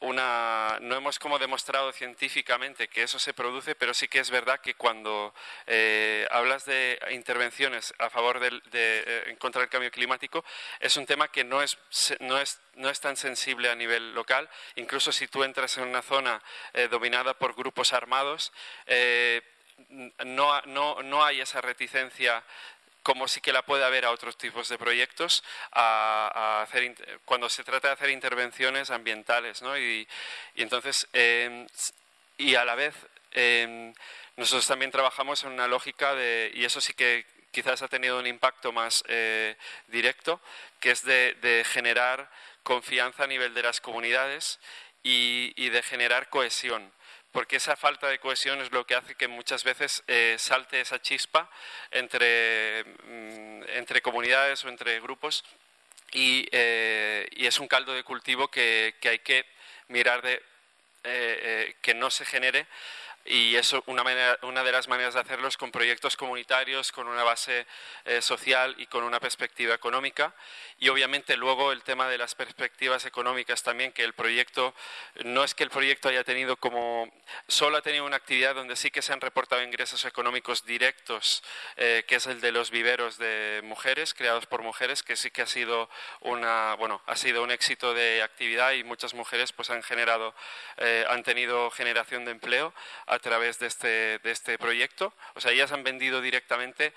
una, 0.01 0.78
no 0.82 0.94
hemos 0.94 1.18
como 1.18 1.39
demostrado 1.39 1.90
científicamente 1.93 2.89
que 2.89 3.02
eso 3.02 3.18
se 3.18 3.32
produce, 3.32 3.74
pero 3.74 3.94
sí 3.94 4.09
que 4.09 4.18
es 4.18 4.31
verdad 4.31 4.60
que 4.60 4.74
cuando 4.74 5.35
eh, 5.66 6.27
hablas 6.31 6.66
de 6.66 6.98
intervenciones 7.12 7.94
a 7.98 8.10
favor 8.10 8.39
de, 8.40 8.60
de, 8.70 9.24
en 9.27 9.36
contra 9.36 9.60
del 9.60 9.70
cambio 9.70 9.90
climático, 9.90 10.44
es 10.81 10.97
un 10.97 11.06
tema 11.06 11.28
que 11.28 11.44
no 11.44 11.62
es, 11.62 11.78
no 12.20 12.39
es, 12.39 12.60
no 12.74 12.90
es 12.90 13.01
tan 13.01 13.16
sensible 13.16 13.70
a 13.70 13.74
nivel 13.74 14.14
local. 14.14 14.48
Incluso 14.74 15.12
si 15.12 15.28
tú 15.28 15.44
entras 15.44 15.77
en 15.78 15.85
una 15.85 16.02
zona 16.02 16.43
eh, 16.74 16.89
dominada 16.89 17.35
por 17.35 17.55
grupos 17.55 17.93
armados, 17.93 18.52
eh, 18.86 19.43
no, 20.24 20.60
no, 20.62 21.02
no, 21.02 21.24
hay 21.24 21.40
esa 21.40 21.60
reticencia 21.60 22.43
como 23.07 23.28
sí 23.28 23.41
que 23.41 23.53
la 23.53 23.62
puede 23.62 23.85
haber 23.85 24.05
a 24.05 24.11
otros 24.11 24.37
tipos 24.37 24.69
de 24.69 24.78
proyectos, 24.78 25.45
a, 25.70 26.62
hacer, 26.62 26.93
cuando 27.24 27.49
se 27.49 27.62
trata 27.62 27.87
de 27.87 27.95
hacer 27.95 28.11
intervenciones 28.11 28.91
ambientales. 28.91 29.62
¿no? 29.62 29.78
Y, 29.78 30.09
entonces, 30.57 31.07
em, 31.12 31.69
y 32.37 32.57
a 32.57 32.65
la 32.65 32.74
vez, 32.74 32.97
em, 33.31 33.95
nosotros 34.37 34.66
también 34.66 34.91
trabajamos 34.91 35.45
en 35.45 35.53
una 35.53 35.69
lógica 35.69 36.16
de, 36.16 36.51
y 36.53 36.65
eso 36.65 36.81
sí 36.81 36.95
que 36.95 37.24
quizás 37.53 37.81
ha 37.83 37.87
tenido 37.87 38.19
un 38.19 38.27
impacto 38.27 38.73
más 38.73 39.05
eh, 39.07 39.55
directo, 39.87 40.41
que 40.81 40.91
es 40.91 41.05
de, 41.05 41.65
generar 41.65 42.28
confianza 42.65 43.23
a 43.23 43.28
nivel 43.28 43.55
de 43.55 43.62
las 43.62 43.81
comunidades 43.81 44.59
y 45.05 45.69
de 45.69 45.83
generar 45.85 46.28
cohesión 46.28 46.91
porque 47.36 47.56
esa 47.56 47.76
falta 47.76 48.08
de 48.08 48.18
cohesión 48.18 48.62
es 48.62 48.72
lo 48.72 48.86
que 48.86 48.94
hace 48.94 49.14
que 49.14 49.28
muchas 49.28 49.62
veces 49.62 50.02
eh, 50.06 50.36
salte 50.38 50.80
esa 50.80 51.02
chispa 51.02 51.50
entre, 51.90 52.82
mm, 52.82 53.62
entre 53.74 54.00
comunidades 54.00 54.64
o 54.64 54.70
entre 54.70 54.98
grupos 55.00 55.44
y, 56.12 56.48
eh, 56.50 57.28
es 57.36 57.58
un 57.58 57.68
caldo 57.68 57.92
de 57.92 58.04
cultivo 58.04 58.48
que, 58.48 58.94
hay 59.02 59.18
que 59.18 59.44
mirar 59.88 60.22
de 60.22 60.42
eh, 61.04 61.76
que 61.82 61.92
no 61.92 62.10
se 62.10 62.24
genere 62.24 62.66
y 63.27 63.57
eso 63.57 63.82
una, 63.86 64.03
una 64.43 64.65
de 64.65 64.73
las 64.73 64.89
maneras 64.89 65.15
de 65.15 65.20
hacerlo 65.20 65.48
es 65.48 65.57
con 65.57 65.70
proyectos 65.70 66.16
comunitarios, 66.16 66.93
con 66.93 67.09
una 67.09 67.24
base 67.24 67.66
eh, 68.05 68.23
social 68.23 68.74
y 68.78 68.86
con 68.86 69.05
una 69.05 69.20
perspectiva 69.20 69.74
económica. 69.74 70.35
Y 70.78 70.89
obviamente 70.90 71.36
luego 71.36 71.73
el 71.73 71.82
tema 71.82 72.09
de 72.09 72.19
las 72.19 72.35
perspectivas 72.35 73.07
económicas 73.07 73.62
también, 73.62 73.93
que 73.93 74.05
el 74.05 74.12
proyecto, 74.12 74.74
no 75.24 75.43
es 75.43 75.55
que 75.55 75.65
el 75.65 75.70
proyecto 75.70 76.09
haya 76.09 76.23
tenido 76.23 76.57
como, 76.57 77.11
solo 77.48 77.78
ha 77.78 77.82
tenido 77.82 78.05
una 78.05 78.16
actividad 78.16 78.55
donde 78.55 78.77
sí 78.77 78.90
que 78.90 79.03
se 79.03 79.12
han 79.12 79.20
reportado 79.20 79.62
ingresos 79.62 80.05
económicos 80.05 80.65
directos, 80.66 81.43
eh, 81.77 82.05
que 82.07 82.16
es 82.16 82.27
el 82.27 82.40
de 82.40 82.53
los 82.53 82.70
viveros 82.70 83.16
de 83.19 83.61
mujeres, 83.65 84.12
creados 84.15 84.47
por 84.47 84.62
mujeres, 84.62 85.03
que 85.03 85.16
sí 85.16 85.31
que 85.31 85.43
ha 85.43 85.47
sido 85.47 85.89
una, 86.20 86.74
bueno, 86.74 87.01
ha 87.07 87.16
sido 87.16 87.43
un 87.43 87.51
éxito 87.51 87.94
de 87.94 88.23
actividad 88.23 88.73
y 88.73 88.85
muchas 88.85 89.15
mujeres 89.15 89.53
pues 89.53 89.70
han 89.70 89.82
generado, 89.82 90.35
eh, 90.77 91.07
han 91.09 91.23
tenido 91.23 91.70
generación 91.70 92.24
de 92.24 92.32
empleo 92.32 92.74
a 93.16 93.18
través 93.18 93.59
de 93.59 93.66
este, 93.66 94.18
de 94.18 94.30
este 94.30 94.59
proyecto. 94.59 95.12
O 95.34 95.40
sea, 95.40 95.52
ellas 95.52 95.72
han 95.72 95.82
vendido 95.82 96.20
directamente 96.20 96.93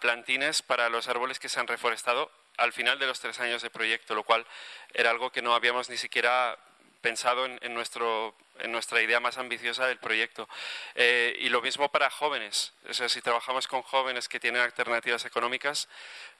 plantines 0.00 0.62
para 0.62 0.88
los 0.88 1.08
árboles 1.08 1.38
que 1.38 1.48
se 1.48 1.60
han 1.60 1.66
reforestado 1.66 2.30
al 2.56 2.72
final 2.72 2.98
de 2.98 3.06
los 3.06 3.20
tres 3.20 3.38
años 3.40 3.62
de 3.62 3.70
proyecto, 3.70 4.14
lo 4.14 4.24
cual 4.24 4.46
era 4.92 5.10
algo 5.10 5.30
que 5.30 5.42
no 5.42 5.54
habíamos 5.54 5.88
ni 5.88 5.96
siquiera 5.96 6.58
pensado 7.00 7.46
en, 7.46 7.74
nuestro, 7.74 8.34
en 8.58 8.72
nuestra 8.72 9.00
idea 9.00 9.20
más 9.20 9.38
ambiciosa 9.38 9.86
del 9.86 9.98
proyecto. 9.98 10.48
Eh, 10.94 11.36
y 11.40 11.48
lo 11.48 11.62
mismo 11.62 11.88
para 11.90 12.10
jóvenes. 12.10 12.72
O 12.88 12.94
sea, 12.94 13.08
si 13.08 13.22
trabajamos 13.22 13.68
con 13.68 13.82
jóvenes 13.82 14.28
que 14.28 14.40
tienen 14.40 14.62
alternativas 14.62 15.24
económicas, 15.24 15.88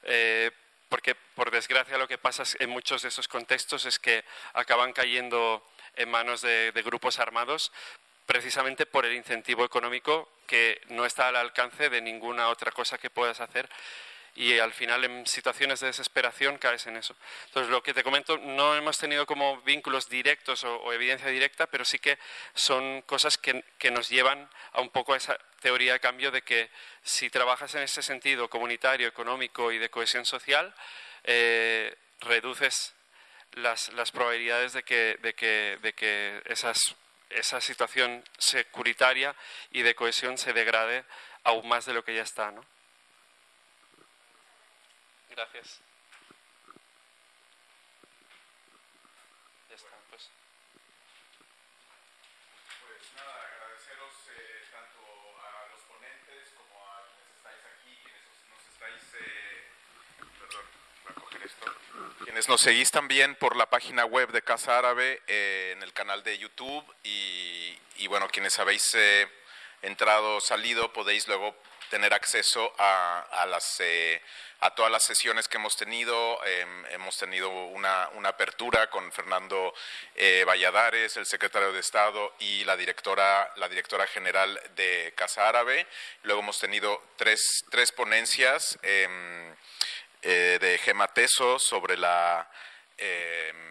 eh, 0.03 0.51
porque 0.89 1.15
por 1.15 1.51
desgracia 1.51 1.97
lo 1.97 2.07
que 2.07 2.17
pasa 2.17 2.43
en 2.59 2.69
muchos 2.69 3.03
de 3.03 3.09
esos 3.09 3.27
contextos 3.27 3.85
es 3.85 3.99
que 3.99 4.25
acaban 4.53 4.91
cayendo 4.91 5.65
en 5.95 6.09
manos 6.09 6.41
de 6.41 6.81
grupos 6.83 7.19
armados 7.19 7.71
precisamente 8.29 8.85
por 8.85 9.07
el 9.07 9.15
incentivo 9.15 9.65
económico 9.65 10.29
que 10.45 10.79
no 10.89 11.03
está 11.03 11.29
al 11.29 11.35
alcance 11.35 11.89
de 11.89 11.99
ninguna 11.99 12.49
otra 12.49 12.71
cosa 12.71 12.99
que 12.99 13.09
puedas 13.09 13.39
hacer 13.41 13.67
y 14.35 14.59
al 14.59 14.71
final 14.71 15.03
en 15.03 15.25
situaciones 15.25 15.79
de 15.79 15.87
desesperación 15.87 16.59
caes 16.59 16.85
en 16.85 16.95
eso. 16.95 17.15
Entonces, 17.47 17.71
lo 17.71 17.81
que 17.81 17.91
te 17.91 18.03
comento, 18.03 18.37
no 18.37 18.75
hemos 18.75 18.99
tenido 18.99 19.25
como 19.25 19.59
vínculos 19.61 20.09
directos 20.09 20.63
o, 20.63 20.93
evidencia 20.93 21.27
directa, 21.29 21.65
pero 21.65 21.83
sí 21.83 21.97
que 21.97 22.19
son 22.53 23.01
cosas 23.01 23.35
que, 23.39 23.63
nos 23.89 24.09
llevan 24.09 24.47
a 24.73 24.81
un 24.81 24.91
poco 24.91 25.15
a 25.15 25.17
esa 25.17 25.35
teoría 25.59 25.93
de 25.93 25.99
cambio 25.99 26.29
de 26.29 26.43
que 26.43 26.69
si 27.01 27.31
trabajas 27.31 27.73
en 27.73 27.81
ese 27.81 28.03
sentido 28.03 28.47
comunitario, 28.47 29.07
económico 29.07 29.71
y 29.71 29.79
de 29.79 29.89
cohesión 29.89 30.23
social, 30.23 30.71
eh, 31.23 31.97
reduces 32.19 32.93
las, 33.53 33.89
probabilidades 34.11 34.73
de 34.73 34.83
que, 34.83 36.41
esas 36.45 36.95
esa 37.29 37.61
situación 37.61 38.23
securitaria 38.37 39.35
y 39.71 39.81
de 39.81 39.95
cohesión 39.95 40.37
se 40.37 40.53
degrade 40.53 41.05
aún 41.43 41.67
más 41.67 41.85
de 41.85 41.93
lo 41.93 42.03
que 42.03 42.15
ya 42.15 42.23
está. 42.23 42.51
¿no? 42.51 42.63
Gracias. 45.29 45.79
Ya 49.69 49.75
está, 49.75 49.95
pues. 50.09 50.29
Pues 52.81 53.13
nada, 53.15 53.35
agradeceros 53.45 54.13
eh, 54.35 54.65
tanto 54.71 54.99
a 55.39 55.67
los 55.71 55.81
ponentes 55.81 56.49
como 56.57 56.75
a 56.91 57.05
quienes 57.07 57.35
estáis 57.37 57.61
aquí, 57.65 57.97
quienes 58.03 58.25
nos 58.49 58.63
estáis... 58.73 59.03
Eh, 59.21 59.67
perdón, 60.39 60.65
voy 61.03 61.11
a 61.11 61.15
coger 61.15 61.43
esto 61.43 61.65
quienes 62.29 62.47
nos 62.47 62.61
seguís 62.61 62.91
también 62.91 63.33
por 63.33 63.55
la 63.55 63.71
página 63.71 64.05
web 64.05 64.31
de 64.31 64.43
Casa 64.43 64.77
Árabe, 64.77 65.19
eh, 65.25 65.73
en 65.75 65.81
el 65.81 65.91
canal 65.93 66.21
de 66.21 66.37
YouTube 66.37 66.85
y, 67.03 68.05
bueno, 68.07 68.27
quienes 68.27 68.59
habéis 68.59 68.93
eh, 68.93 69.27
entrado 69.81 70.39
salido 70.39 70.93
podéis 70.93 71.27
luego 71.27 71.55
tener 71.89 72.13
acceso 72.13 72.71
a, 72.77 73.25
eh, 73.79 74.21
todas 74.75 74.91
las 74.91 75.03
sesiones 75.03 75.47
que 75.47 75.57
hemos 75.57 75.75
tenido. 75.75 76.39
Em, 76.45 76.85
hemos 76.91 77.17
tenido 77.17 77.49
una, 77.49 78.03
apertura 78.25 78.91
con 78.91 79.11
Fernando 79.11 79.73
eh, 80.13 80.43
Valladares, 80.45 81.17
el 81.17 81.25
secretario 81.25 81.73
de 81.73 81.79
Estado, 81.79 82.35
y 82.39 82.63
la 82.63 82.77
directora, 82.77 83.51
la 83.55 83.67
directora 83.67 84.05
general 84.05 84.61
de 84.75 85.13
Casa 85.15 85.49
Árabe. 85.49 85.87
Luego 86.21 86.41
hemos 86.41 86.59
tenido 86.59 87.01
tres, 87.17 87.65
tres 87.71 87.91
ponencias 87.91 88.77
em, 88.83 89.55
eh, 90.21 90.57
de 90.59 90.77
Gema 90.79 91.07
Teso 91.07 91.59
sobre 91.59 91.97
la 91.97 92.49
em, 92.97 93.69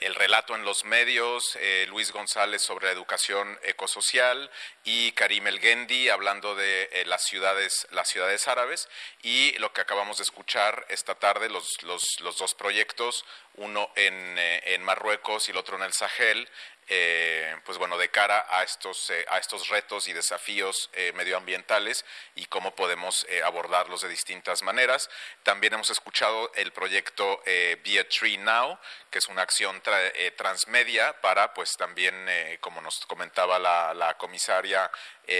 el 0.00 0.14
relato 0.14 0.54
en 0.54 0.64
los 0.64 0.84
medios, 0.84 1.56
eh, 1.56 1.86
Luis 1.88 2.12
González 2.12 2.62
sobre 2.62 2.86
la 2.86 2.92
educación 2.92 3.58
ecosocial 3.62 4.50
y 4.84 5.12
Karim 5.12 5.46
El 5.46 5.60
Gendi 5.60 6.08
hablando 6.08 6.54
de 6.54 6.88
eh, 6.92 7.04
las, 7.06 7.24
ciudades, 7.24 7.86
las 7.90 8.08
ciudades 8.08 8.48
árabes. 8.48 8.88
Y 9.22 9.52
lo 9.58 9.72
que 9.72 9.80
acabamos 9.80 10.18
de 10.18 10.24
escuchar 10.24 10.84
esta 10.88 11.14
tarde, 11.14 11.48
los, 11.48 11.82
los, 11.82 12.02
los 12.20 12.38
dos 12.38 12.54
proyectos, 12.54 13.24
uno 13.54 13.90
en, 13.96 14.38
eh, 14.38 14.74
en 14.74 14.82
Marruecos 14.82 15.48
y 15.48 15.52
el 15.52 15.58
otro 15.58 15.76
en 15.76 15.84
el 15.84 15.92
Sahel, 15.92 16.48
eh, 16.92 17.56
pues 17.64 17.78
bueno, 17.78 17.96
de 17.96 18.10
cara 18.10 18.46
a 18.50 18.64
estos, 18.64 19.10
eh, 19.10 19.24
a 19.28 19.38
estos 19.38 19.68
retos 19.68 20.08
y 20.08 20.12
desafíos 20.12 20.90
eh, 20.92 21.12
medioambientales 21.14 22.04
y 22.34 22.46
cómo 22.46 22.74
podemos 22.74 23.24
abordarlos 23.44 24.00
de 24.00 24.08
distintas 24.08 24.64
maneras. 24.64 25.08
También 25.44 25.74
hemos 25.74 25.90
escuchado 25.90 26.50
el 26.54 26.72
proyecto 26.72 27.40
Be 27.46 28.00
a 28.00 28.08
Tree 28.08 28.38
Now, 28.38 28.76
que 29.08 29.18
es 29.18 29.28
una 29.28 29.42
acción 29.42 29.80
transmedia 30.36 31.20
para, 31.20 31.54
pues 31.54 31.76
también, 31.76 32.26
como 32.60 32.80
nos 32.80 33.06
comentaba 33.06 33.58
la, 33.58 33.94
la 33.94 34.16
comisaria 34.16 34.90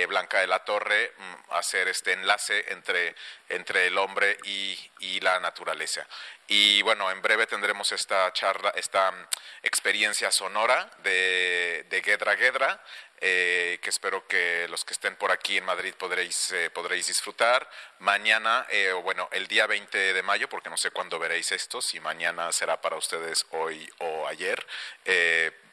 Blanca 0.06 0.40
de 0.40 0.46
la 0.46 0.64
Torre, 0.64 1.12
mm, 1.16 1.52
hacer 1.52 1.88
este 1.88 2.12
enlace 2.12 2.64
entre, 2.72 3.14
entre 3.48 3.86
el 3.86 3.98
hombre 3.98 4.38
y, 4.44 4.78
y 5.00 5.20
la 5.20 5.40
naturaleza. 5.40 6.06
Y 6.46 6.82
bueno, 6.82 7.10
en 7.10 7.22
breve 7.22 7.46
tendremos 7.46 7.92
esta 7.92 8.32
charla, 8.32 8.72
esta 8.76 9.10
mm, 9.10 9.26
experiencia 9.62 10.30
sonora 10.30 10.90
de, 11.02 11.86
de 11.88 12.02
Gedra 12.02 12.36
Gedra, 12.36 12.80
eh, 13.22 13.78
que 13.82 13.90
espero 13.90 14.26
que 14.26 14.66
los 14.68 14.84
que 14.84 14.94
estén 14.94 15.14
por 15.16 15.30
aquí 15.30 15.58
en 15.58 15.64
Madrid 15.64 15.92
podréis, 15.98 16.52
eh, 16.52 16.70
podréis 16.70 17.06
disfrutar. 17.06 17.68
Mañana, 17.98 18.66
eh, 18.70 18.92
o 18.92 19.02
bueno, 19.02 19.28
el 19.32 19.46
día 19.46 19.66
20 19.66 20.14
de 20.14 20.22
mayo, 20.22 20.48
porque 20.48 20.70
no 20.70 20.78
sé 20.78 20.90
cuándo 20.90 21.18
veréis 21.18 21.52
esto, 21.52 21.82
si 21.82 22.00
mañana 22.00 22.50
será 22.50 22.80
para 22.80 22.96
ustedes 22.96 23.46
hoy 23.50 23.88
o 23.98 24.26
ayer. 24.26 24.66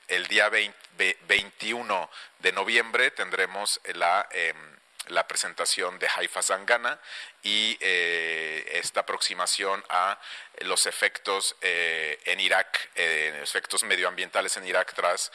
El 0.07 0.27
día 0.27 0.49
21 0.49 2.09
de 2.39 2.51
noviembre 2.51 3.11
tendremos 3.11 3.79
la 3.93 4.27
em, 4.31 4.77
la 5.09 5.27
presentación 5.27 5.99
de 5.99 6.07
Haifa 6.13 6.41
Zangana 6.41 6.99
y 7.43 7.77
eh, 7.79 8.69
esta 8.73 9.01
aproximación 9.01 9.83
a 9.89 10.19
los 10.61 10.85
efectos 10.85 11.55
eh, 11.61 12.19
en 12.25 12.39
Irak, 12.39 12.89
eh, 12.95 13.39
efectos 13.41 13.83
medioambientales 13.83 14.57
en 14.57 14.65
Irak 14.65 14.93
tras, 14.93 15.31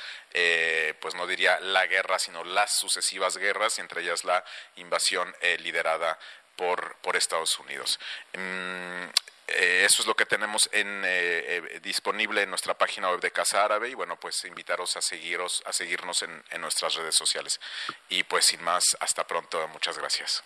pues 1.00 1.14
no 1.14 1.26
diría 1.26 1.60
la 1.60 1.86
guerra, 1.86 2.18
sino 2.18 2.44
las 2.44 2.78
sucesivas 2.78 3.36
guerras, 3.36 3.78
entre 3.78 4.02
ellas 4.02 4.24
la 4.24 4.44
invasión 4.76 5.34
liderada 5.58 6.18
por, 6.56 6.96
por 6.96 7.16
Estados 7.16 7.58
Unidos. 7.58 7.98
Mm, 8.32 9.04
eh, 9.48 9.84
eso 9.84 10.02
es 10.02 10.08
lo 10.08 10.14
que 10.14 10.26
tenemos 10.26 10.68
en, 10.72 10.86
eh, 11.04 11.06
eh, 11.06 11.80
disponible 11.82 12.42
en 12.42 12.50
nuestra 12.50 12.74
página 12.74 13.10
web 13.10 13.20
de 13.20 13.30
Casa 13.30 13.64
Árabe 13.64 13.88
y 13.88 13.94
bueno, 13.94 14.18
pues 14.18 14.44
invitaros 14.44 14.96
a, 14.96 15.02
seguiros, 15.02 15.62
a 15.66 15.72
seguirnos 15.72 16.22
en, 16.22 16.42
en 16.50 16.60
nuestras 16.60 16.94
redes 16.94 17.14
sociales. 17.14 17.60
Y 18.08 18.24
pues 18.24 18.46
sin 18.46 18.62
más, 18.62 18.84
hasta 19.00 19.26
pronto, 19.26 19.66
muchas 19.68 19.98
gracias. 19.98 20.42